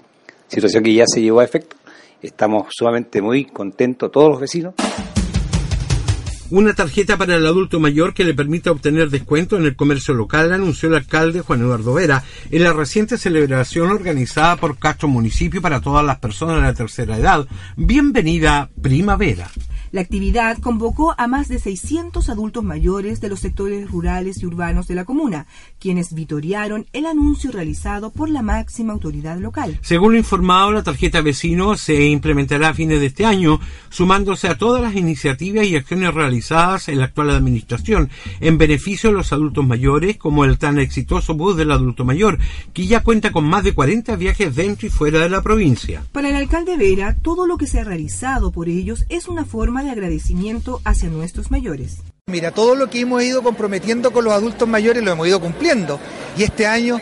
Situación 0.48 0.82
que 0.82 0.94
ya 0.94 1.04
se 1.06 1.20
llevó 1.20 1.40
a 1.40 1.44
efecto. 1.44 1.76
Estamos 2.22 2.68
sumamente 2.70 3.20
muy 3.20 3.44
contentos 3.44 4.10
todos 4.10 4.30
los 4.30 4.40
vecinos. 4.40 4.74
Una 6.48 6.74
tarjeta 6.74 7.16
para 7.16 7.34
el 7.34 7.44
adulto 7.44 7.80
mayor 7.80 8.14
que 8.14 8.22
le 8.22 8.32
permita 8.32 8.70
obtener 8.70 9.10
descuento 9.10 9.56
en 9.56 9.64
el 9.64 9.74
comercio 9.74 10.14
local 10.14 10.52
anunció 10.52 10.88
el 10.88 10.94
alcalde 10.94 11.40
Juan 11.40 11.60
Eduardo 11.60 11.94
Vera 11.94 12.22
en 12.52 12.62
la 12.62 12.72
reciente 12.72 13.18
celebración 13.18 13.90
organizada 13.90 14.54
por 14.54 14.78
Castro 14.78 15.08
Municipio 15.08 15.60
para 15.60 15.80
todas 15.80 16.06
las 16.06 16.18
personas 16.18 16.56
de 16.56 16.62
la 16.62 16.74
tercera 16.74 17.16
edad. 17.16 17.48
Bienvenida 17.76 18.70
Primavera. 18.80 19.50
La 19.96 20.02
actividad 20.02 20.58
convocó 20.58 21.14
a 21.16 21.26
más 21.26 21.48
de 21.48 21.58
600 21.58 22.28
adultos 22.28 22.62
mayores 22.62 23.22
de 23.22 23.30
los 23.30 23.40
sectores 23.40 23.90
rurales 23.90 24.42
y 24.42 24.44
urbanos 24.44 24.86
de 24.88 24.94
la 24.94 25.06
comuna, 25.06 25.46
quienes 25.80 26.12
vitoriaron 26.12 26.84
el 26.92 27.06
anuncio 27.06 27.50
realizado 27.50 28.10
por 28.10 28.28
la 28.28 28.42
máxima 28.42 28.92
autoridad 28.92 29.38
local. 29.38 29.78
Según 29.80 30.12
lo 30.12 30.18
informado, 30.18 30.70
la 30.70 30.82
tarjeta 30.82 31.22
vecino 31.22 31.78
se 31.78 32.08
implementará 32.08 32.68
a 32.68 32.74
fines 32.74 33.00
de 33.00 33.06
este 33.06 33.24
año, 33.24 33.58
sumándose 33.88 34.48
a 34.48 34.58
todas 34.58 34.82
las 34.82 34.96
iniciativas 34.96 35.66
y 35.66 35.76
acciones 35.76 36.12
realizadas 36.12 36.90
en 36.90 36.98
la 36.98 37.06
actual 37.06 37.30
administración 37.30 38.10
en 38.40 38.58
beneficio 38.58 39.08
de 39.08 39.16
los 39.16 39.32
adultos 39.32 39.66
mayores, 39.66 40.18
como 40.18 40.44
el 40.44 40.58
tan 40.58 40.78
exitoso 40.78 41.32
bus 41.32 41.56
del 41.56 41.72
adulto 41.72 42.04
mayor, 42.04 42.38
que 42.74 42.86
ya 42.86 43.02
cuenta 43.02 43.32
con 43.32 43.46
más 43.46 43.64
de 43.64 43.72
40 43.72 44.14
viajes 44.16 44.54
dentro 44.54 44.88
y 44.88 44.90
fuera 44.90 45.20
de 45.20 45.30
la 45.30 45.40
provincia. 45.40 46.04
Para 46.12 46.28
el 46.28 46.36
alcalde 46.36 46.76
Vera, 46.76 47.16
todo 47.22 47.46
lo 47.46 47.56
que 47.56 47.66
se 47.66 47.80
ha 47.80 47.84
realizado 47.84 48.52
por 48.52 48.68
ellos 48.68 49.06
es 49.08 49.26
una 49.26 49.46
forma 49.46 49.82
de 49.82 49.85
agradecimiento 49.90 50.80
hacia 50.84 51.08
nuestros 51.08 51.50
mayores. 51.50 51.98
Mira, 52.26 52.50
todo 52.50 52.74
lo 52.74 52.90
que 52.90 53.00
hemos 53.00 53.22
ido 53.22 53.42
comprometiendo 53.42 54.12
con 54.12 54.24
los 54.24 54.32
adultos 54.32 54.68
mayores 54.68 55.02
lo 55.02 55.12
hemos 55.12 55.28
ido 55.28 55.40
cumpliendo. 55.40 56.00
Y 56.36 56.42
este 56.42 56.66
año 56.66 57.00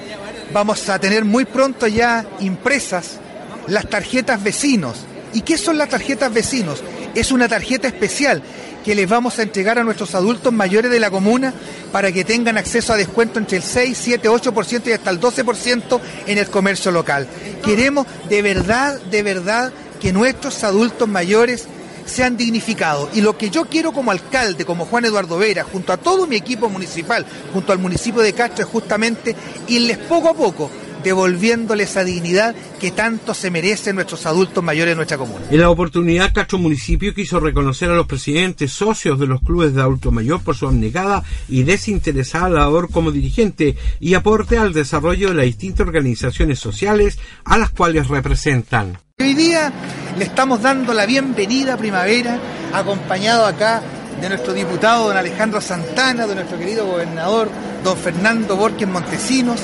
vamos 0.53 0.89
a 0.89 0.99
tener 0.99 1.25
muy 1.25 1.45
pronto 1.45 1.87
ya 1.87 2.27
impresas 2.41 3.19
las 3.67 3.89
tarjetas 3.89 4.43
vecinos. 4.43 5.07
¿Y 5.33 5.41
qué 5.41 5.59
son 5.59 5.79
las 5.79 5.89
tarjetas 5.89 6.33
vecinos? 6.33 6.83
Es 7.15 7.33
una 7.33 7.49
tarjeta 7.49 7.89
especial 7.89 8.43
que 8.85 8.95
les 8.95 9.09
vamos 9.09 9.39
a 9.39 9.43
entregar 9.43 9.79
a 9.79 9.85
nuestros 9.85 10.15
adultos 10.15 10.53
mayores 10.53 10.91
de 10.91 11.01
la 11.01 11.11
comuna 11.11 11.55
para 11.91 12.13
que 12.13 12.23
tengan 12.23 12.59
acceso 12.59 12.93
a 12.93 12.97
descuento 12.97 13.39
entre 13.39 13.57
el 13.57 13.63
6, 13.63 13.99
7, 13.99 14.29
8% 14.29 14.89
y 14.89 14.93
hasta 14.93 15.11
el 15.11 15.21
12% 15.21 16.01
en 16.27 16.39
el 16.39 16.49
comercio 16.49 16.91
local. 16.91 17.27
Queremos 17.65 18.07
de 18.29 18.43
verdad, 18.43 19.01
de 19.01 19.23
verdad 19.23 19.73
que 20.01 20.13
nuestros 20.13 20.63
adultos 20.65 21.09
mayores 21.09 21.67
sean 22.07 22.37
dignificados. 22.37 23.11
Y 23.15 23.21
lo 23.21 23.37
que 23.37 23.51
yo 23.51 23.67
quiero 23.67 23.93
como 23.93 24.11
alcalde, 24.11 24.65
como 24.65 24.87
Juan 24.87 25.05
Eduardo 25.05 25.39
Vera, 25.39 25.65
junto 25.65 25.93
a 25.93 25.97
todo 25.97 26.27
mi 26.27 26.37
equipo 26.37 26.69
municipal, 26.69 27.25
junto 27.53 27.73
al 27.73 27.79
municipio 27.79 28.23
de 28.23 28.33
Castro, 28.33 28.65
es 28.65 28.71
justamente 28.71 29.35
irles 29.69 29.99
poco 29.99 30.29
a 30.29 30.35
poco 30.35 30.71
devolviéndoles 31.05 31.91
esa 31.91 32.03
dignidad 32.03 32.57
que 32.81 32.91
tanto 32.91 33.35
se 33.35 33.51
merecen 33.51 33.95
nuestros 33.95 34.27
adultos 34.27 34.65
mayores 34.65 34.93
de 34.93 34.97
nuestra 34.97 35.19
comuna. 35.19 35.45
En 35.51 35.61
la 35.61 35.71
oportunidad, 35.71 36.33
Castro 36.33 36.59
Municipio 36.59 37.15
quiso 37.15 37.39
reconocer 37.39 37.91
a 37.91 37.95
los 37.95 38.07
presidentes 38.07 38.73
socios 38.73 39.21
de 39.21 39.27
los 39.27 39.41
clubes 39.43 39.75
de 39.75 39.83
adulto 39.83 40.11
mayor 40.11 40.43
por 40.43 40.57
su 40.57 40.67
abnegada 40.67 41.23
y 41.49 41.63
desinteresada 41.63 42.49
labor 42.49 42.91
como 42.91 43.13
dirigente 43.13 43.77
y 44.01 44.15
aporte 44.15 44.57
al 44.59 44.73
desarrollo 44.73 45.29
de 45.29 45.35
las 45.35 45.45
distintas 45.45 45.87
organizaciones 45.87 46.59
sociales 46.59 47.19
a 47.45 47.59
las 47.59 47.71
cuales 47.71 48.09
representan. 48.09 49.04
Hoy 49.21 49.35
día 49.35 49.71
le 50.19 50.25
estamos 50.25 50.61
dando 50.61 50.93
la 50.93 51.07
bienvenida 51.07 51.75
a 51.75 51.77
primavera, 51.77 52.37
acompañado 52.73 53.47
acá 53.47 53.81
de 54.21 54.29
nuestro 54.29 54.53
diputado 54.53 55.07
don 55.07 55.17
Alejandro 55.17 55.61
Santana, 55.61 56.27
de 56.27 56.35
nuestro 56.35 56.59
querido 56.59 56.85
gobernador 56.85 57.49
don 57.85 57.97
Fernando 57.97 58.57
Borges 58.57 58.89
Montesinos, 58.89 59.61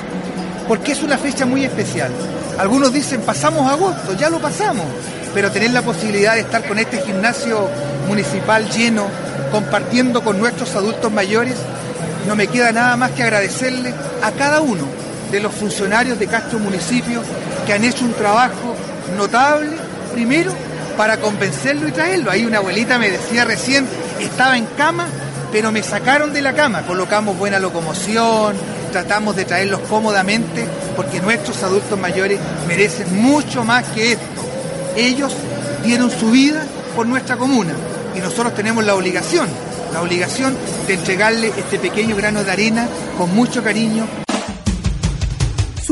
porque 0.68 0.92
es 0.92 1.03
una 1.03 1.18
fecha 1.18 1.46
muy 1.46 1.64
especial. 1.64 2.12
Algunos 2.61 2.92
dicen, 2.92 3.22
pasamos 3.22 3.68
agosto, 3.68 4.12
ya 4.16 4.30
lo 4.30 4.38
pasamos, 4.38 4.86
pero 5.34 5.51
tener 5.51 5.72
la 5.72 5.82
posibilidad 5.82 6.34
de 6.34 6.42
estar 6.42 6.64
con 6.68 6.78
este 6.78 7.01
gimnasio 7.01 7.68
municipal 8.07 8.70
lleno, 8.70 9.09
compartiendo 9.51 10.22
con 10.22 10.38
nuestros 10.38 10.76
adultos 10.76 11.11
mayores, 11.11 11.57
no 12.28 12.36
me 12.36 12.46
queda 12.46 12.70
nada 12.70 12.96
más 12.96 13.11
que 13.11 13.24
agradecerle 13.24 13.92
a 14.22 14.30
cada 14.30 14.61
uno 14.61 14.84
de 15.32 15.40
los 15.40 15.53
funcionarios 15.53 16.20
de 16.20 16.28
Castro 16.28 16.61
Municipio 16.61 17.20
que 17.66 17.72
han 17.72 17.82
hecho 17.82 18.05
un 18.05 18.12
trabajo 18.12 18.76
notable, 19.16 19.70
primero, 20.12 20.53
para 20.96 21.18
convencerlo 21.18 21.88
y 21.88 21.92
traerlo. 21.92 22.30
Ahí 22.30 22.44
una 22.44 22.59
abuelita 22.59 22.98
me 22.98 23.11
decía 23.11 23.44
recién, 23.44 23.86
estaba 24.18 24.57
en 24.57 24.66
cama, 24.76 25.07
pero 25.53 25.72
me 25.72 25.82
sacaron 25.82 26.32
de 26.32 26.42
la 26.42 26.53
cama, 26.53 26.82
colocamos 26.82 27.38
buena 27.38 27.59
locomoción, 27.59 28.57
tratamos 28.92 29.36
de 29.36 29.44
traerlos 29.44 29.80
cómodamente, 29.88 30.66
porque 30.96 31.20
nuestros 31.20 31.62
adultos 31.62 31.98
mayores 31.98 32.38
merecen 32.68 33.20
mucho 33.20 33.64
más 33.64 33.84
que 33.88 34.12
esto. 34.12 34.42
Ellos 34.96 35.32
dieron 35.84 36.11
su 36.11 36.30
vida 36.30 36.64
por 36.94 37.07
nuestra 37.07 37.36
comuna 37.36 37.72
y 38.14 38.20
nosotros 38.20 38.55
tenemos 38.55 38.84
la 38.84 38.94
obligación, 38.94 39.48
la 39.92 40.03
obligación 40.03 40.57
de 40.86 40.94
entregarle 40.94 41.53
este 41.57 41.78
pequeño 41.78 42.16
grano 42.16 42.44
de 42.44 42.51
arena 42.51 42.88
con 43.16 43.34
mucho 43.34 43.62
cariño. 43.62 44.07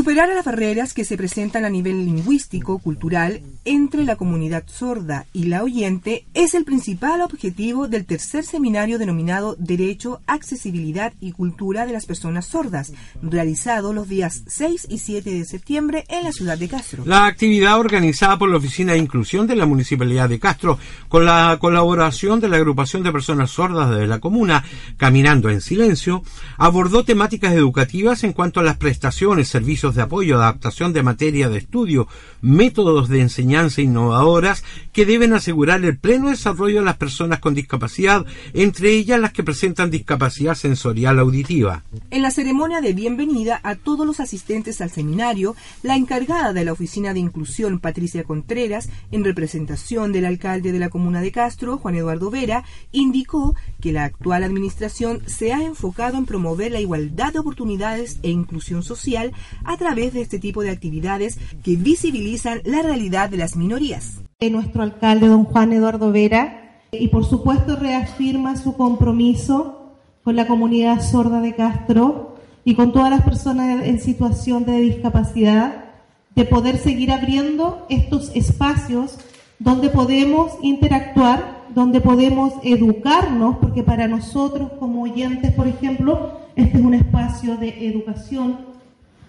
Superar 0.08 0.30
las 0.30 0.46
barreras 0.46 0.94
que 0.94 1.04
se 1.04 1.18
presentan 1.18 1.66
a 1.66 1.68
nivel 1.68 2.06
lingüístico, 2.06 2.78
cultural 2.78 3.42
entre 3.68 4.04
la 4.04 4.16
comunidad 4.16 4.64
sorda 4.66 5.26
y 5.34 5.44
la 5.44 5.62
oyente 5.62 6.24
es 6.32 6.54
el 6.54 6.64
principal 6.64 7.20
objetivo 7.20 7.86
del 7.86 8.06
tercer 8.06 8.46
seminario 8.46 8.98
denominado 8.98 9.56
Derecho, 9.58 10.22
Accesibilidad 10.26 11.12
y 11.20 11.32
Cultura 11.32 11.84
de 11.84 11.92
las 11.92 12.06
Personas 12.06 12.46
Sordas, 12.46 12.94
realizado 13.20 13.92
los 13.92 14.08
días 14.08 14.44
6 14.46 14.86
y 14.88 14.98
7 15.00 15.30
de 15.30 15.44
septiembre 15.44 16.06
en 16.08 16.24
la 16.24 16.32
ciudad 16.32 16.56
de 16.56 16.66
Castro. 16.66 17.02
La 17.04 17.26
actividad 17.26 17.78
organizada 17.78 18.38
por 18.38 18.48
la 18.48 18.56
Oficina 18.56 18.94
de 18.94 19.00
Inclusión 19.00 19.46
de 19.46 19.56
la 19.56 19.66
Municipalidad 19.66 20.30
de 20.30 20.40
Castro, 20.40 20.78
con 21.10 21.26
la 21.26 21.58
colaboración 21.60 22.40
de 22.40 22.48
la 22.48 22.56
agrupación 22.56 23.02
de 23.02 23.12
personas 23.12 23.50
sordas 23.50 23.90
de 23.90 24.06
la 24.06 24.18
comuna, 24.18 24.64
Caminando 24.96 25.50
en 25.50 25.60
Silencio, 25.60 26.22
abordó 26.56 27.04
temáticas 27.04 27.52
educativas 27.52 28.24
en 28.24 28.32
cuanto 28.32 28.60
a 28.60 28.62
las 28.62 28.78
prestaciones, 28.78 29.48
servicios 29.48 29.94
de 29.94 30.00
apoyo, 30.00 30.36
adaptación 30.36 30.94
de 30.94 31.02
materia 31.02 31.50
de 31.50 31.58
estudio, 31.58 32.08
métodos 32.40 33.10
de 33.10 33.20
enseñanza 33.20 33.57
innovadoras 33.78 34.62
que 34.92 35.04
deben 35.04 35.32
asegurar 35.32 35.84
el 35.84 35.98
pleno 35.98 36.30
desarrollo 36.30 36.78
de 36.78 36.84
las 36.84 36.96
personas 36.96 37.40
con 37.40 37.54
discapacidad, 37.54 38.24
entre 38.54 38.92
ellas 38.92 39.20
las 39.20 39.32
que 39.32 39.42
presentan 39.42 39.90
discapacidad 39.90 40.54
sensorial 40.54 41.18
auditiva. 41.18 41.82
En 42.10 42.22
la 42.22 42.30
ceremonia 42.30 42.80
de 42.80 42.92
bienvenida 42.92 43.60
a 43.64 43.74
todos 43.74 44.06
los 44.06 44.20
asistentes 44.20 44.80
al 44.80 44.90
seminario, 44.90 45.56
la 45.82 45.96
encargada 45.96 46.52
de 46.52 46.64
la 46.64 46.72
Oficina 46.72 47.12
de 47.12 47.20
Inclusión, 47.20 47.80
Patricia 47.80 48.22
Contreras, 48.24 48.88
en 49.10 49.24
representación 49.24 50.12
del 50.12 50.26
alcalde 50.26 50.72
de 50.72 50.78
la 50.78 50.88
comuna 50.88 51.20
de 51.20 51.32
Castro, 51.32 51.78
Juan 51.78 51.96
Eduardo 51.96 52.30
Vera, 52.30 52.64
indicó 52.92 53.56
que 53.80 53.92
la 53.92 54.04
actual 54.04 54.44
administración 54.44 55.22
se 55.26 55.52
ha 55.52 55.62
enfocado 55.62 56.16
en 56.16 56.26
promover 56.26 56.70
la 56.70 56.80
igualdad 56.80 57.32
de 57.32 57.40
oportunidades 57.40 58.18
e 58.22 58.30
inclusión 58.30 58.82
social 58.82 59.32
a 59.64 59.76
través 59.76 60.12
de 60.12 60.20
este 60.20 60.38
tipo 60.38 60.62
de 60.62 60.70
actividades 60.70 61.38
que 61.64 61.76
visibilizan 61.76 62.60
la 62.64 62.82
realidad 62.82 63.30
de 63.30 63.38
las 63.48 63.56
minorías. 63.56 64.20
Nuestro 64.50 64.82
alcalde, 64.82 65.26
don 65.26 65.44
Juan 65.44 65.72
Eduardo 65.72 66.12
Vera, 66.12 66.82
y 66.92 67.08
por 67.08 67.24
supuesto 67.24 67.76
reafirma 67.76 68.56
su 68.56 68.76
compromiso 68.76 69.94
con 70.22 70.36
la 70.36 70.46
comunidad 70.46 71.00
sorda 71.00 71.40
de 71.40 71.54
Castro 71.54 72.36
y 72.66 72.74
con 72.74 72.92
todas 72.92 73.10
las 73.10 73.22
personas 73.22 73.86
en 73.86 74.00
situación 74.00 74.66
de 74.66 74.80
discapacidad, 74.80 75.86
de 76.34 76.44
poder 76.44 76.76
seguir 76.76 77.10
abriendo 77.10 77.86
estos 77.88 78.30
espacios 78.34 79.18
donde 79.58 79.88
podemos 79.88 80.52
interactuar, 80.60 81.64
donde 81.74 82.02
podemos 82.02 82.52
educarnos, 82.62 83.56
porque 83.56 83.82
para 83.82 84.08
nosotros 84.08 84.72
como 84.78 85.04
oyentes, 85.04 85.52
por 85.54 85.66
ejemplo, 85.66 86.40
este 86.54 86.76
es 86.76 86.84
un 86.84 86.92
espacio 86.92 87.56
de 87.56 87.88
educación 87.88 88.58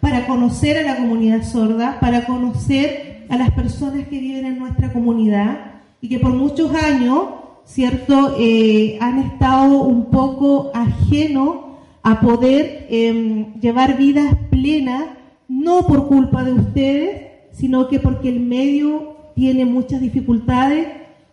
para 0.01 0.27
conocer 0.27 0.77
a 0.77 0.83
la 0.83 0.97
comunidad 0.97 1.43
sorda, 1.43 1.99
para 2.01 2.25
conocer 2.25 3.18
a 3.29 3.37
las 3.37 3.51
personas 3.51 4.07
que 4.07 4.19
viven 4.19 4.45
en 4.45 4.59
nuestra 4.59 4.91
comunidad 4.91 5.81
y 6.01 6.09
que 6.09 6.19
por 6.19 6.33
muchos 6.33 6.73
años, 6.73 7.23
¿cierto?, 7.65 8.35
eh, 8.39 8.97
han 8.99 9.19
estado 9.19 9.83
un 9.83 10.05
poco 10.05 10.71
ajenos 10.73 11.57
a 12.01 12.21
poder 12.21 12.87
em, 12.89 13.53
llevar 13.59 13.97
vidas 13.97 14.33
plenas, 14.49 15.05
no 15.47 15.85
por 15.85 16.07
culpa 16.07 16.43
de 16.43 16.53
ustedes, 16.53 17.21
sino 17.51 17.87
que 17.87 17.99
porque 17.99 18.29
el 18.29 18.39
medio 18.39 19.15
tiene 19.35 19.65
muchas 19.65 20.01
dificultades 20.01 20.87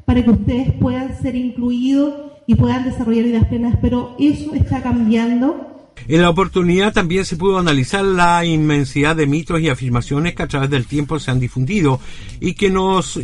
para 0.05 0.23
que 0.23 0.31
ustedes 0.31 0.73
puedan 0.73 1.17
ser 1.17 1.35
incluidos 1.35 2.15
y 2.47 2.55
puedan 2.55 2.85
desarrollar 2.85 3.25
vidas 3.25 3.47
plenas, 3.47 3.77
pero 3.81 4.15
eso 4.19 4.55
está 4.55 4.83
cambiando 4.83 5.76
en 6.09 6.23
la 6.23 6.31
oportunidad 6.31 6.93
también 6.93 7.25
se 7.25 7.37
pudo 7.37 7.59
analizar 7.59 8.05
la 8.05 8.45
inmensidad 8.45 9.17
de 9.17 9.27
mitos 9.27 9.61
y 9.61 9.69
afirmaciones 9.69 10.35
que 10.35 10.43
a 10.43 10.49
través 10.49 10.71
del 10.71 10.87
tiempo 10.87 11.19
se 11.19 11.31
han 11.31 11.41
difundido 11.41 12.01
y 12.41 12.55
que, 12.55 12.73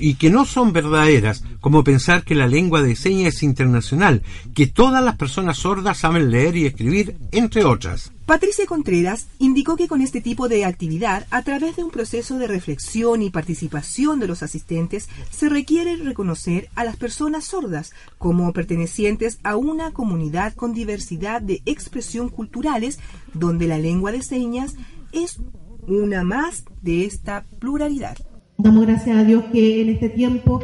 y 0.01 0.15
que 0.15 0.31
no 0.31 0.45
son 0.45 0.73
verdaderas, 0.73 1.45
como 1.61 1.85
pensar 1.85 2.25
que 2.25 2.35
la 2.35 2.47
lengua 2.47 2.83
de 2.83 2.97
señas 2.97 3.35
es 3.35 3.43
internacional, 3.43 4.23
que 4.55 4.67
todas 4.67 5.03
las 5.05 5.17
personas 5.17 5.59
sordas 5.59 5.99
saben 5.99 6.31
leer 6.31 6.57
y 6.57 6.67
escribir, 6.67 7.17
entre 7.31 7.65
otras. 7.65 8.13
Patricia 8.27 8.67
Contreras 8.67 9.27
indicó 9.41 9.77
que 9.77 9.89
con 9.89 10.01
este 10.01 10.21
tipo 10.21 10.49
de 10.49 10.65
actividad, 10.65 11.27
a 11.31 11.43
través 11.43 11.75
de 11.75 11.83
un 11.83 11.91
proceso 11.91 12.39
de 12.39 12.47
reflexión 12.47 13.21
y 13.21 13.31
participación 13.31 14.21
de 14.21 14.29
los 14.29 14.45
asistentes, 14.45 15.09
se 15.31 15.49
requiere 15.49 15.97
reconocer 15.97 16.69
a 16.77 16.85
las 16.85 16.97
personas 16.97 17.45
sordas 17.45 17.93
como 18.19 18.53
pertenecientes 18.53 19.41
a 19.43 19.57
una 19.57 19.91
comunidad 19.91 20.55
con 20.55 20.73
diversidad 20.73 21.43
de 21.43 21.63
expresión 21.67 22.29
culturales, 22.29 23.01
donde 23.35 23.67
la 23.67 23.79
lengua 23.79 24.13
de 24.13 24.23
señas 24.23 24.75
es 25.11 25.41
una 25.89 26.23
más 26.23 26.65
de 26.81 27.05
esta 27.05 27.45
pluralidad. 27.59 28.17
Damos 28.57 28.87
gracias 28.87 29.17
a 29.17 29.25
Dios 29.25 29.45
que 29.53 29.83
en 29.83 29.89
este 29.91 30.09
tiempo 30.09 30.61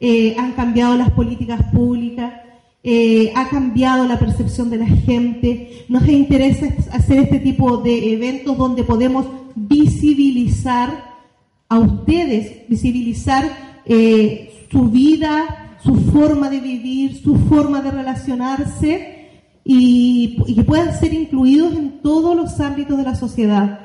eh, 0.00 0.34
han 0.38 0.52
cambiado 0.52 0.96
las 0.96 1.10
políticas 1.10 1.62
públicas 1.72 2.32
eh, 2.84 3.32
ha 3.36 3.48
cambiado 3.48 4.06
la 4.06 4.18
percepción 4.18 4.68
de 4.68 4.78
la 4.78 4.86
gente. 4.86 5.84
Nos 5.88 6.08
interesa 6.08 6.66
hacer 6.92 7.20
este 7.20 7.38
tipo 7.38 7.76
de 7.76 8.12
eventos 8.12 8.56
donde 8.58 8.82
podemos 8.82 9.26
visibilizar 9.54 11.12
a 11.68 11.78
ustedes, 11.78 12.68
visibilizar 12.68 13.80
eh, 13.86 14.66
su 14.70 14.88
vida, 14.90 15.76
su 15.82 15.94
forma 16.12 16.50
de 16.50 16.60
vivir, 16.60 17.22
su 17.22 17.36
forma 17.48 17.80
de 17.82 17.90
relacionarse 17.90 19.30
y, 19.64 20.36
que 20.54 20.64
puedan 20.64 20.98
ser 20.98 21.14
incluidos 21.14 21.74
en 21.74 22.00
todos 22.02 22.36
los 22.36 22.58
ámbitos 22.60 22.96
de 22.98 23.04
la 23.04 23.14
sociedad. 23.14 23.80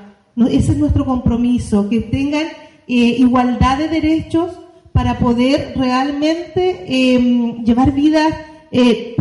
ese 0.49 0.71
es 0.71 0.77
nuestro 0.77 1.05
compromiso, 1.05 1.87
que 1.89 2.01
tengan 2.01 2.47
eh, 2.87 3.15
igualdad 3.19 3.77
de 3.77 3.87
derechos 3.89 4.51
para 4.91 5.19
poder 5.19 5.73
realmente 5.75 6.85
em, 6.87 7.63
llevar 7.63 7.93
vidas 7.93 8.33
eh. 8.71 9.15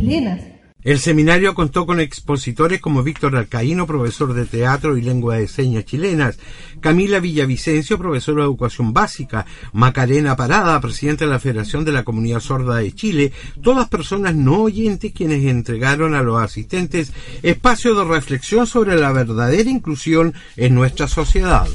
El 0.86 1.00
seminario 1.00 1.52
contó 1.56 1.84
con 1.84 1.98
expositores 1.98 2.80
como 2.80 3.02
Víctor 3.02 3.34
Alcaíno, 3.34 3.88
profesor 3.88 4.34
de 4.34 4.44
teatro 4.44 4.96
y 4.96 5.02
lengua 5.02 5.34
de 5.34 5.48
señas 5.48 5.84
chilenas, 5.84 6.38
Camila 6.78 7.18
Villavicencio, 7.18 7.98
profesora 7.98 8.42
de 8.42 8.46
educación 8.46 8.92
básica, 8.92 9.46
Macarena 9.72 10.36
Parada, 10.36 10.80
presidenta 10.80 11.24
de 11.24 11.32
la 11.32 11.40
Federación 11.40 11.84
de 11.84 11.90
la 11.90 12.04
Comunidad 12.04 12.38
Sorda 12.38 12.76
de 12.76 12.92
Chile, 12.92 13.32
todas 13.60 13.88
personas 13.88 14.36
no 14.36 14.62
oyentes 14.62 15.12
quienes 15.12 15.44
entregaron 15.44 16.14
a 16.14 16.22
los 16.22 16.40
asistentes 16.40 17.12
espacio 17.42 17.96
de 17.96 18.04
reflexión 18.04 18.68
sobre 18.68 18.94
la 18.94 19.10
verdadera 19.10 19.68
inclusión 19.68 20.34
en 20.56 20.76
nuestra 20.76 21.08
sociedad. 21.08 21.66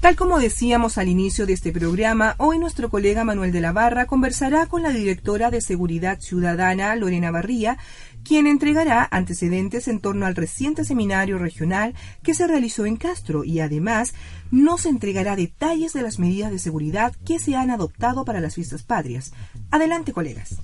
Tal 0.00 0.14
como 0.14 0.38
decíamos 0.38 0.96
al 0.96 1.08
inicio 1.08 1.44
de 1.44 1.54
este 1.54 1.72
programa, 1.72 2.36
hoy 2.38 2.60
nuestro 2.60 2.88
colega 2.88 3.24
Manuel 3.24 3.50
de 3.50 3.60
la 3.60 3.72
Barra 3.72 4.06
conversará 4.06 4.66
con 4.66 4.84
la 4.84 4.90
directora 4.90 5.50
de 5.50 5.60
Seguridad 5.60 6.20
Ciudadana, 6.20 6.94
Lorena 6.94 7.32
Barría, 7.32 7.78
quien 8.22 8.46
entregará 8.46 9.08
antecedentes 9.10 9.88
en 9.88 9.98
torno 9.98 10.26
al 10.26 10.36
reciente 10.36 10.84
seminario 10.84 11.36
regional 11.36 11.94
que 12.22 12.34
se 12.34 12.46
realizó 12.46 12.86
en 12.86 12.96
Castro 12.96 13.42
y 13.42 13.58
además 13.58 14.14
nos 14.52 14.86
entregará 14.86 15.34
detalles 15.34 15.94
de 15.94 16.02
las 16.02 16.20
medidas 16.20 16.52
de 16.52 16.60
seguridad 16.60 17.12
que 17.26 17.40
se 17.40 17.56
han 17.56 17.72
adoptado 17.72 18.24
para 18.24 18.40
las 18.40 18.54
fiestas 18.54 18.84
patrias. 18.84 19.32
Adelante, 19.72 20.12
colegas. 20.12 20.58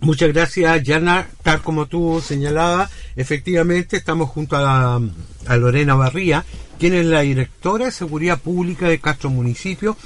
Muchas 0.00 0.28
gracias, 0.28 0.82
Yana. 0.82 1.26
Tal 1.42 1.62
como 1.62 1.86
tú 1.86 2.20
señalabas, 2.20 2.90
efectivamente 3.16 3.96
estamos 3.96 4.30
junto 4.30 4.56
a, 4.56 5.00
a 5.46 5.56
Lorena 5.56 5.94
Barría, 5.94 6.44
quien 6.78 6.94
es 6.94 7.06
la 7.06 7.22
directora 7.22 7.86
de 7.86 7.90
Seguridad 7.90 8.38
Pública 8.38 8.88
de 8.88 9.00
Castro 9.00 9.30
Municipio, 9.30 9.96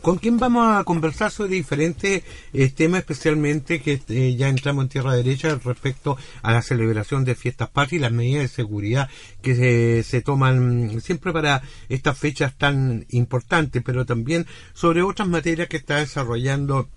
con 0.00 0.18
quien 0.18 0.38
vamos 0.38 0.66
a 0.66 0.84
conversar 0.84 1.30
sobre 1.30 1.54
diferentes 1.54 2.22
eh, 2.52 2.68
temas, 2.70 3.00
especialmente 3.00 3.80
que 3.80 4.00
eh, 4.08 4.34
ya 4.36 4.48
entramos 4.48 4.84
en 4.84 4.88
tierra 4.88 5.14
derecha 5.14 5.58
respecto 5.62 6.16
a 6.42 6.52
la 6.52 6.62
celebración 6.62 7.24
de 7.24 7.34
fiestas 7.34 7.68
patrias 7.68 8.00
y 8.00 8.02
las 8.02 8.12
medidas 8.12 8.42
de 8.42 8.48
seguridad 8.48 9.08
que 9.42 9.54
se, 9.54 10.02
se 10.02 10.22
toman 10.22 11.00
siempre 11.00 11.32
para 11.32 11.62
estas 11.88 12.18
fechas 12.18 12.56
tan 12.56 13.06
importantes, 13.10 13.82
pero 13.84 14.06
también 14.06 14.46
sobre 14.72 15.02
otras 15.02 15.28
materias 15.28 15.68
que 15.68 15.76
está 15.76 15.96
desarrollando 15.96 16.88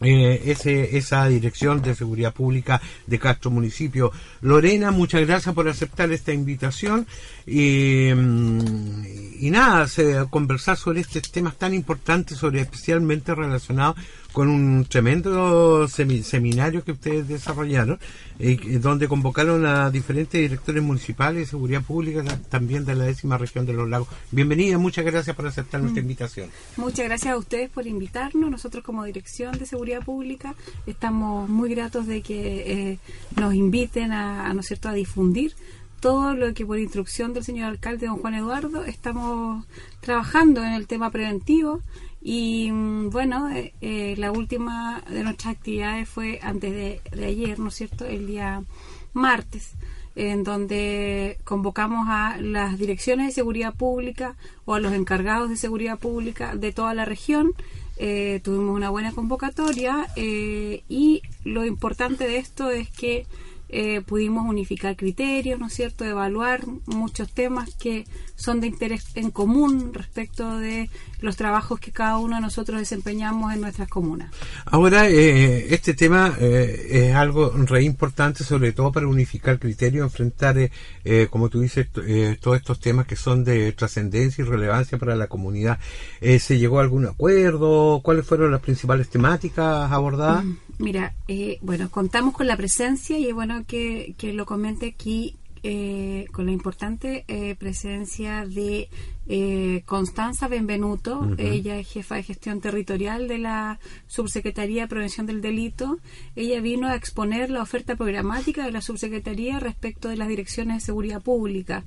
eh, 0.00 0.42
ese, 0.46 0.96
esa 0.96 1.26
dirección 1.26 1.82
de 1.82 1.94
seguridad 1.94 2.32
pública 2.32 2.80
de 3.06 3.18
Castro 3.18 3.50
Municipio. 3.50 4.12
Lorena, 4.40 4.90
muchas 4.90 5.26
gracias 5.26 5.54
por 5.54 5.68
aceptar 5.68 6.12
esta 6.12 6.32
invitación 6.32 7.06
y, 7.46 8.10
mm, 8.14 9.04
y 9.40 9.50
nada, 9.50 9.86
conversar 10.30 10.76
sobre 10.76 11.00
estos 11.00 11.30
temas 11.32 11.56
tan 11.56 11.74
importantes, 11.74 12.38
sobre 12.38 12.60
especialmente 12.60 13.34
relacionados 13.34 13.96
con 14.38 14.48
un 14.50 14.84
tremendo 14.84 15.88
seminario 15.88 16.84
que 16.84 16.92
ustedes 16.92 17.26
desarrollaron, 17.26 17.98
eh, 18.38 18.78
donde 18.80 19.08
convocaron 19.08 19.66
a 19.66 19.90
diferentes 19.90 20.40
directores 20.40 20.80
municipales 20.80 21.40
de 21.40 21.46
seguridad 21.46 21.82
pública, 21.82 22.22
también 22.48 22.84
de 22.84 22.94
la 22.94 23.02
décima 23.02 23.36
región 23.36 23.66
de 23.66 23.72
los 23.72 23.88
lagos. 23.88 24.06
Bienvenida, 24.30 24.78
muchas 24.78 25.04
gracias 25.04 25.34
por 25.34 25.48
aceptar 25.48 25.80
nuestra 25.80 26.00
mm. 26.00 26.04
invitación. 26.04 26.50
Muchas 26.76 27.06
gracias 27.06 27.34
a 27.34 27.36
ustedes 27.36 27.68
por 27.68 27.88
invitarnos. 27.88 28.48
Nosotros 28.48 28.84
como 28.84 29.02
Dirección 29.02 29.58
de 29.58 29.66
Seguridad 29.66 30.04
Pública 30.04 30.54
estamos 30.86 31.48
muy 31.48 31.74
gratos 31.74 32.06
de 32.06 32.22
que 32.22 32.92
eh, 32.92 32.98
nos 33.34 33.54
inviten 33.54 34.12
a, 34.12 34.54
¿no 34.54 34.62
cierto? 34.62 34.88
a 34.88 34.92
difundir 34.92 35.54
todo 35.98 36.34
lo 36.34 36.54
que 36.54 36.64
por 36.64 36.78
instrucción 36.78 37.32
del 37.32 37.42
señor 37.42 37.70
alcalde 37.70 38.06
don 38.06 38.18
Juan 38.18 38.34
Eduardo 38.34 38.84
estamos 38.84 39.66
trabajando 40.00 40.62
en 40.62 40.74
el 40.74 40.86
tema 40.86 41.10
preventivo 41.10 41.82
y 42.28 42.70
mm, 42.70 43.08
bueno, 43.08 43.48
eh, 43.48 43.72
eh, 43.80 44.14
la 44.18 44.32
última 44.32 45.02
de 45.08 45.22
nuestras 45.22 45.56
actividades 45.56 46.06
fue 46.06 46.40
antes 46.42 46.70
de, 46.72 47.00
de 47.10 47.24
ayer, 47.24 47.58
¿no 47.58 47.68
es 47.68 47.74
cierto?, 47.74 48.04
el 48.04 48.26
día 48.26 48.62
martes 49.14 49.72
en 50.14 50.44
donde 50.44 51.38
convocamos 51.44 52.06
a 52.10 52.36
las 52.38 52.76
direcciones 52.76 53.28
de 53.28 53.32
seguridad 53.32 53.72
pública 53.72 54.36
o 54.66 54.74
a 54.74 54.80
los 54.80 54.92
encargados 54.92 55.48
de 55.48 55.56
seguridad 55.56 55.98
pública 55.98 56.54
de 56.54 56.70
toda 56.70 56.92
la 56.92 57.06
región. 57.06 57.52
Eh, 57.96 58.40
tuvimos 58.44 58.76
una 58.76 58.90
buena 58.90 59.12
convocatoria 59.12 60.08
eh, 60.16 60.82
y 60.86 61.22
lo 61.44 61.64
importante 61.64 62.28
de 62.28 62.36
esto 62.36 62.68
es 62.68 62.90
que 62.90 63.26
eh, 63.68 64.00
pudimos 64.00 64.46
unificar 64.46 64.96
criterios, 64.96 65.60
¿no 65.60 65.66
es 65.66 65.74
cierto?, 65.74 66.04
evaluar 66.04 66.66
muchos 66.86 67.32
temas 67.32 67.74
que 67.74 68.06
son 68.34 68.60
de 68.60 68.68
interés 68.68 69.06
en 69.14 69.30
común 69.30 69.92
respecto 69.92 70.58
de 70.58 70.88
los 71.20 71.36
trabajos 71.36 71.78
que 71.78 71.92
cada 71.92 72.18
uno 72.18 72.36
de 72.36 72.42
nosotros 72.42 72.78
desempeñamos 72.78 73.52
en 73.52 73.60
nuestras 73.60 73.88
comunas. 73.88 74.30
Ahora, 74.64 75.08
eh, 75.08 75.74
este 75.74 75.94
tema 75.94 76.34
eh, 76.40 77.08
es 77.08 77.14
algo 77.14 77.50
re 77.50 77.82
importante, 77.82 78.44
sobre 78.44 78.72
todo 78.72 78.92
para 78.92 79.06
unificar 79.06 79.58
criterios, 79.58 80.04
enfrentar, 80.04 80.70
como 81.30 81.48
tú 81.48 81.60
dices, 81.60 81.88
todos 82.40 82.56
estos 82.56 82.80
temas 82.80 83.06
que 83.06 83.16
son 83.16 83.44
de 83.44 83.72
trascendencia 83.72 84.42
y 84.42 84.46
relevancia 84.46 84.98
para 84.98 85.16
la 85.16 85.26
comunidad. 85.26 85.78
¿Se 86.20 86.58
llegó 86.58 86.78
a 86.78 86.82
algún 86.82 87.06
acuerdo? 87.06 88.00
¿Cuáles 88.02 88.26
fueron 88.26 88.52
las 88.52 88.60
principales 88.60 89.08
temáticas 89.08 89.90
abordadas? 89.90 90.44
Mm. 90.44 90.67
Mira, 90.78 91.14
eh, 91.26 91.58
bueno, 91.60 91.90
contamos 91.90 92.34
con 92.34 92.46
la 92.46 92.56
presencia 92.56 93.18
y 93.18 93.26
es 93.26 93.34
bueno 93.34 93.64
que, 93.66 94.14
que 94.16 94.32
lo 94.32 94.46
comente 94.46 94.86
aquí 94.86 95.34
eh, 95.64 96.26
con 96.30 96.46
la 96.46 96.52
importante 96.52 97.24
eh, 97.26 97.56
presencia 97.56 98.46
de 98.46 98.88
Constanza 99.84 100.48
Benvenuto. 100.48 101.28
Ella 101.36 101.78
es 101.78 101.88
jefa 101.88 102.14
de 102.14 102.22
gestión 102.22 102.60
territorial 102.60 103.28
de 103.28 103.38
la 103.38 103.78
Subsecretaría 104.06 104.82
de 104.82 104.88
Prevención 104.88 105.26
del 105.26 105.42
Delito. 105.42 105.98
Ella 106.36 106.60
vino 106.60 106.86
a 106.86 106.94
exponer 106.94 107.50
la 107.50 107.60
oferta 107.60 107.96
programática 107.96 108.64
de 108.64 108.72
la 108.72 108.80
Subsecretaría 108.80 109.58
respecto 109.58 110.08
de 110.08 110.16
las 110.16 110.28
direcciones 110.28 110.76
de 110.76 110.86
seguridad 110.86 111.20
pública 111.20 111.84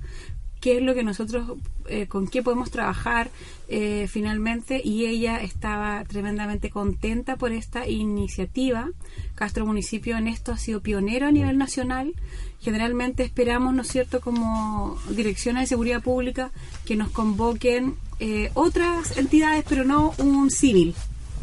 qué 0.62 0.78
es 0.78 0.84
lo 0.84 0.94
que 0.94 1.04
nosotros, 1.04 1.58
eh, 1.88 2.08
con 2.08 2.28
qué 2.28 2.44
podemos 2.44 2.72
trabajar 2.72 3.32
eh, 3.68 4.08
finalmente 4.08 4.80
y 4.84 5.08
ella 5.08 5.42
estaba 5.42 6.04
tremendamente 6.06 6.70
contenta 6.70 7.36
por 7.36 7.52
esta 7.52 7.90
iniciativa. 7.90 8.90
Castro 9.36 9.66
Municipio 9.66 10.16
en 10.18 10.28
esto 10.28 10.52
ha 10.52 10.58
sido 10.58 10.82
pionero 10.82 11.28
a 11.28 11.32
nivel 11.32 11.58
nacional. 11.58 12.14
Generalmente 12.62 13.24
esperamos, 13.24 13.74
¿no 13.74 13.82
es 13.82 13.88
cierto?, 13.88 14.22
como 14.22 14.98
direcciones 15.10 15.64
de 15.64 15.68
seguridad 15.68 16.04
pública 16.04 16.52
que 16.86 16.96
nos 16.96 17.10
convoquen 17.10 17.96
eh, 18.20 18.52
otras 18.54 19.18
entidades, 19.18 19.66
pero 19.68 19.84
no 19.84 20.14
un 20.20 20.52
civil 20.52 20.94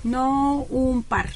no 0.05 0.66
un 0.70 1.03
par. 1.03 1.30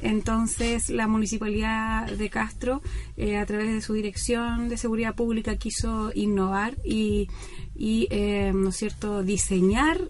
Entonces, 0.00 0.88
la 0.90 1.06
municipalidad 1.06 2.10
de 2.10 2.30
Castro, 2.30 2.82
eh, 3.16 3.36
a 3.36 3.46
través 3.46 3.72
de 3.72 3.80
su 3.80 3.94
dirección 3.94 4.68
de 4.68 4.76
seguridad 4.76 5.14
pública, 5.14 5.56
quiso 5.56 6.10
innovar 6.14 6.76
y, 6.84 7.28
y 7.76 8.08
eh, 8.10 8.52
¿no 8.54 8.70
es 8.70 8.76
cierto?, 8.76 9.22
diseñar 9.22 10.00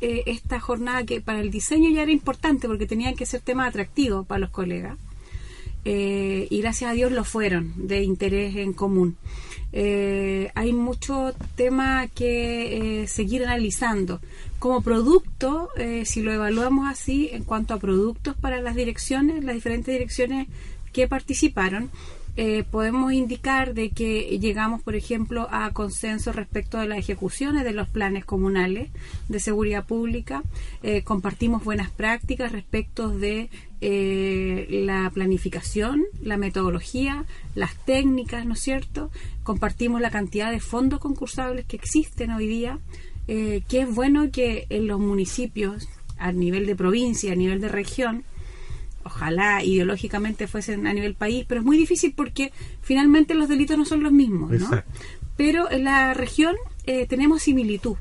eh, 0.00 0.24
esta 0.26 0.58
jornada 0.58 1.04
que 1.04 1.20
para 1.20 1.40
el 1.40 1.50
diseño 1.50 1.88
ya 1.90 2.02
era 2.02 2.10
importante 2.10 2.66
porque 2.66 2.86
tenían 2.86 3.14
que 3.14 3.24
ser 3.24 3.40
temas 3.40 3.68
atractivos 3.68 4.26
para 4.26 4.40
los 4.40 4.50
colegas. 4.50 4.98
Y 5.84 6.60
gracias 6.60 6.90
a 6.90 6.94
Dios 6.94 7.12
lo 7.12 7.24
fueron, 7.24 7.72
de 7.76 8.02
interés 8.02 8.56
en 8.56 8.72
común. 8.72 9.16
hay 9.72 10.72
mucho 10.72 11.34
tema 11.56 12.06
que 12.08 13.04
seguir 13.08 13.44
analizando 13.44 14.20
como 14.62 14.80
producto, 14.80 15.70
eh, 15.76 16.04
si 16.06 16.22
lo 16.22 16.32
evaluamos 16.32 16.88
así, 16.88 17.30
en 17.32 17.42
cuanto 17.42 17.74
a 17.74 17.80
productos 17.80 18.36
para 18.36 18.60
las 18.60 18.76
direcciones, 18.76 19.42
las 19.42 19.56
diferentes 19.56 19.92
direcciones 19.92 20.46
que 20.92 21.08
participaron, 21.08 21.90
eh, 22.36 22.64
podemos 22.70 23.12
indicar 23.12 23.74
de 23.74 23.90
que 23.90 24.38
llegamos, 24.38 24.82
por 24.82 24.94
ejemplo, 24.94 25.48
a 25.50 25.70
consenso 25.72 26.32
respecto 26.32 26.78
de 26.78 26.88
las 26.88 26.98
ejecuciones 26.98 27.64
de 27.64 27.72
los 27.72 27.88
planes 27.88 28.24
comunales 28.24 28.90
de 29.28 29.40
seguridad 29.40 29.84
pública. 29.84 30.42
Eh, 30.82 31.02
compartimos 31.02 31.64
buenas 31.64 31.90
prácticas 31.90 32.52
respecto 32.52 33.08
de 33.08 33.50
la 33.84 35.10
planificación, 35.12 36.04
la 36.22 36.36
metodología, 36.36 37.24
las 37.56 37.74
técnicas, 37.84 38.46
¿no 38.46 38.54
es 38.54 38.60
cierto? 38.60 39.10
Compartimos 39.42 40.00
la 40.00 40.10
cantidad 40.10 40.52
de 40.52 40.60
fondos 40.60 41.00
concursables 41.00 41.64
que 41.64 41.74
existen 41.74 42.30
hoy 42.30 42.46
día 42.46 42.78
eh, 43.28 43.62
que 43.68 43.82
es 43.82 43.94
bueno 43.94 44.30
que 44.32 44.66
en 44.68 44.88
los 44.88 44.98
municipios, 44.98 45.88
a 46.18 46.32
nivel 46.32 46.66
de 46.66 46.74
provincia, 46.74 47.32
a 47.32 47.36
nivel 47.36 47.60
de 47.60 47.68
región, 47.68 48.24
ojalá 49.04 49.62
ideológicamente 49.64 50.46
fuesen 50.46 50.86
a 50.86 50.92
nivel 50.92 51.14
país, 51.14 51.44
pero 51.48 51.60
es 51.60 51.64
muy 51.64 51.76
difícil 51.76 52.12
porque 52.14 52.52
finalmente 52.82 53.34
los 53.34 53.48
delitos 53.48 53.78
no 53.78 53.84
son 53.84 54.02
los 54.02 54.12
mismos, 54.12 54.50
¿no? 54.52 54.70
Pero 55.36 55.70
en 55.70 55.84
la 55.84 56.14
región 56.14 56.56
eh, 56.86 57.06
tenemos 57.06 57.42
similitud, 57.42 57.96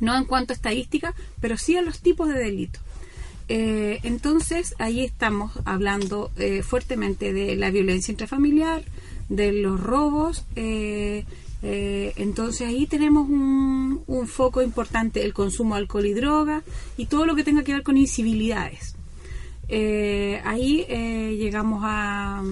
no 0.00 0.16
en 0.16 0.24
cuanto 0.24 0.52
a 0.52 0.56
estadística, 0.56 1.14
pero 1.40 1.56
sí 1.56 1.76
a 1.76 1.82
los 1.82 2.00
tipos 2.00 2.28
de 2.28 2.38
delitos. 2.38 2.82
Eh, 3.48 4.00
entonces, 4.02 4.74
ahí 4.78 5.04
estamos 5.04 5.52
hablando 5.64 6.32
eh, 6.36 6.62
fuertemente 6.62 7.32
de 7.32 7.54
la 7.54 7.70
violencia 7.70 8.10
intrafamiliar, 8.10 8.82
de 9.28 9.52
los 9.52 9.80
robos, 9.80 10.44
eh, 10.56 11.24
eh, 11.62 12.12
entonces 12.16 12.68
ahí 12.68 12.86
tenemos 12.86 13.28
un, 13.28 14.04
foco 14.26 14.60
importante, 14.62 15.24
el 15.24 15.32
consumo 15.32 15.74
de 15.74 15.82
alcohol 15.82 16.06
y 16.06 16.14
droga 16.14 16.62
y 16.96 17.06
todo 17.06 17.26
lo 17.26 17.34
que 17.34 17.44
tenga 17.44 17.62
que 17.62 17.72
ver 17.72 17.82
con 17.82 17.96
incivilidades. 17.96 18.95
Eh, 19.68 20.40
ahí 20.44 20.86
eh, 20.88 21.36
llegamos 21.38 21.82
a, 21.84 22.42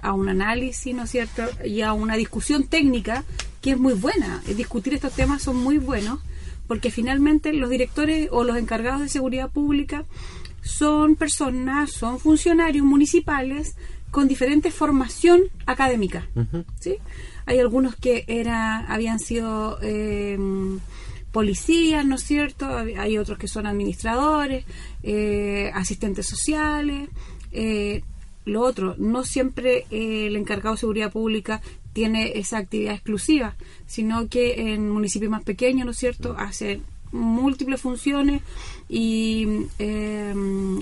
a, 0.00 0.12
un 0.12 0.28
análisis, 0.28 0.94
¿no 0.94 1.04
es 1.04 1.10
cierto? 1.10 1.42
Y 1.64 1.82
a 1.82 1.92
una 1.92 2.16
discusión 2.16 2.64
técnica 2.64 3.24
que 3.60 3.72
es 3.72 3.78
muy 3.78 3.94
buena. 3.94 4.42
Discutir 4.56 4.94
estos 4.94 5.12
temas 5.12 5.42
son 5.42 5.56
muy 5.56 5.78
buenos 5.78 6.20
porque 6.66 6.90
finalmente 6.90 7.52
los 7.52 7.70
directores 7.70 8.28
o 8.32 8.44
los 8.44 8.56
encargados 8.56 9.00
de 9.00 9.08
seguridad 9.08 9.50
pública 9.50 10.04
son 10.62 11.14
personas, 11.14 11.92
son 11.92 12.18
funcionarios 12.18 12.84
municipales 12.84 13.76
con 14.10 14.28
diferente 14.28 14.70
formación 14.70 15.42
académica. 15.66 16.28
¿sí? 16.80 16.96
Hay 17.44 17.60
algunos 17.60 17.94
que 17.96 18.24
era, 18.26 18.78
habían 18.78 19.20
sido 19.20 19.78
eh, 19.82 20.38
policías, 21.36 22.06
¿no 22.06 22.14
es 22.14 22.22
cierto? 22.22 22.66
Hay 22.96 23.18
otros 23.18 23.36
que 23.36 23.46
son 23.46 23.66
administradores, 23.66 24.64
eh, 25.02 25.70
asistentes 25.74 26.26
sociales. 26.26 27.10
Eh, 27.52 28.02
lo 28.46 28.62
otro, 28.62 28.94
no 28.96 29.22
siempre 29.22 29.84
el 29.90 30.34
encargado 30.34 30.76
de 30.76 30.80
seguridad 30.80 31.12
pública 31.12 31.60
tiene 31.92 32.38
esa 32.38 32.56
actividad 32.56 32.94
exclusiva, 32.94 33.54
sino 33.86 34.30
que 34.30 34.72
en 34.72 34.88
municipios 34.88 35.30
más 35.30 35.44
pequeños, 35.44 35.84
¿no 35.84 35.90
es 35.90 35.98
cierto?, 35.98 36.34
hace 36.38 36.80
múltiples 37.12 37.82
funciones 37.82 38.40
y 38.88 39.46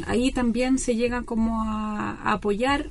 ahí 0.06 0.30
también 0.32 0.78
se 0.78 0.94
llega 0.94 1.22
como 1.22 1.64
a 1.64 2.32
apoyar 2.32 2.90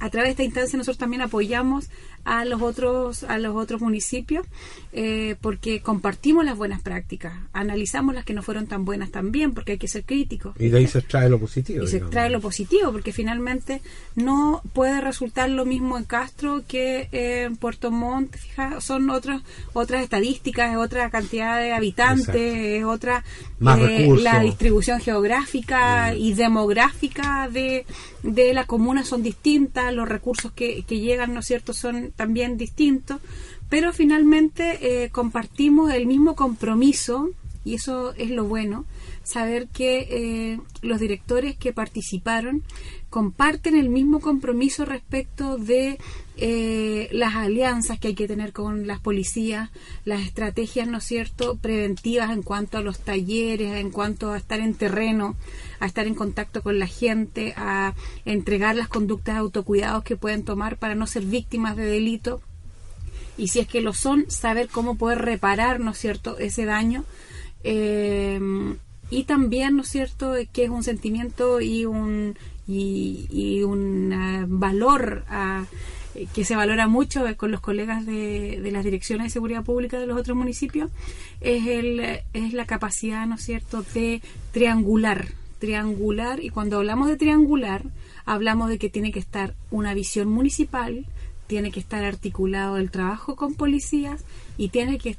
a 0.00 0.10
través 0.10 0.28
de 0.28 0.30
esta 0.30 0.44
instancia 0.44 0.76
nosotros 0.76 0.98
también 0.98 1.22
apoyamos 1.22 1.90
a 2.24 2.44
los 2.44 2.62
otros 2.62 3.24
a 3.24 3.38
los 3.38 3.56
otros 3.56 3.80
municipios 3.80 4.46
eh, 4.92 5.36
porque 5.40 5.80
compartimos 5.80 6.44
las 6.44 6.56
buenas 6.56 6.82
prácticas 6.82 7.34
analizamos 7.52 8.14
las 8.14 8.24
que 8.24 8.34
no 8.34 8.42
fueron 8.42 8.66
tan 8.66 8.84
buenas 8.84 9.10
también 9.10 9.54
porque 9.54 9.72
hay 9.72 9.78
que 9.78 9.88
ser 9.88 10.04
críticos 10.04 10.54
y 10.58 10.68
de 10.68 10.78
ahí 10.78 10.86
se 10.86 10.98
extrae 10.98 11.28
lo 11.28 11.38
positivo 11.38 11.84
y 11.84 11.88
se 11.88 11.98
extrae 11.98 12.30
lo 12.30 12.40
positivo 12.40 12.92
porque 12.92 13.12
finalmente 13.12 13.82
no 14.14 14.62
puede 14.72 15.00
resultar 15.00 15.50
lo 15.50 15.64
mismo 15.64 15.98
en 15.98 16.04
Castro 16.04 16.62
que 16.66 17.08
en 17.12 17.56
Puerto 17.56 17.90
Montt 17.90 18.36
fija 18.36 18.80
son 18.80 19.10
otras 19.10 19.42
otras 19.72 20.02
estadísticas 20.02 20.72
es 20.72 20.76
otra 20.76 21.10
cantidad 21.10 21.58
de 21.58 21.72
habitantes 21.72 22.36
es 22.36 22.84
otra 22.84 23.24
eh, 23.60 24.08
la 24.20 24.40
distribución 24.40 25.00
geográfica 25.00 26.14
y 26.14 26.34
demográfica 26.34 27.48
de, 27.50 27.84
de 28.22 28.54
la 28.54 28.66
comuna 28.66 29.04
son 29.04 29.22
distintas 29.22 29.92
los 29.92 30.08
recursos 30.08 30.52
que, 30.52 30.84
que 30.84 31.00
llegan 31.00 31.34
no 31.34 31.40
es 31.40 31.46
cierto 31.46 31.72
son 31.72 32.12
también 32.12 32.56
distintos, 32.56 33.20
pero 33.68 33.92
finalmente 33.92 35.04
eh, 35.04 35.10
compartimos 35.10 35.92
el 35.92 36.06
mismo 36.06 36.34
compromiso 36.34 37.30
y 37.64 37.74
eso 37.74 38.12
es 38.14 38.30
lo 38.30 38.44
bueno, 38.44 38.84
saber 39.22 39.68
que 39.68 40.08
eh, 40.10 40.60
los 40.82 41.00
directores 41.00 41.56
que 41.56 41.72
participaron 41.72 42.62
comparten 43.12 43.76
el 43.76 43.90
mismo 43.90 44.20
compromiso 44.20 44.86
respecto 44.86 45.58
de 45.58 45.98
eh, 46.38 47.10
las 47.12 47.34
alianzas 47.34 47.98
que 48.00 48.08
hay 48.08 48.14
que 48.14 48.26
tener 48.26 48.54
con 48.54 48.86
las 48.86 49.00
policías, 49.00 49.68
las 50.06 50.22
estrategias, 50.22 50.88
¿no 50.88 50.96
es 50.96 51.04
cierto?, 51.04 51.56
preventivas 51.56 52.30
en 52.30 52.42
cuanto 52.42 52.78
a 52.78 52.80
los 52.80 53.00
talleres, 53.00 53.76
en 53.76 53.90
cuanto 53.90 54.32
a 54.32 54.38
estar 54.38 54.60
en 54.60 54.72
terreno, 54.72 55.36
a 55.78 55.84
estar 55.84 56.06
en 56.06 56.14
contacto 56.14 56.62
con 56.62 56.78
la 56.78 56.86
gente, 56.86 57.52
a 57.58 57.92
entregar 58.24 58.76
las 58.76 58.88
conductas 58.88 59.34
de 59.34 59.40
autocuidados 59.40 60.04
que 60.04 60.16
pueden 60.16 60.42
tomar 60.42 60.78
para 60.78 60.94
no 60.94 61.06
ser 61.06 61.24
víctimas 61.24 61.76
de 61.76 61.84
delito 61.84 62.40
y 63.36 63.48
si 63.48 63.60
es 63.60 63.68
que 63.68 63.82
lo 63.82 63.92
son, 63.92 64.24
saber 64.30 64.68
cómo 64.68 64.96
poder 64.96 65.18
reparar, 65.18 65.80
¿no 65.80 65.92
cierto?, 65.92 66.38
ese 66.38 66.64
daño. 66.64 67.04
Eh, 67.62 68.40
y 69.10 69.24
también, 69.24 69.76
¿no 69.76 69.82
es 69.82 69.90
cierto?, 69.90 70.32
que 70.50 70.64
es 70.64 70.70
un 70.70 70.82
sentimiento 70.82 71.60
y 71.60 71.84
un, 71.84 72.38
y, 72.66 73.62
un 73.62 74.12
eh, 74.12 74.44
valor 74.48 75.24
que 76.34 76.44
se 76.44 76.56
valora 76.56 76.88
mucho 76.88 77.24
con 77.36 77.50
los 77.50 77.60
colegas 77.60 78.04
de, 78.04 78.60
de, 78.60 78.70
las 78.70 78.84
direcciones 78.84 79.24
de 79.26 79.30
seguridad 79.30 79.64
pública 79.64 79.98
de 79.98 80.06
los 80.06 80.18
otros 80.18 80.36
municipios, 80.36 80.90
es, 81.40 81.66
el, 81.66 82.20
es 82.32 82.52
la 82.52 82.66
capacidad, 82.66 83.26
¿no 83.26 83.36
es 83.36 83.42
cierto?, 83.42 83.82
de 83.94 84.20
triangular, 84.52 85.28
triangular, 85.58 86.42
y 86.42 86.50
cuando 86.50 86.78
hablamos 86.78 87.08
de 87.08 87.16
triangular, 87.16 87.84
hablamos 88.24 88.68
de 88.68 88.78
que 88.78 88.90
tiene 88.90 89.12
que 89.12 89.20
estar 89.20 89.54
una 89.70 89.94
visión 89.94 90.28
municipal, 90.28 91.06
tiene 91.46 91.70
que 91.70 91.80
estar 91.80 92.04
articulado 92.04 92.76
el 92.76 92.90
trabajo 92.90 93.36
con 93.36 93.54
policías 93.54 94.24
y 94.56 94.68
tiene 94.68 94.98
que 94.98 95.16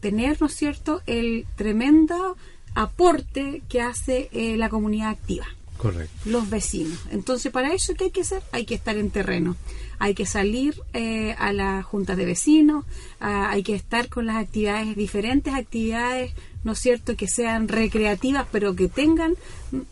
tener, 0.00 0.40
¿no 0.40 0.46
es 0.46 0.54
cierto?, 0.54 1.02
el 1.06 1.46
tremendo 1.56 2.36
aporte 2.74 3.62
que 3.68 3.80
hace 3.80 4.28
eh, 4.32 4.56
la 4.56 4.68
comunidad 4.68 5.10
activa. 5.10 5.46
Correcto. 5.80 6.12
Los 6.26 6.50
vecinos. 6.50 6.98
Entonces, 7.10 7.50
para 7.50 7.72
eso, 7.72 7.94
¿qué 7.94 8.04
hay 8.04 8.10
que 8.10 8.20
hacer? 8.20 8.42
Hay 8.52 8.66
que 8.66 8.74
estar 8.74 8.98
en 8.98 9.08
terreno. 9.08 9.56
Hay 9.98 10.12
que 10.12 10.26
salir 10.26 10.74
eh, 10.92 11.34
a 11.38 11.54
las 11.54 11.86
juntas 11.86 12.18
de 12.18 12.26
vecinos, 12.26 12.84
hay 13.18 13.62
que 13.62 13.74
estar 13.74 14.08
con 14.08 14.26
las 14.26 14.36
actividades, 14.36 14.94
diferentes 14.94 15.54
actividades, 15.54 16.32
¿no 16.64 16.72
es 16.72 16.78
cierto?, 16.78 17.16
que 17.16 17.28
sean 17.28 17.68
recreativas, 17.68 18.46
pero 18.52 18.76
que 18.76 18.88
tengan 18.88 19.34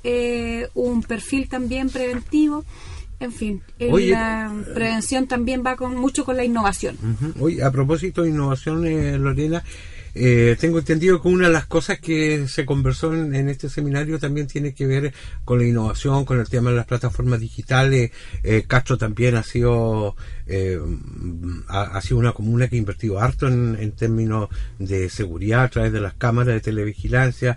eh, 0.04 0.68
un 0.74 1.02
perfil 1.02 1.48
también 1.48 1.88
preventivo. 1.88 2.64
En 3.20 3.32
fin, 3.32 3.62
la 3.78 4.54
prevención 4.74 5.26
también 5.26 5.62
va 5.64 5.76
con 5.76 5.96
mucho 5.96 6.24
con 6.24 6.36
la 6.36 6.44
innovación. 6.44 6.96
Oye, 7.40 7.62
a 7.62 7.70
propósito 7.70 8.22
de 8.22 8.28
innovación, 8.28 8.86
eh, 8.86 9.18
Lorena, 9.18 9.64
eh, 10.20 10.56
tengo 10.58 10.80
entendido 10.80 11.22
que 11.22 11.28
una 11.28 11.46
de 11.46 11.52
las 11.52 11.66
cosas 11.66 12.00
que 12.00 12.48
se 12.48 12.66
conversó 12.66 13.14
en, 13.14 13.48
este 13.48 13.68
seminario 13.68 14.18
también 14.18 14.48
tiene 14.48 14.74
que 14.74 14.86
ver 14.86 15.14
con 15.44 15.58
la 15.58 15.66
innovación, 15.66 16.24
con 16.24 16.40
el 16.40 16.48
tema 16.48 16.70
de 16.70 16.76
las 16.76 16.86
plataformas 16.86 17.38
digitales. 17.38 18.10
Eh, 18.42 18.64
Castro 18.66 18.98
también 18.98 19.36
ha 19.36 19.44
sido 19.44 20.16
eh, 20.46 20.80
ha, 21.68 22.00
sido 22.00 22.18
una 22.18 22.32
comuna 22.32 22.66
que 22.66 22.76
ha 22.76 22.78
invertido 22.78 23.20
harto 23.20 23.46
en, 23.46 23.92
términos 23.92 24.48
de 24.78 25.08
seguridad 25.08 25.64
a 25.64 25.68
través 25.68 25.92
de 25.92 26.00
las 26.00 26.14
cámaras 26.14 26.54
de 26.54 26.60
televigilancia. 26.60 27.56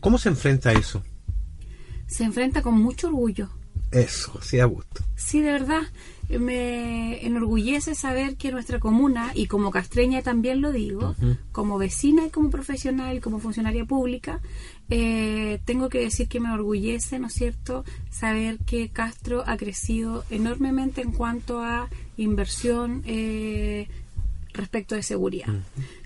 ¿Cómo 0.00 0.18
se 0.18 0.30
enfrenta 0.30 0.70
a 0.70 0.72
eso? 0.72 1.02
Se 2.06 2.24
enfrenta 2.24 2.62
con 2.62 2.74
mucho 2.74 3.08
orgullo. 3.08 3.50
Eso, 3.90 4.38
sí, 4.42 4.58
a 4.58 4.64
gusto. 4.64 5.02
Sí, 5.16 5.40
de 5.40 5.52
verdad 5.52 5.82
me 6.38 7.26
enorgullece 7.26 7.94
saber 7.94 8.36
que 8.36 8.52
nuestra 8.52 8.78
comuna, 8.78 9.32
y 9.34 9.46
como 9.46 9.70
castreña 9.70 10.22
también 10.22 10.60
lo 10.60 10.72
digo, 10.72 11.14
como 11.52 11.78
vecina 11.78 12.26
y 12.26 12.30
como 12.30 12.50
profesional 12.50 13.16
y 13.16 13.20
como 13.20 13.40
funcionaria 13.40 13.84
pública, 13.84 14.40
eh, 14.90 15.60
tengo 15.64 15.88
que 15.88 16.00
decir 16.00 16.28
que 16.28 16.40
me 16.40 16.48
enorgullece, 16.48 17.18
¿no 17.18 17.28
es 17.28 17.34
cierto?, 17.34 17.84
saber 18.10 18.58
que 18.58 18.88
Castro 18.88 19.44
ha 19.46 19.56
crecido 19.56 20.24
enormemente 20.30 21.00
en 21.00 21.12
cuanto 21.12 21.60
a 21.60 21.88
inversión 22.16 23.02
eh, 23.06 23.88
respecto 24.52 24.94
de 24.94 25.02
seguridad. 25.02 25.48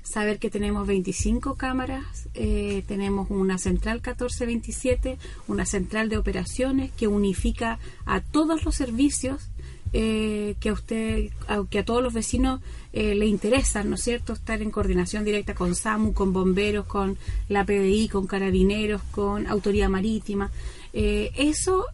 Saber 0.03 0.39
que 0.39 0.51
tenemos 0.51 0.87
25 0.87 1.55
cámaras, 1.55 2.29
eh, 2.35 2.85
tenemos 2.87 3.31
una 3.31 3.59
central 3.59 3.97
1427, 3.97 5.18
una 5.49 5.64
central 5.64 6.09
de 6.09 6.18
operaciones 6.18 6.93
que 6.93 7.09
unifica 7.09 7.79
a 8.05 8.20
todos 8.20 8.64
los 8.64 8.75
servicios 8.75 9.51
eh, 9.97 10.57
que 10.59 10.70
a 10.70 10.72
usted, 10.72 11.30
que 11.70 11.78
a 11.78 11.84
todos 11.84 12.03
los 12.03 12.12
vecinos 12.12 12.61
eh, 12.92 13.14
le 13.14 13.26
interesa, 13.26 13.84
¿no 13.84 13.95
es 13.95 14.03
cierto?, 14.03 14.32
estar 14.32 14.61
en 14.61 14.72
coordinación 14.72 15.22
directa 15.24 15.55
con 15.55 15.76
SAMU, 15.76 16.12
con 16.12 16.32
bomberos, 16.32 16.84
con 16.86 17.16
la 17.49 17.64
PDI, 17.64 18.09
con 18.09 18.26
carabineros, 18.26 19.03
con 19.12 19.47
autoridad 19.47 19.88
marítima. 19.88 20.51
Eh, 20.92 21.30
eso 21.36 21.86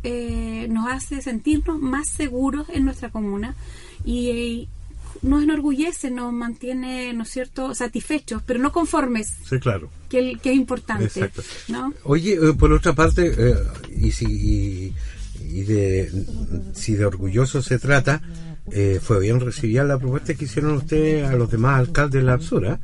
nos 0.71 0.91
hace 0.91 1.21
sentirnos 1.21 1.79
más 1.79 2.09
seguros 2.09 2.71
en 2.71 2.87
nuestra 2.87 3.11
comuna 3.11 3.55
y 4.03 4.67
nos 5.21 5.43
enorgullece, 5.43 6.11
nos 6.11 6.33
mantiene, 6.33 7.13
¿no 7.13 7.25
es 7.25 7.29
cierto?, 7.29 7.75
satisfechos, 7.75 8.43
pero 8.47 8.61
no 8.61 8.73
conformes. 8.73 9.29
Sí, 9.47 9.59
claro. 9.59 9.91
Que, 10.09 10.39
que 10.43 10.53
es 10.53 10.57
importante. 10.57 11.31
¿no? 11.69 11.93
Oye, 12.05 12.39
por 12.55 12.73
otra 12.73 12.95
parte, 12.95 13.31
y 13.95 14.11
si 14.13 14.25
y 14.25 14.95
de 15.63 16.11
si 16.75 16.95
de 16.95 17.05
orgulloso 17.05 17.63
se 17.63 17.79
trata, 17.79 18.23
eh, 18.73 19.01
fue 19.03 19.19
bien 19.19 19.41
recibida 19.41 19.83
la 19.83 19.99
propuesta 19.99 20.35
que 20.35 20.45
hicieron 20.45 20.75
ustedes 20.75 21.29
a 21.29 21.35
los 21.35 21.51
demás 21.51 21.81
alcaldes 21.81 22.21
de 22.21 22.27
la 22.27 22.35
Absura. 22.35 22.79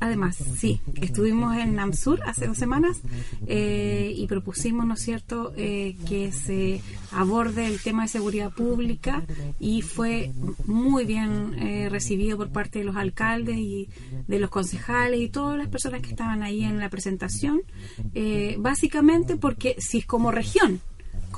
Además, 0.00 0.36
sí, 0.56 0.80
estuvimos 1.00 1.56
en 1.56 1.78
AMSUR 1.78 2.20
hace 2.24 2.46
dos 2.46 2.56
semanas 2.56 3.00
eh, 3.46 4.12
y 4.14 4.26
propusimos, 4.28 4.86
¿no 4.86 4.94
es 4.94 5.00
cierto?, 5.00 5.52
eh, 5.56 5.96
que 6.08 6.30
se 6.30 6.80
aborde 7.10 7.66
el 7.66 7.80
tema 7.80 8.02
de 8.02 8.08
seguridad 8.08 8.52
pública 8.52 9.24
y 9.58 9.82
fue 9.82 10.30
muy 10.66 11.04
bien 11.04 11.88
recibido 11.90 12.36
por 12.36 12.50
parte 12.50 12.78
de 12.78 12.84
los 12.84 12.96
alcaldes 12.96 13.56
y 13.56 13.88
de 14.26 14.38
los 14.38 14.50
concejales 14.50 15.20
y 15.20 15.28
todas 15.28 15.58
las 15.58 15.68
personas 15.68 16.00
que 16.00 16.10
estaban 16.10 16.42
ahí 16.42 16.64
en 16.64 16.78
la 16.78 16.90
presentación, 16.90 17.62
básicamente 18.58 19.36
porque 19.36 19.76
si 19.78 19.98
es 19.98 20.06
como 20.06 20.30
región, 20.30 20.80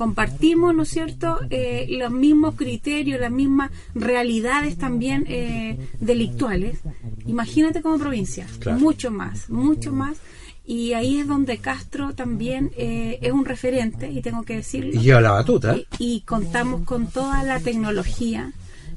compartimos, 0.01 0.73
¿no 0.73 0.81
es 0.81 0.89
cierto?, 0.89 1.37
eh, 1.51 1.85
los 1.91 2.09
mismos 2.09 2.55
criterios, 2.55 3.19
las 3.19 3.29
mismas 3.29 3.69
realidades 3.93 4.75
también 4.75 5.25
eh, 5.27 5.77
delictuales. 5.99 6.79
Imagínate 7.27 7.83
como 7.83 7.99
provincia, 7.99 8.47
mucho 8.79 9.11
más, 9.11 9.47
mucho 9.51 9.93
más. 9.93 10.17
Y 10.65 10.93
ahí 10.93 11.19
es 11.19 11.27
donde 11.27 11.59
Castro 11.59 12.15
también 12.15 12.71
eh, 12.77 13.19
es 13.21 13.31
un 13.31 13.45
referente, 13.45 14.09
y 14.09 14.23
tengo 14.23 14.41
que 14.41 14.55
decirlo. 14.55 14.99
Y 14.99 15.03
lleva 15.03 15.21
la 15.21 15.33
batuta. 15.33 15.77
Y, 15.99 16.21
contamos 16.21 16.81
con 16.81 17.05
toda 17.05 17.43
la 17.43 17.59
tecnología 17.59 18.53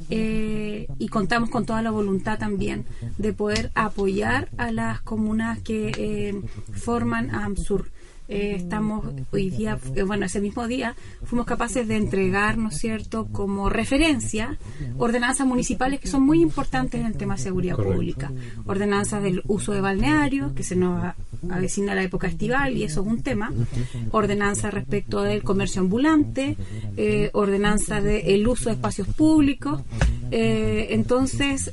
y 0.08 1.08
contamos 1.08 1.50
con 1.50 1.66
toda 1.66 1.82
la 1.82 1.90
voluntad 1.90 2.38
también 2.38 2.86
de 3.18 3.34
poder 3.34 3.72
apoyar 3.74 4.48
a 4.56 4.70
las 4.70 5.02
comunas 5.02 5.58
que 5.60 6.40
forman 6.72 7.34
AMSUR. 7.34 7.90
Eh, 8.26 8.54
estamos 8.56 9.04
hoy 9.32 9.50
día, 9.50 9.78
eh, 9.94 10.02
bueno, 10.02 10.24
ese 10.24 10.40
mismo 10.40 10.66
día 10.66 10.96
fuimos 11.24 11.46
capaces 11.46 11.86
de 11.86 11.96
entregar, 11.96 12.56
¿no 12.56 12.70
es 12.70 12.78
cierto?, 12.78 13.26
como 13.30 13.68
referencia 13.68 14.56
ordenanzas 14.96 15.46
municipales 15.46 16.00
que 16.00 16.08
son 16.08 16.22
muy 16.22 16.40
importantes 16.40 17.00
en 17.00 17.06
el 17.06 17.16
tema 17.18 17.36
de 17.36 17.42
seguridad 17.42 17.76
pública. 17.76 18.32
Ordenanzas 18.64 19.22
del 19.22 19.42
uso 19.46 19.72
de 19.72 19.82
balnearios, 19.82 20.52
que 20.52 20.62
se 20.62 20.74
nos 20.74 21.14
avecina 21.50 21.94
la 21.94 22.02
época 22.02 22.26
estival 22.26 22.76
y 22.78 22.84
eso 22.84 23.02
es 23.02 23.06
un 23.06 23.22
tema. 23.22 23.52
Ordenanzas 24.10 24.72
respecto 24.72 25.22
del 25.22 25.42
comercio 25.42 25.82
ambulante, 25.82 26.56
eh, 26.96 27.28
ordenanzas 27.34 28.02
del 28.02 28.48
uso 28.48 28.70
de 28.70 28.76
espacios 28.76 29.08
públicos. 29.08 29.82
Eh, 30.30 30.88
entonces, 30.90 31.70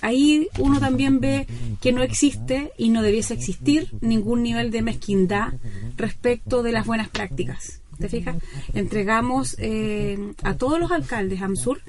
ahí 0.00 0.46
uno 0.58 0.78
también 0.78 1.18
ve 1.18 1.46
que 1.80 1.92
no 1.92 2.02
existe 2.02 2.72
y 2.78 2.90
no 2.90 3.02
debiese 3.02 3.34
existir 3.34 3.88
ningún 4.00 4.44
nivel 4.44 4.70
de 4.70 4.82
mezquindad 4.82 5.54
respecto 5.96 6.62
de 6.62 6.72
las 6.72 6.86
buenas 6.86 7.08
prácticas. 7.08 7.80
¿Te 7.98 8.08
fijas? 8.08 8.36
Entregamos 8.74 9.54
eh, 9.58 10.18
a 10.42 10.54
todos 10.54 10.80
los 10.80 10.90
alcaldes 10.90 11.40
AMSUR 11.40 11.80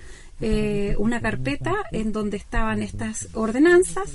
eh, 0.46 0.96
una 0.98 1.22
carpeta 1.22 1.74
en 1.94 2.12
donde 2.12 2.36
estaban 2.36 2.82
estas 2.82 3.30
ordenanzas 3.34 4.10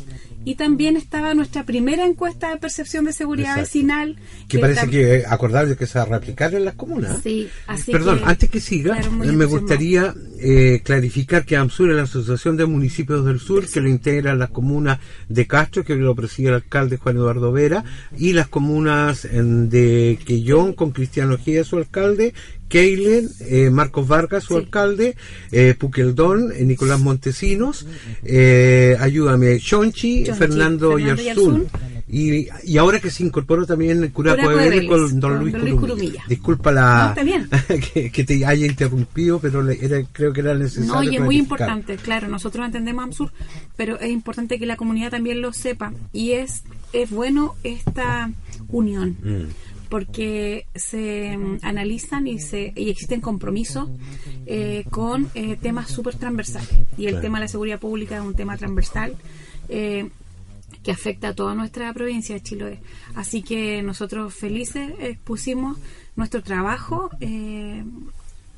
y 0.45 0.57
también 0.57 0.99
estaba 0.99 1.33
nuestra 1.33 1.65
primera 1.65 2.05
encuesta 2.05 2.51
de 2.51 2.59
percepción 2.59 3.07
de 3.07 3.15
seguridad 3.15 3.57
vecinal. 3.57 4.17
Que, 4.47 4.59
parece 4.59 4.91
que 4.91 5.25
acordable 5.27 5.77
que 5.77 5.87
se 5.87 5.99
va 5.99 6.05
a 6.05 6.09
replicar 6.09 6.55
en 6.55 6.67
las 6.67 6.75
comunas. 6.75 7.21
Sí, 7.23 7.49
Perdón, 7.91 8.21
antes 8.25 8.51
que 8.51 8.61
siga, 8.61 9.01
me 9.11 9.45
gustaría 9.47 10.15
eh, 10.41 10.81
clarificar 10.85 11.45
que 11.45 11.57
AMSUR 11.57 11.91
es 11.91 11.97
la 11.97 12.03
Asociación 12.03 12.57
de 12.57 12.67
Municipios 12.67 13.25
del 13.25 13.41
Sur, 13.41 13.69
que 13.69 13.81
lo 13.81 13.89
integran 13.89 14.39
las 14.39 14.51
comunas 14.51 14.99
de 15.29 15.47
Castro, 15.47 15.85
que 15.85 15.97
lo 15.97 16.15
preside 16.15 16.49
el 16.49 16.55
alcalde 16.55 16.97
Juan 16.97 17.17
Eduardo 17.17 17.53
Vera, 17.53 17.85
y 18.17 18.33
las 18.33 18.49
comunas 18.49 19.27
de 19.31 20.19
Quellón, 20.25 20.75
con 20.75 20.93
Cristiano 20.93 21.39
Gía, 21.39 21.65
su 21.65 21.77
alcalde, 21.77 22.35
Keilen, 22.69 23.29
eh, 23.41 23.71
Marcos 23.71 24.07
Vargas, 24.07 24.45
su 24.45 24.57
alcalde, 24.57 25.17
eh, 25.51 25.75
Puqueldón, 25.79 26.53
eh, 26.53 26.65
Nicolás 26.65 27.01
Montesinos, 27.01 27.87
eh, 28.23 28.97
ayúdame, 29.01 29.59
Chonchi, 29.59 30.27
Fernando, 30.27 30.99
Yarzún. 30.99 31.67
Y, 32.11 32.49
y 32.65 32.79
ahora 32.79 33.01
que 33.01 33.11
se 33.11 33.23
incorporó 33.23 33.67
también 33.67 34.03
el 34.03 34.13
cura 34.13 34.37
con 34.37 35.21
don 35.21 35.39
Luis, 35.39 35.55
Curumilla. 35.75 36.25
Disculpa 36.29 36.73
la 36.73 37.15
que, 37.93 38.25
te 38.25 38.47
haya 38.47 38.67
interrumpido, 38.67 39.39
pero 39.39 39.69
era, 39.69 40.03
creo 40.13 40.33
que 40.33 40.41
era 40.41 40.55
necesario. 40.55 40.95
No, 40.95 41.03
y 41.03 41.17
es 41.17 41.23
muy 41.23 41.37
importante, 41.37 41.97
claro, 41.97 42.29
nosotros 42.29 42.65
entendemos 42.65 43.05
AMSUR, 43.05 43.33
pero 43.77 43.99
es 44.01 44.11
importante 44.11 44.59
que 44.59 44.67
la 44.67 44.77
comunidad 44.77 45.11
también 45.11 45.43
lo 45.43 45.53
sepa. 45.53 45.93
Y 46.13 46.33
es, 46.33 46.63
es 46.93 47.11
bueno 47.11 47.55
esta 47.63 48.31
unión. 48.69 49.17
Mm 49.23 49.69
porque 49.89 50.67
se 50.75 51.37
mm, 51.37 51.59
analizan 51.63 52.27
y, 52.27 52.39
se, 52.39 52.73
y 52.77 52.91
existen 52.91 53.21
compromisos 53.21 53.89
eh, 54.47 54.85
con 54.91 55.29
eh, 55.35 55.57
temas 55.57 55.91
súper 55.91 56.17
transversales. 56.17 56.71
Y 56.97 57.07
el 57.07 57.21
tema 57.21 57.39
de 57.39 57.45
la 57.45 57.49
seguridad 57.49 57.79
pública 57.79 58.17
es 58.17 58.23
un 58.23 58.35
tema 58.35 58.57
transversal. 58.57 59.17
Eh, 59.69 60.09
que 60.83 60.91
afecta 60.91 61.29
a 61.29 61.35
toda 61.35 61.55
nuestra 61.55 61.93
provincia 61.93 62.35
de 62.35 62.43
Chiloé. 62.43 62.81
Así 63.15 63.43
que 63.43 63.83
nosotros 63.83 64.35
felices 64.35 64.93
expusimos 65.01 65.79
nuestro 66.17 66.43
trabajo, 66.43 67.11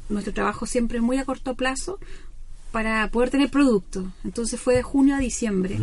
nuestro 0.09 0.33
trabajo 0.33 0.67
siempre 0.67 1.01
muy 1.01 1.19
a 1.19 1.25
corto 1.25 1.55
plazo, 1.55 1.99
para 2.73 3.09
poder 3.09 3.31
tener 3.31 3.51
producto. 3.51 4.13
Entonces 4.25 4.61
fue 4.61 4.75
de 4.77 4.83
junio 4.83 5.17
a 5.17 5.19
diciembre. 5.19 5.79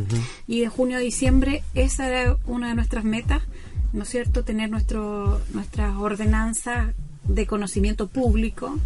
Y 0.48 0.62
de 0.62 0.70
junio 0.70 0.98
a 0.98 1.02
diciembre 1.02 1.64
esa 1.74 2.08
era 2.08 2.38
una 2.46 2.70
de 2.70 2.76
nuestras 2.76 3.04
metas, 3.04 3.44
¿no 3.94 4.04
es 4.04 4.10
cierto? 4.10 4.44
Tener 4.44 4.70
nuestro, 4.70 5.42
nuestras 5.54 5.96
ordenanzas 5.96 6.94
de 7.28 7.46
conocimiento 7.46 8.08
público, 8.08 8.80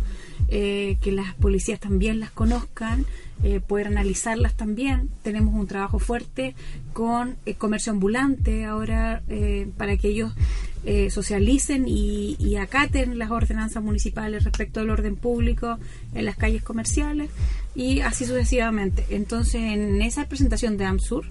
eh, 0.47 0.97
que 1.01 1.11
las 1.11 1.35
policías 1.35 1.79
también 1.79 2.19
las 2.19 2.31
conozcan, 2.31 3.05
eh, 3.43 3.59
poder 3.59 3.87
analizarlas 3.87 4.55
también. 4.55 5.09
Tenemos 5.23 5.53
un 5.53 5.67
trabajo 5.67 5.99
fuerte 5.99 6.55
con 6.93 7.37
el 7.45 7.55
comercio 7.55 7.91
ambulante 7.91 8.65
ahora 8.65 9.23
eh, 9.27 9.69
para 9.77 9.97
que 9.97 10.09
ellos 10.09 10.33
socialicen 11.11 11.87
y, 11.87 12.35
y, 12.39 12.55
acaten 12.55 13.19
las 13.19 13.29
ordenanzas 13.29 13.83
municipales 13.83 14.43
respecto 14.43 14.79
al 14.79 14.89
orden 14.89 15.15
público 15.15 15.77
en 16.15 16.25
las 16.25 16.37
calles 16.37 16.63
comerciales 16.63 17.29
y 17.75 17.99
así 17.99 18.25
sucesivamente. 18.25 19.05
Entonces, 19.11 19.61
en 19.61 20.01
esa 20.01 20.25
presentación 20.27 20.77
de 20.77 20.85
AMSUR 20.85 21.25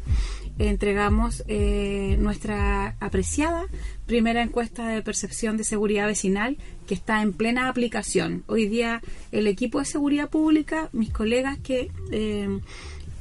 entregamos 0.69 1.43
eh, 1.49 2.17
nuestra 2.21 2.97
apreciada 3.01 3.65
primera 4.07 4.43
encuesta 4.43 4.89
de 4.89 5.03
percepción 5.03 5.57
de 5.57 5.65
seguridad 5.65 6.07
vecinal 6.07 6.59
que 6.87 6.95
está 6.95 7.23
en 7.23 7.33
plena 7.33 7.69
aplicación. 7.69 8.45
Hoy 8.47 8.67
día 8.67 9.01
el 9.33 9.47
equipo 9.47 9.79
de 9.79 9.87
seguridad 9.87 10.29
pública, 10.29 10.91
mis 10.93 11.11
colegas 11.11 11.59
que 11.59 11.91
eh, 12.13 12.49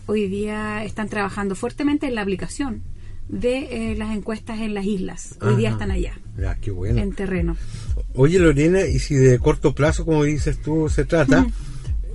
hoy 0.05 0.27
día 0.27 0.83
están 0.83 1.07
trabajando 1.07 1.55
fuertemente 1.55 2.07
en 2.07 2.15
la 2.15 2.21
aplicación 2.21 2.83
de 3.29 3.91
eh, 3.91 3.95
las 3.95 4.15
encuestas 4.15 4.59
en 4.59 4.73
las 4.73 4.85
islas. 4.85 5.37
Hoy 5.41 5.55
día 5.55 5.69
están 5.69 5.91
allá. 5.91 6.19
En 6.99 7.13
terreno. 7.13 7.55
Oye, 8.15 8.39
Lorena, 8.39 8.81
y 8.87 8.99
si 8.99 9.15
de 9.15 9.37
corto 9.37 9.75
plazo, 9.75 10.03
como 10.03 10.23
dices 10.23 10.59
tú, 10.61 10.89
se 10.89 11.05
trata, 11.05 11.45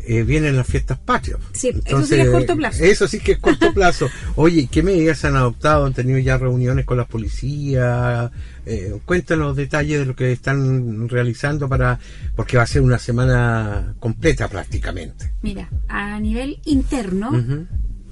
eh, 0.06 0.22
vienen 0.22 0.56
las 0.56 0.66
fiestas 0.66 0.98
patrias. 0.98 1.38
Sí, 1.52 1.70
eso 1.84 2.04
sí 2.04 2.14
es 2.14 2.30
corto 2.30 2.56
plazo. 2.56 2.84
Eso 2.84 3.08
sí 3.08 3.20
que 3.20 3.32
es 3.32 3.38
corto 3.38 3.72
plazo. 3.74 4.08
Oye, 4.36 4.68
¿qué 4.70 4.82
medidas 4.82 5.24
han 5.24 5.36
adoptado? 5.36 5.86
¿Han 5.86 5.94
tenido 5.94 6.18
ya 6.18 6.36
reuniones 6.36 6.84
con 6.84 6.96
la 6.96 7.06
policía? 7.06 8.30
Eh, 8.66 8.98
cuéntanos 9.04 9.56
detalles 9.56 10.00
de 10.00 10.06
lo 10.06 10.16
que 10.16 10.32
están 10.32 11.08
realizando 11.08 11.68
para 11.68 11.98
porque 12.34 12.56
va 12.56 12.62
a 12.62 12.66
ser 12.66 12.82
una 12.82 12.98
semana 12.98 13.94
completa 13.98 14.48
prácticamente. 14.48 15.32
Mira, 15.42 15.68
a 15.88 16.18
nivel 16.20 16.60
interno, 16.64 17.66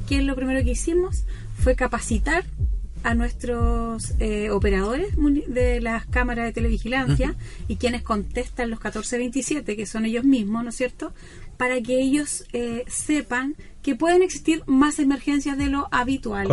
¿qué 0.09 0.19
es 0.19 0.25
lo 0.25 0.35
primero 0.37 0.63
que 0.65 0.73
hicimos? 0.73 1.25
Fue 1.59 1.75
capacitar 1.75 2.45
a 3.05 3.15
nuestros 3.15 4.15
eh, 4.21 4.51
operadores 4.51 5.15
de 5.49 5.81
las 5.81 6.07
cámaras 6.07 6.47
de 6.47 6.53
televigilancia 6.53 7.35
y 7.69 7.77
quienes 7.77 8.03
contestan 8.03 8.71
los 8.71 8.79
1427, 8.79 9.77
que 9.77 9.87
son 9.87 10.05
ellos 10.05 10.25
mismos, 10.25 10.63
¿no 10.63 10.71
es 10.71 10.77
cierto? 10.77 11.13
Para 11.63 11.81
que 11.81 12.01
ellos 12.01 12.45
eh, 12.53 12.83
sepan 12.89 13.55
que 13.85 13.95
pueden 13.95 14.25
existir 14.25 14.65
más 14.67 14.99
emergencias 14.99 15.57
de 15.57 15.69
lo 15.69 15.87
habitual. 15.93 16.49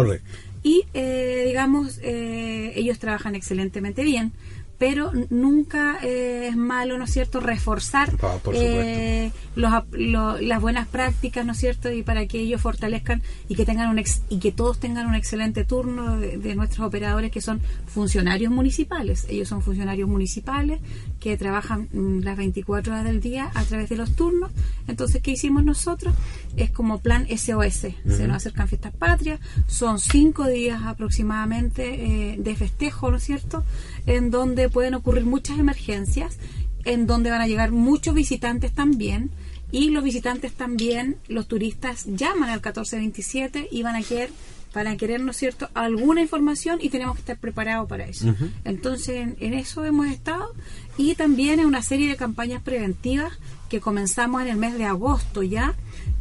Y, 0.62 0.86
eh, 0.94 1.46
digamos, 1.48 1.98
eh, 2.04 2.74
ellos 2.76 3.00
trabajan 3.00 3.34
excelentemente 3.34 4.04
bien 4.04 4.34
pero 4.80 5.12
nunca 5.30 6.00
eh, 6.02 6.48
es 6.48 6.56
malo, 6.56 6.98
¿no 6.98 7.04
es 7.04 7.12
cierto?, 7.12 7.42
reforzar 7.42 8.14
ah, 8.24 8.38
eh, 8.54 9.30
las 9.58 10.62
buenas 10.62 10.88
prácticas, 10.88 11.46
¿no 11.46 11.52
es 11.52 11.58
cierto?, 11.60 11.92
y 11.92 12.02
para 12.02 12.26
que 12.28 12.40
ellos 12.40 12.62
fortalezcan 12.62 13.22
y 13.50 13.56
que 13.56 13.66
tengan 13.66 13.90
un 13.90 14.02
y 14.30 14.40
que 14.40 14.54
todos 14.54 14.80
tengan 14.80 15.06
un 15.06 15.16
excelente 15.16 15.66
turno 15.66 16.18
de, 16.18 16.56
nuestros 16.56 16.88
operadores 16.88 17.30
que 17.30 17.42
son 17.42 17.60
funcionarios 17.88 18.52
municipales. 18.54 19.28
Ellos 19.30 19.50
son 19.50 19.62
funcionarios 19.62 20.08
municipales 20.08 20.80
que 21.20 21.38
trabajan 21.38 21.90
mm, 21.92 22.20
las 22.20 22.38
24 22.38 22.94
horas 22.94 23.06
del 23.06 23.20
día 23.22 23.52
a 23.54 23.64
través 23.64 23.90
de 23.90 23.98
los 23.98 24.16
turnos. 24.16 24.52
Entonces, 24.88 25.22
¿qué 25.22 25.32
hicimos 25.32 25.64
nosotros? 25.64 26.14
Es 26.58 26.72
como 26.72 27.00
plan 27.00 27.28
SOS. 27.28 27.94
Se 28.08 28.28
nos 28.28 28.38
acercan 28.38 28.68
fiestas 28.68 28.94
patrias. 28.94 29.40
Son 29.68 30.00
cinco 30.00 30.48
días 30.48 30.82
aproximadamente 30.84 32.34
eh, 32.34 32.36
de 32.40 32.56
festejo, 32.56 33.12
¿no 33.12 33.18
es 33.18 33.24
cierto?, 33.24 33.64
en 34.06 34.32
donde 34.32 34.70
pueden 34.70 34.96
ocurrir 34.96 35.26
muchas 35.26 35.60
emergencias, 35.60 36.38
en 36.86 37.08
donde 37.08 37.30
van 37.30 37.42
a 37.42 37.48
llegar 37.48 37.72
muchos 37.72 38.14
visitantes 38.16 38.72
también, 38.74 39.32
y 39.72 39.90
los 39.90 40.04
visitantes 40.04 40.54
también, 40.54 41.18
los 41.28 41.48
turistas 41.48 42.06
llaman 42.06 42.50
al 42.50 42.58
1427 42.58 43.68
y 43.72 43.84
van 43.84 43.96
a 43.96 44.02
querer 44.02 44.32
para 44.74 44.96
querer, 44.98 45.22
¿no 45.22 45.32
es 45.32 45.38
cierto?, 45.38 45.70
alguna 45.74 46.22
información 46.22 46.80
y 46.82 46.90
tenemos 46.90 47.16
que 47.16 47.22
estar 47.22 47.38
preparados 47.38 47.88
para 47.90 48.06
eso. 48.06 48.34
Entonces, 48.66 49.28
en, 49.40 49.54
eso 49.54 49.84
hemos 49.84 50.08
estado 50.08 50.54
y 51.00 51.16
también 51.16 51.62
en 51.62 51.66
una 51.66 51.82
serie 51.82 52.10
de 52.10 52.18
campañas 52.18 52.62
preventivas 52.62 53.32
que 53.70 53.80
comenzamos 53.80 54.42
en 54.42 54.50
el 54.50 54.58
mes 54.58 54.78
de 54.78 54.84
agosto 54.84 55.44
ya, 55.44 55.74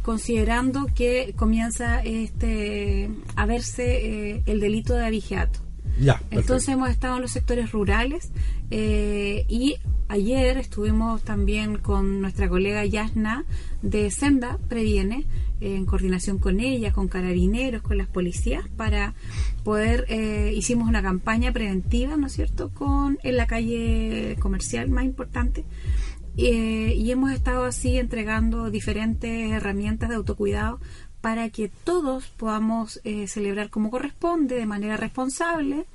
considerando 0.03 0.85
que 0.95 1.33
comienza 1.35 2.01
este 2.01 3.09
a 3.35 3.45
verse 3.45 4.35
eh, 4.37 4.43
el 4.45 4.61
delito 4.61 4.93
de 4.93 5.05
abigeato. 5.05 5.59
Entonces 6.31 6.69
hemos 6.69 6.89
estado 6.89 7.17
en 7.17 7.23
los 7.23 7.31
sectores 7.31 7.73
rurales 7.73 8.31
eh, 8.71 9.45
y 9.49 9.75
ayer 10.07 10.57
estuvimos 10.57 11.23
también 11.23 11.77
con 11.77 12.21
nuestra 12.21 12.47
colega 12.47 12.85
Yasna 12.85 13.43
de 13.81 14.09
Senda 14.11 14.59
Previene, 14.69 15.25
en 15.61 15.85
coordinación 15.85 16.37
con 16.37 16.59
ella, 16.59 16.91
con 16.91 17.07
carabineros, 17.07 17.81
con 17.81 17.97
las 17.97 18.07
policías, 18.07 18.67
para 18.77 19.13
poder, 19.63 20.05
eh, 20.09 20.53
hicimos 20.55 20.87
una 20.87 21.01
campaña 21.01 21.51
preventiva, 21.51 22.17
¿no 22.17 22.27
es 22.27 22.33
cierto?, 22.33 22.69
con 22.69 23.17
en 23.23 23.37
la 23.37 23.47
calle 23.47 24.37
comercial 24.39 24.89
más 24.89 25.05
importante. 25.05 25.65
Eh, 26.37 26.93
y 26.95 27.11
hemos 27.11 27.31
estado 27.31 27.65
así 27.65 27.97
entregando 27.97 28.69
diferentes 28.69 29.51
herramientas 29.51 30.09
de 30.09 30.15
autocuidado 30.15 30.79
para 31.21 31.49
que 31.49 31.69
todos 31.69 32.27
podamos 32.27 33.01
eh, 33.03 33.27
celebrar 33.27 33.69
como 33.69 33.91
corresponde, 33.91 34.55
de 34.55 34.65
manera 34.65 34.95
responsable, 34.95 35.85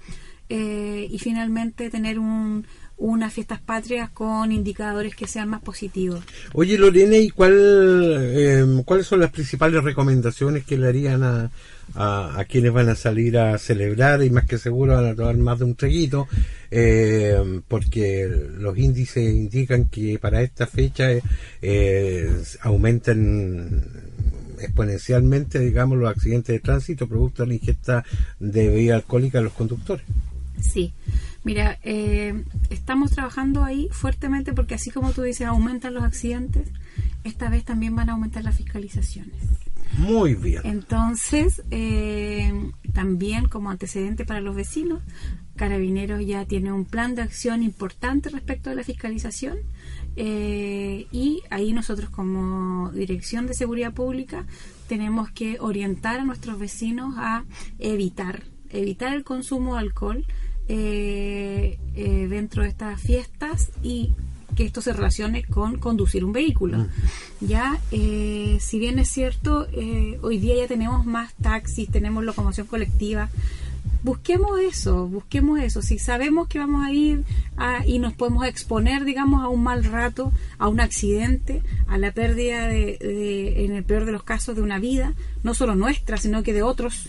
eh, 0.51 1.09
y 1.11 1.19
finalmente 1.19 1.89
tener 1.89 2.19
un, 2.19 2.67
unas 2.97 3.33
fiestas 3.33 3.61
patrias 3.61 4.11
con 4.11 4.53
indicadores 4.53 5.15
que 5.17 5.27
sean 5.27 5.49
más 5.49 5.63
positivos. 5.63 6.25
Oye, 6.53 6.79
Lorena, 6.79 7.17
¿y 7.17 7.31
cuál, 7.31 8.33
em, 8.35 8.83
cuáles 8.85 9.07
son 9.07 9.21
las 9.21 9.31
principales 9.31 9.83
recomendaciones 9.83 10.65
que 10.65 10.79
le 10.79 10.89
harían 10.89 11.23
a, 11.23 11.51
a, 11.95 12.45
quienes 12.49 12.73
van 12.73 12.89
a 12.89 12.95
salir 12.95 13.37
a 13.37 13.59
celebrar 13.59 14.23
y 14.23 14.31
más 14.31 14.47
que 14.47 14.59
seguro 14.59 14.95
van 14.95 15.07
a 15.07 15.15
tomar 15.15 15.37
más 15.37 15.59
de 15.59 15.65
un 15.65 15.75
traguito? 15.75 16.29
Em, 16.71 17.63
porque 17.67 18.29
los 18.59 18.77
índices 18.79 19.33
indican 19.33 19.87
que 19.87 20.19
para 20.19 20.43
esta 20.43 20.67
fecha 20.67 21.09
eh, 21.63 22.43
aumentan 22.63 23.83
exponencialmente, 24.61 25.59
digamos, 25.59 25.99
los 25.99 26.11
accidentes 26.11 26.55
de 26.55 26.61
tránsito 26.61 27.09
producto 27.09 27.43
de 27.43 27.49
la 27.49 27.55
ingesta 27.55 28.05
de 28.39 28.69
bebida 28.69 28.97
alcohólica 28.97 29.39
de 29.39 29.45
los 29.45 29.53
conductores. 29.53 30.05
Sí, 30.61 30.93
mira, 31.43 31.79
eh, 31.83 32.45
estamos 32.71 33.11
trabajando 33.11 33.65
ahí 33.65 33.89
fuertemente 33.91 34.53
porque 34.53 34.75
así 34.75 34.91
como 34.91 35.13
tú 35.13 35.23
dices, 35.23 35.47
aumentan 35.47 35.95
los 35.95 36.05
accidentes, 36.05 36.69
esta 37.25 37.49
vez 37.49 37.65
también 37.65 37.95
van 37.97 38.11
a 38.11 38.13
aumentar 38.13 38.45
las 38.45 38.57
fiscalizaciones. 38.57 39.35
Muy 39.99 40.35
bien. 40.35 40.63
Entonces, 40.65 41.63
eh, 41.71 42.53
también 42.93 43.47
como 43.47 43.71
antecedente 43.71 44.25
para 44.25 44.41
los 44.41 44.57
vecinos, 44.57 45.03
Carabineros 45.57 46.27
ya 46.27 46.45
tiene 46.47 46.73
un 46.73 46.85
plan 46.85 47.15
de 47.15 47.23
acción 47.23 47.63
importante 47.63 48.29
respecto 48.29 48.71
a 48.71 48.75
la 48.75 48.83
fiscalización 48.83 49.59
eh, 50.17 51.07
y 51.13 51.43
ahí 51.51 51.73
nosotros 51.73 52.11
como 52.11 52.91
Dirección 52.91 53.47
de 53.47 53.55
Seguridad 53.55 53.93
Pública 53.93 54.47
tenemos 54.89 55.31
que 55.31 55.59
orientar 55.61 56.21
a 56.21 56.25
nuestros 56.25 56.59
vecinos 56.59 57.15
a 57.19 57.45
evitar, 57.79 58.43
evitar 58.75 59.15
el 59.15 59.25
consumo 59.25 59.75
de 59.75 59.81
alcohol 59.81 60.25
eh, 60.69 61.79
eh, 61.95 62.27
dentro 62.29 62.63
de 62.63 62.69
estas 62.69 63.01
fiestas 63.01 63.71
y 63.83 64.13
que 64.57 64.65
esto 64.65 64.81
se 64.81 64.93
relacione 64.93 65.45
con 65.45 65.79
conducir 65.79 66.25
un 66.25 66.33
vehículo. 66.33 66.79
Mm. 66.79 66.89
Ya, 67.41 67.81
si 67.91 68.79
bien 68.79 68.99
es 68.99 69.09
cierto, 69.09 69.67
hoy 70.23 70.39
día 70.39 70.55
ya 70.57 70.69
tenemos 70.69 71.05
más 71.05 71.35
taxis, 71.35 71.91
tenemos 71.91 72.23
locomoción 72.23 72.69
colectiva, 72.69 73.31
busquemos 74.05 74.61
eso, 74.61 75.09
busquemos 75.09 75.59
eso. 75.61 75.83
Si 75.83 75.99
sabemos 75.99 76.47
que 76.47 76.59
vamos 76.59 76.85
a 76.85 76.93
ir 76.93 77.25
y 77.87 77.99
nos 77.99 78.13
podemos 78.13 78.47
exponer, 78.47 79.05
digamos, 79.05 79.43
a 79.43 79.49
un 79.49 79.63
mal 79.63 79.83
rato, 79.83 80.31
a 80.59 80.69
un 80.69 80.79
accidente, 80.79 81.63
a 81.89 81.99
la 81.99 82.13
pérdida 82.13 82.69
de, 82.69 83.65
en 83.65 83.73
el 83.73 83.83
peor 83.83 84.05
de 84.05 84.13
los 84.13 84.23
casos, 84.23 84.55
de 84.55 84.63
una 84.63 84.79
vida, 84.79 85.15
no 85.43 85.55
solo 85.55 85.75
nuestra, 85.75 86.19
sino 86.19 86.43
que 86.43 86.53
de 86.53 86.63
otros, 86.63 87.09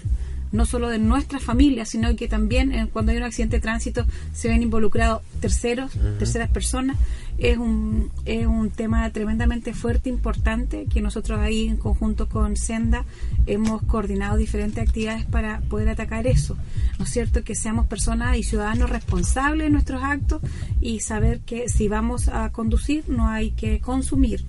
no 0.56 0.66
solo 0.66 0.90
de 0.90 1.00
nuestra 1.00 1.40
familia, 1.40 1.86
sino 1.86 2.16
que 2.16 2.28
también 2.28 2.72
eh, 2.72 2.88
cuando 2.92 3.12
hay 3.12 3.18
un 3.18 3.24
accidente 3.24 3.58
de 3.58 3.62
tránsito 3.62 4.06
se 4.34 4.48
ven 4.48 4.64
involucrados 4.64 5.22
terceros, 5.40 5.92
terceras 6.18 6.50
personas. 6.50 6.98
Es 7.38 7.58
un, 7.58 8.12
es 8.24 8.48
un 8.48 8.70
tema 8.70 9.10
tremendamente 9.10 9.74
fuerte, 9.74 10.10
importante, 10.10 10.86
que 10.86 11.02
nosotros 11.02 11.40
ahí 11.40 11.68
en 11.68 11.76
conjunto 11.76 12.30
con 12.30 12.56
Senda 12.56 13.04
hemos 13.46 13.82
coordinado 13.84 14.38
diferentes 14.38 14.88
actividades 14.88 15.26
para 15.26 15.60
poder 15.62 15.90
atacar 15.90 16.28
eso. 16.28 16.56
¿No 16.98 17.04
es 17.04 17.12
cierto? 17.12 17.44
Que 17.44 17.54
seamos 17.54 17.88
personas 17.88 18.38
y 18.38 18.44
ciudadanos 18.44 18.90
responsables 18.90 19.66
de 19.66 19.70
nuestros 19.70 20.02
actos 20.02 20.42
y 20.80 21.02
saber 21.02 21.42
que 21.42 21.68
si 21.68 21.90
vamos 21.90 22.30
a 22.30 22.52
conducir 22.52 23.04
no 23.10 23.28
hay 23.28 23.52
que 23.52 23.80
consumir. 23.82 24.46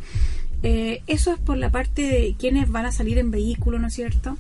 Eh, 0.63 1.03
eso 1.07 1.33
es 1.33 1.39
por 1.39 1.57
la 1.57 1.71
parte 1.71 2.03
de 2.03 2.37
quienes 2.39 2.71
van 2.71 2.87
a 2.87 2.93
salir 2.93 3.19
en 3.19 3.31
vehículo, 3.31 3.79
¿no 3.79 3.89
es 3.89 3.95
cierto? 3.95 4.37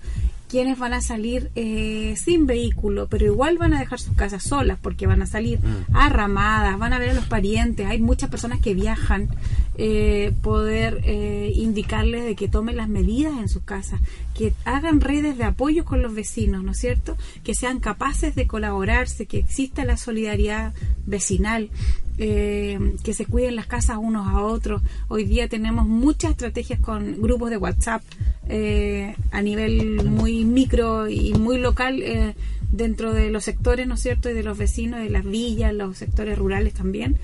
Quienes 0.49 0.79
van 0.79 0.93
a 0.93 1.01
salir 1.01 1.51
eh, 1.57 2.15
sin 2.17 2.47
vehículo, 2.47 3.09
pero 3.09 3.27
igual 3.27 3.59
van 3.59 3.75
a 3.75 3.81
dejar 3.81 3.99
sus 3.99 4.15
casas 4.15 4.45
solas 4.45 4.79
porque 4.81 5.07
van 5.07 5.23
a 5.23 5.27
salir 5.27 5.59
Mm. 5.59 5.97
arramadas, 5.97 6.79
van 6.79 6.93
a 6.93 6.99
ver 6.99 7.11
a 7.11 7.15
los 7.15 7.27
parientes. 7.27 7.87
Hay 7.87 8.01
muchas 8.01 8.31
personas 8.31 8.61
que 8.61 8.75
viajan, 8.75 9.29
eh, 9.77 10.33
poder 10.43 11.01
eh, 11.05 11.53
indicarles 11.55 12.25
de 12.25 12.37
que 12.37 12.49
tomen 12.49 12.77
las 12.77 12.89
medidas 12.89 13.33
en 13.39 13.49
sus 13.49 13.63
casas, 13.63 14.01
que 14.35 14.53
hagan 14.65 15.01
redes 15.01 15.37
de 15.37 15.45
apoyo 15.45 15.85
con 15.85 16.01
los 16.03 16.15
vecinos, 16.15 16.63
¿no 16.63 16.73
es 16.73 16.79
cierto? 16.79 17.17
Que 17.43 17.55
sean 17.55 17.81
capaces 17.81 18.35
de 18.35 18.47
colaborarse, 18.47 19.27
que 19.27 19.39
exista 19.39 19.85
la 19.85 19.97
solidaridad 19.97 20.73
vecinal, 21.07 21.71
eh, 22.19 22.95
que 23.05 23.13
se 23.13 23.27
cuiden 23.27 23.57
las 23.57 23.67
casas 23.67 23.99
unos 24.01 24.27
a 24.27 24.41
otros. 24.41 24.81
Hoy 25.09 25.25
día 25.25 25.49
tenemos 25.49 25.87
muchas 25.87 26.31
estrategias 26.31 26.81
con 26.81 27.21
grupos 27.21 27.51
de 27.51 27.59
WhatsApp 27.59 28.03
eh, 28.49 29.15
a 29.33 29.43
nivel 29.43 30.05
muy 30.05 30.45
micro 30.45 31.09
y 31.09 31.35
muy 31.35 31.59
local 31.59 32.03
eh, 32.03 32.35
dentro 32.71 33.13
de 33.13 33.31
los 33.31 33.45
sectores, 33.45 33.87
¿no 33.87 33.95
es 33.95 34.01
cierto? 34.01 34.31
Y 34.31 34.35
de 34.35 34.43
los 34.43 34.57
vecinos, 34.57 35.01
de 35.01 35.11
las 35.11 35.25
villas, 35.25 35.75
los 35.75 35.99
sectores 35.99 36.39
rurales 36.39 36.75
también, 36.75 37.17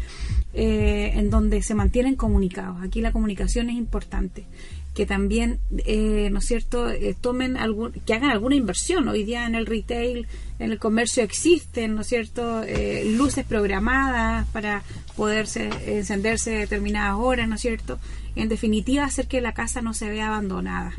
eh, 0.55 1.13
en 1.15 1.31
donde 1.31 1.63
se 1.63 1.75
mantienen 1.75 2.17
comunicados. 2.17 2.83
Aquí 2.83 3.01
la 3.01 3.13
comunicación 3.13 3.71
es 3.71 3.77
importante 3.77 4.45
que 4.95 5.07
también, 5.07 5.59
eh, 5.87 6.29
¿no 6.31 6.41
es 6.41 6.45
cierto?, 6.45 6.91
eh, 6.91 7.17
tomen 7.19 7.57
algún, 7.57 7.93
que 7.93 8.15
hagan 8.15 8.31
alguna 8.31 8.57
inversión. 8.57 9.09
Hoy 9.09 9.25
día 9.25 9.47
en 9.47 9.55
el 9.55 9.67
retail, 9.67 10.27
en 10.59 10.71
el 10.71 10.79
comercio 10.79 11.23
existen, 11.23 11.95
¿no 11.95 12.03
es 12.03 12.09
cierto?, 12.09 12.63
eh, 12.63 13.05
luces 13.17 13.45
programadas 13.47 14.47
para 14.49 14.83
poderse 15.17 15.71
encenderse 15.87 16.57
a 16.57 16.61
determinadas 16.61 17.17
horas, 17.19 17.49
¿no 17.49 17.55
es 17.55 17.61
cierto? 17.63 17.99
En 18.37 18.49
definitiva, 18.49 19.05
hacer 19.05 19.29
que 19.29 19.41
la 19.41 19.53
casa 19.53 19.83
no 19.83 19.95
se 19.95 20.09
vea 20.09 20.29
abandonada. 20.29 20.95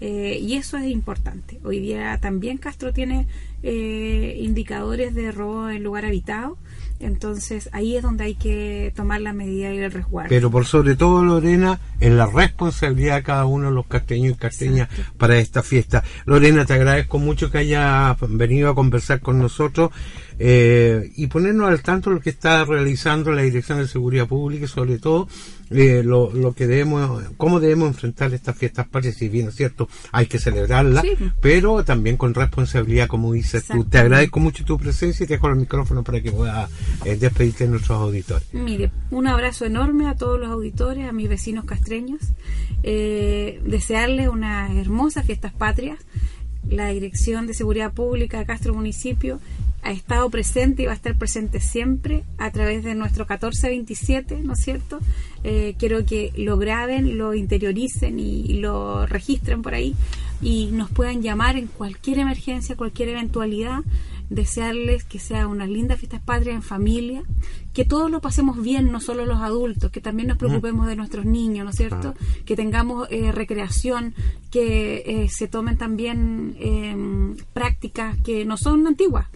Eh, 0.00 0.38
y 0.40 0.54
eso 0.54 0.78
es 0.78 0.90
importante. 0.90 1.60
Hoy 1.62 1.78
día 1.78 2.18
también 2.18 2.56
Castro 2.56 2.92
tiene 2.92 3.26
eh, 3.62 4.38
indicadores 4.40 5.14
de 5.14 5.30
robo 5.30 5.68
en 5.68 5.82
lugar 5.82 6.06
habitado. 6.06 6.56
Entonces 7.00 7.70
ahí 7.72 7.96
es 7.96 8.02
donde 8.02 8.24
hay 8.24 8.34
que 8.34 8.92
tomar 8.94 9.20
la 9.22 9.32
medida 9.32 9.72
y 9.72 9.78
el 9.78 9.90
resguardo. 9.90 10.28
Pero 10.28 10.50
por 10.50 10.66
sobre 10.66 10.96
todo, 10.96 11.24
Lorena, 11.24 11.80
en 11.98 12.16
la 12.16 12.26
responsabilidad 12.26 13.16
de 13.16 13.22
cada 13.22 13.46
uno 13.46 13.68
de 13.68 13.74
los 13.74 13.86
casteños 13.86 14.34
y 14.34 14.38
casteñas 14.38 14.88
para 15.16 15.38
esta 15.38 15.62
fiesta. 15.62 16.04
Lorena, 16.26 16.66
te 16.66 16.74
agradezco 16.74 17.18
mucho 17.18 17.50
que 17.50 17.58
hayas 17.58 18.16
venido 18.28 18.70
a 18.70 18.74
conversar 18.74 19.20
con 19.20 19.38
nosotros 19.38 19.90
eh, 20.42 21.12
y 21.16 21.26
ponernos 21.26 21.68
al 21.68 21.82
tanto 21.82 22.08
de 22.08 22.16
lo 22.16 22.22
que 22.22 22.30
está 22.30 22.64
realizando 22.64 23.30
la 23.30 23.42
Dirección 23.42 23.76
de 23.78 23.86
Seguridad 23.86 24.26
Pública 24.26 24.64
y 24.64 24.68
sobre 24.68 24.98
todo 24.98 25.28
eh, 25.68 26.02
lo, 26.02 26.32
lo 26.32 26.54
que 26.54 26.66
debemos, 26.66 27.22
cómo 27.36 27.60
debemos 27.60 27.88
enfrentar 27.88 28.32
estas 28.32 28.56
fiestas 28.56 28.88
patrias, 28.88 29.16
si 29.16 29.28
bien 29.28 29.48
es 29.48 29.54
cierto, 29.56 29.86
hay 30.12 30.26
que 30.26 30.38
celebrarlas, 30.38 31.02
Sí. 31.04 31.10
pero 31.42 31.84
también 31.84 32.16
con 32.16 32.32
responsabilidad, 32.32 33.06
como 33.06 33.34
dices 33.34 33.66
tú. 33.66 33.84
Te 33.84 33.98
agradezco 33.98 34.40
mucho 34.40 34.64
tu 34.64 34.78
presencia 34.78 35.24
y 35.24 35.26
te 35.26 35.34
dejo 35.34 35.48
el 35.48 35.56
micrófono 35.56 36.02
para 36.02 36.22
que 36.22 36.32
puedas 36.32 36.70
eh, 37.04 37.16
despedirte 37.16 37.64
de 37.64 37.70
nuestros 37.70 37.98
auditores. 38.00 38.48
Mire, 38.54 38.90
un 39.10 39.26
abrazo 39.26 39.66
enorme 39.66 40.08
a 40.08 40.14
todos 40.16 40.40
los 40.40 40.48
auditores, 40.48 41.06
a 41.06 41.12
mis 41.12 41.28
vecinos 41.28 41.66
castreños. 41.66 42.20
Eh, 42.82 43.60
desearles 43.66 44.28
unas 44.28 44.74
hermosas 44.74 45.26
fiestas 45.26 45.52
patrias. 45.52 45.98
La 46.68 46.88
Dirección 46.88 47.46
de 47.46 47.54
Seguridad 47.54 47.92
Pública 47.92 48.38
de 48.38 48.46
Castro 48.46 48.74
Municipio 48.74 49.38
ha 49.82 49.92
estado 49.92 50.28
presente 50.30 50.82
y 50.82 50.86
va 50.86 50.92
a 50.92 50.94
estar 50.96 51.16
presente 51.16 51.60
siempre 51.60 52.24
a 52.38 52.50
través 52.50 52.84
de 52.84 52.94
nuestro 52.94 53.24
1427, 53.24 54.40
¿no 54.42 54.52
es 54.52 54.60
cierto? 54.60 55.00
Eh, 55.42 55.74
quiero 55.78 56.04
que 56.04 56.32
lo 56.36 56.58
graben, 56.58 57.16
lo 57.16 57.34
interioricen 57.34 58.18
y 58.18 58.60
lo 58.60 59.06
registren 59.06 59.62
por 59.62 59.74
ahí 59.74 59.94
y 60.42 60.66
nos 60.72 60.90
puedan 60.90 61.22
llamar 61.22 61.56
en 61.56 61.66
cualquier 61.66 62.18
emergencia, 62.18 62.76
cualquier 62.76 63.10
eventualidad 63.10 63.82
desearles 64.30 65.02
que 65.04 65.18
sea 65.18 65.48
unas 65.48 65.68
lindas 65.68 65.98
fiestas 65.98 66.22
patrias 66.22 66.54
en 66.54 66.62
familia, 66.62 67.22
que 67.74 67.84
todos 67.84 68.10
lo 68.10 68.20
pasemos 68.20 68.62
bien, 68.62 68.90
no 68.90 69.00
solo 69.00 69.26
los 69.26 69.40
adultos, 69.40 69.90
que 69.90 70.00
también 70.00 70.28
nos 70.28 70.38
preocupemos 70.38 70.86
de 70.86 70.96
nuestros 70.96 71.26
niños, 71.26 71.64
¿no 71.64 71.70
es 71.70 71.76
cierto? 71.76 72.14
Que 72.46 72.56
tengamos 72.56 73.08
eh, 73.10 73.32
recreación, 73.32 74.14
que 74.50 75.02
eh, 75.04 75.28
se 75.28 75.48
tomen 75.48 75.76
también 75.76 76.56
eh, 76.60 77.34
prácticas 77.52 78.16
que 78.22 78.44
no 78.44 78.56
son 78.56 78.86
antiguas. 78.86 79.26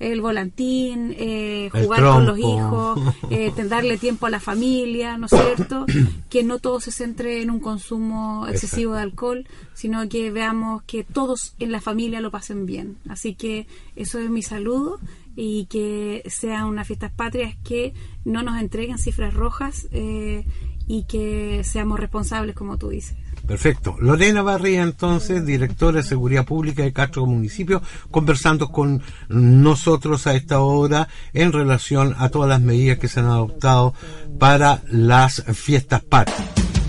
El 0.00 0.20
volantín, 0.20 1.14
eh, 1.16 1.70
jugar 1.70 2.02
con 2.02 2.26
los 2.26 2.38
hijos, 2.38 2.98
eh, 3.30 3.52
darle 3.68 3.96
tiempo 3.98 4.26
a 4.26 4.30
la 4.30 4.40
familia, 4.40 5.16
¿no 5.16 5.26
es 5.26 5.32
cierto? 5.32 5.86
que 6.28 6.42
no 6.42 6.58
todo 6.58 6.80
se 6.80 6.90
centre 6.90 7.42
en 7.42 7.50
un 7.50 7.60
consumo 7.60 8.48
excesivo 8.48 8.94
de 8.94 9.02
alcohol, 9.02 9.46
sino 9.74 10.08
que 10.08 10.32
veamos 10.32 10.82
que 10.82 11.04
todos 11.04 11.54
en 11.60 11.70
la 11.70 11.80
familia 11.80 12.20
lo 12.20 12.32
pasen 12.32 12.66
bien. 12.66 12.96
Así 13.08 13.34
que 13.34 13.68
eso 13.94 14.18
es 14.18 14.30
mi 14.30 14.42
saludo 14.42 14.98
y 15.36 15.66
que 15.66 16.22
sean 16.26 16.64
unas 16.64 16.86
fiestas 16.86 17.12
patrias 17.12 17.54
que 17.64 17.94
no 18.24 18.42
nos 18.42 18.60
entreguen 18.60 18.98
cifras 18.98 19.32
rojas 19.32 19.86
eh, 19.92 20.44
y 20.86 21.04
que 21.04 21.62
seamos 21.64 22.00
responsables, 22.00 22.56
como 22.56 22.76
tú 22.78 22.88
dices. 22.88 23.16
Perfecto. 23.50 23.96
Lorena 23.98 24.42
Barría, 24.42 24.82
entonces, 24.82 25.44
directora 25.44 25.96
de 25.96 26.02
Seguridad 26.04 26.44
Pública 26.44 26.84
de 26.84 26.92
Castro 26.92 27.26
Municipio, 27.26 27.82
conversando 28.08 28.68
con 28.68 29.02
nosotros 29.28 30.28
a 30.28 30.36
esta 30.36 30.60
hora 30.60 31.08
en 31.32 31.50
relación 31.50 32.14
a 32.16 32.28
todas 32.28 32.48
las 32.48 32.60
medidas 32.60 33.00
que 33.00 33.08
se 33.08 33.18
han 33.18 33.26
adoptado 33.26 33.92
para 34.38 34.82
las 34.86 35.42
fiestas 35.52 36.00
patrias. 36.00 36.79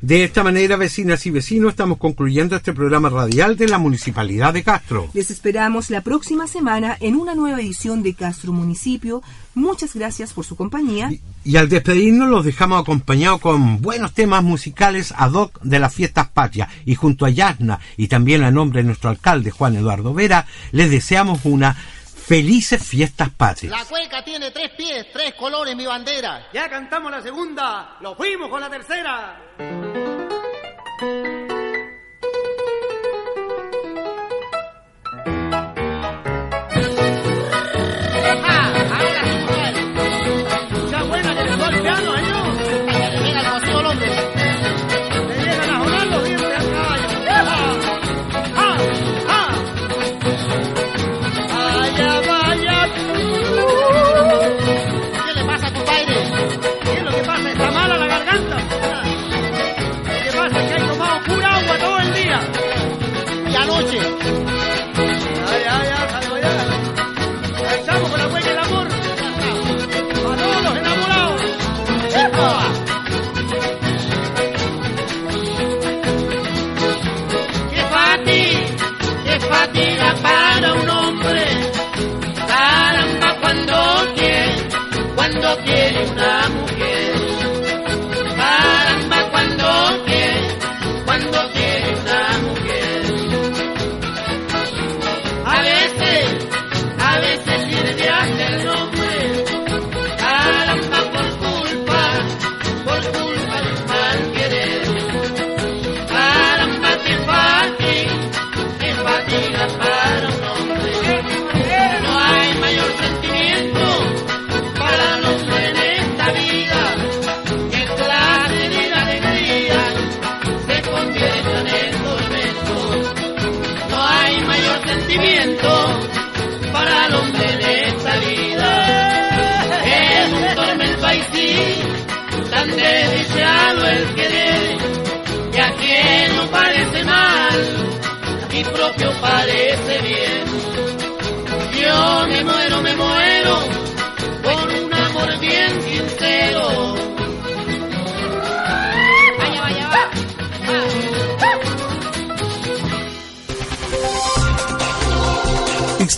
De 0.00 0.24
esta 0.24 0.42
manera, 0.42 0.76
vecinas 0.76 1.26
y 1.26 1.30
vecinos, 1.30 1.72
estamos 1.72 1.98
concluyendo 1.98 2.56
este 2.56 2.72
programa 2.72 3.10
radial 3.10 3.58
de 3.58 3.68
la 3.68 3.76
Municipalidad 3.76 4.54
de 4.54 4.62
Castro. 4.62 5.10
Les 5.12 5.30
esperamos 5.30 5.90
la 5.90 6.00
próxima 6.00 6.46
semana 6.46 6.96
en 7.00 7.16
una 7.16 7.34
nueva 7.34 7.60
edición 7.60 8.02
de 8.02 8.14
Castro 8.14 8.50
Municipio. 8.54 9.22
Muchas 9.54 9.94
gracias 9.94 10.32
por 10.32 10.46
su 10.46 10.56
compañía. 10.56 11.12
Y 11.44 11.56
al 11.56 11.68
despedirnos 11.68 12.30
los 12.30 12.46
dejamos 12.46 12.80
acompañados 12.80 13.42
con 13.42 13.82
buenos 13.82 14.14
temas 14.14 14.42
musicales 14.42 15.12
ad 15.18 15.32
hoc 15.32 15.60
de 15.62 15.78
las 15.78 15.94
fiestas 15.94 16.28
patrias. 16.28 16.70
Y 16.86 16.94
junto 16.94 17.26
a 17.26 17.30
Yasna 17.30 17.78
y 17.98 18.08
también 18.08 18.42
a 18.42 18.50
nombre 18.50 18.80
de 18.80 18.86
nuestro 18.86 19.10
alcalde 19.10 19.50
Juan 19.50 19.76
Eduardo 19.76 20.14
Vera, 20.14 20.46
les 20.72 20.90
deseamos 20.90 21.40
una 21.44 21.76
felices 22.30 22.80
fiestas 22.86 23.28
patrias. 23.30 23.76
La 23.76 23.84
cueca 23.84 24.22
tiene 24.22 24.52
tres 24.52 24.70
pies, 24.76 25.06
tres 25.12 25.34
colores, 25.34 25.74
mi 25.74 25.84
bandera. 25.84 26.46
Ya 26.52 26.70
cantamos 26.70 27.10
la 27.10 27.20
segunda, 27.20 27.96
lo 28.00 28.14
fuimos 28.14 28.48
con 28.48 28.60
la 28.60 28.70
tercera. 28.70 29.36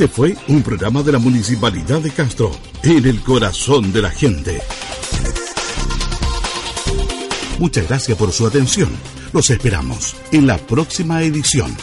Este 0.03 0.17
fue 0.17 0.37
un 0.49 0.65
programa 0.65 1.01
de 1.05 1.13
la 1.13 1.21
Municipalidad 1.21 2.01
de 2.01 2.11
Castro, 2.11 2.51
en 2.83 3.07
el 3.07 3.23
corazón 3.23 3.93
de 3.93 4.03
la 4.03 4.11
gente. 4.11 4.61
Muchas 7.61 7.87
gracias 7.87 8.19
por 8.19 8.33
su 8.33 8.45
atención. 8.45 8.91
Los 9.33 9.49
esperamos 9.51 10.17
en 10.33 10.49
la 10.49 10.59
próxima 10.59 11.23
edición. 11.23 11.77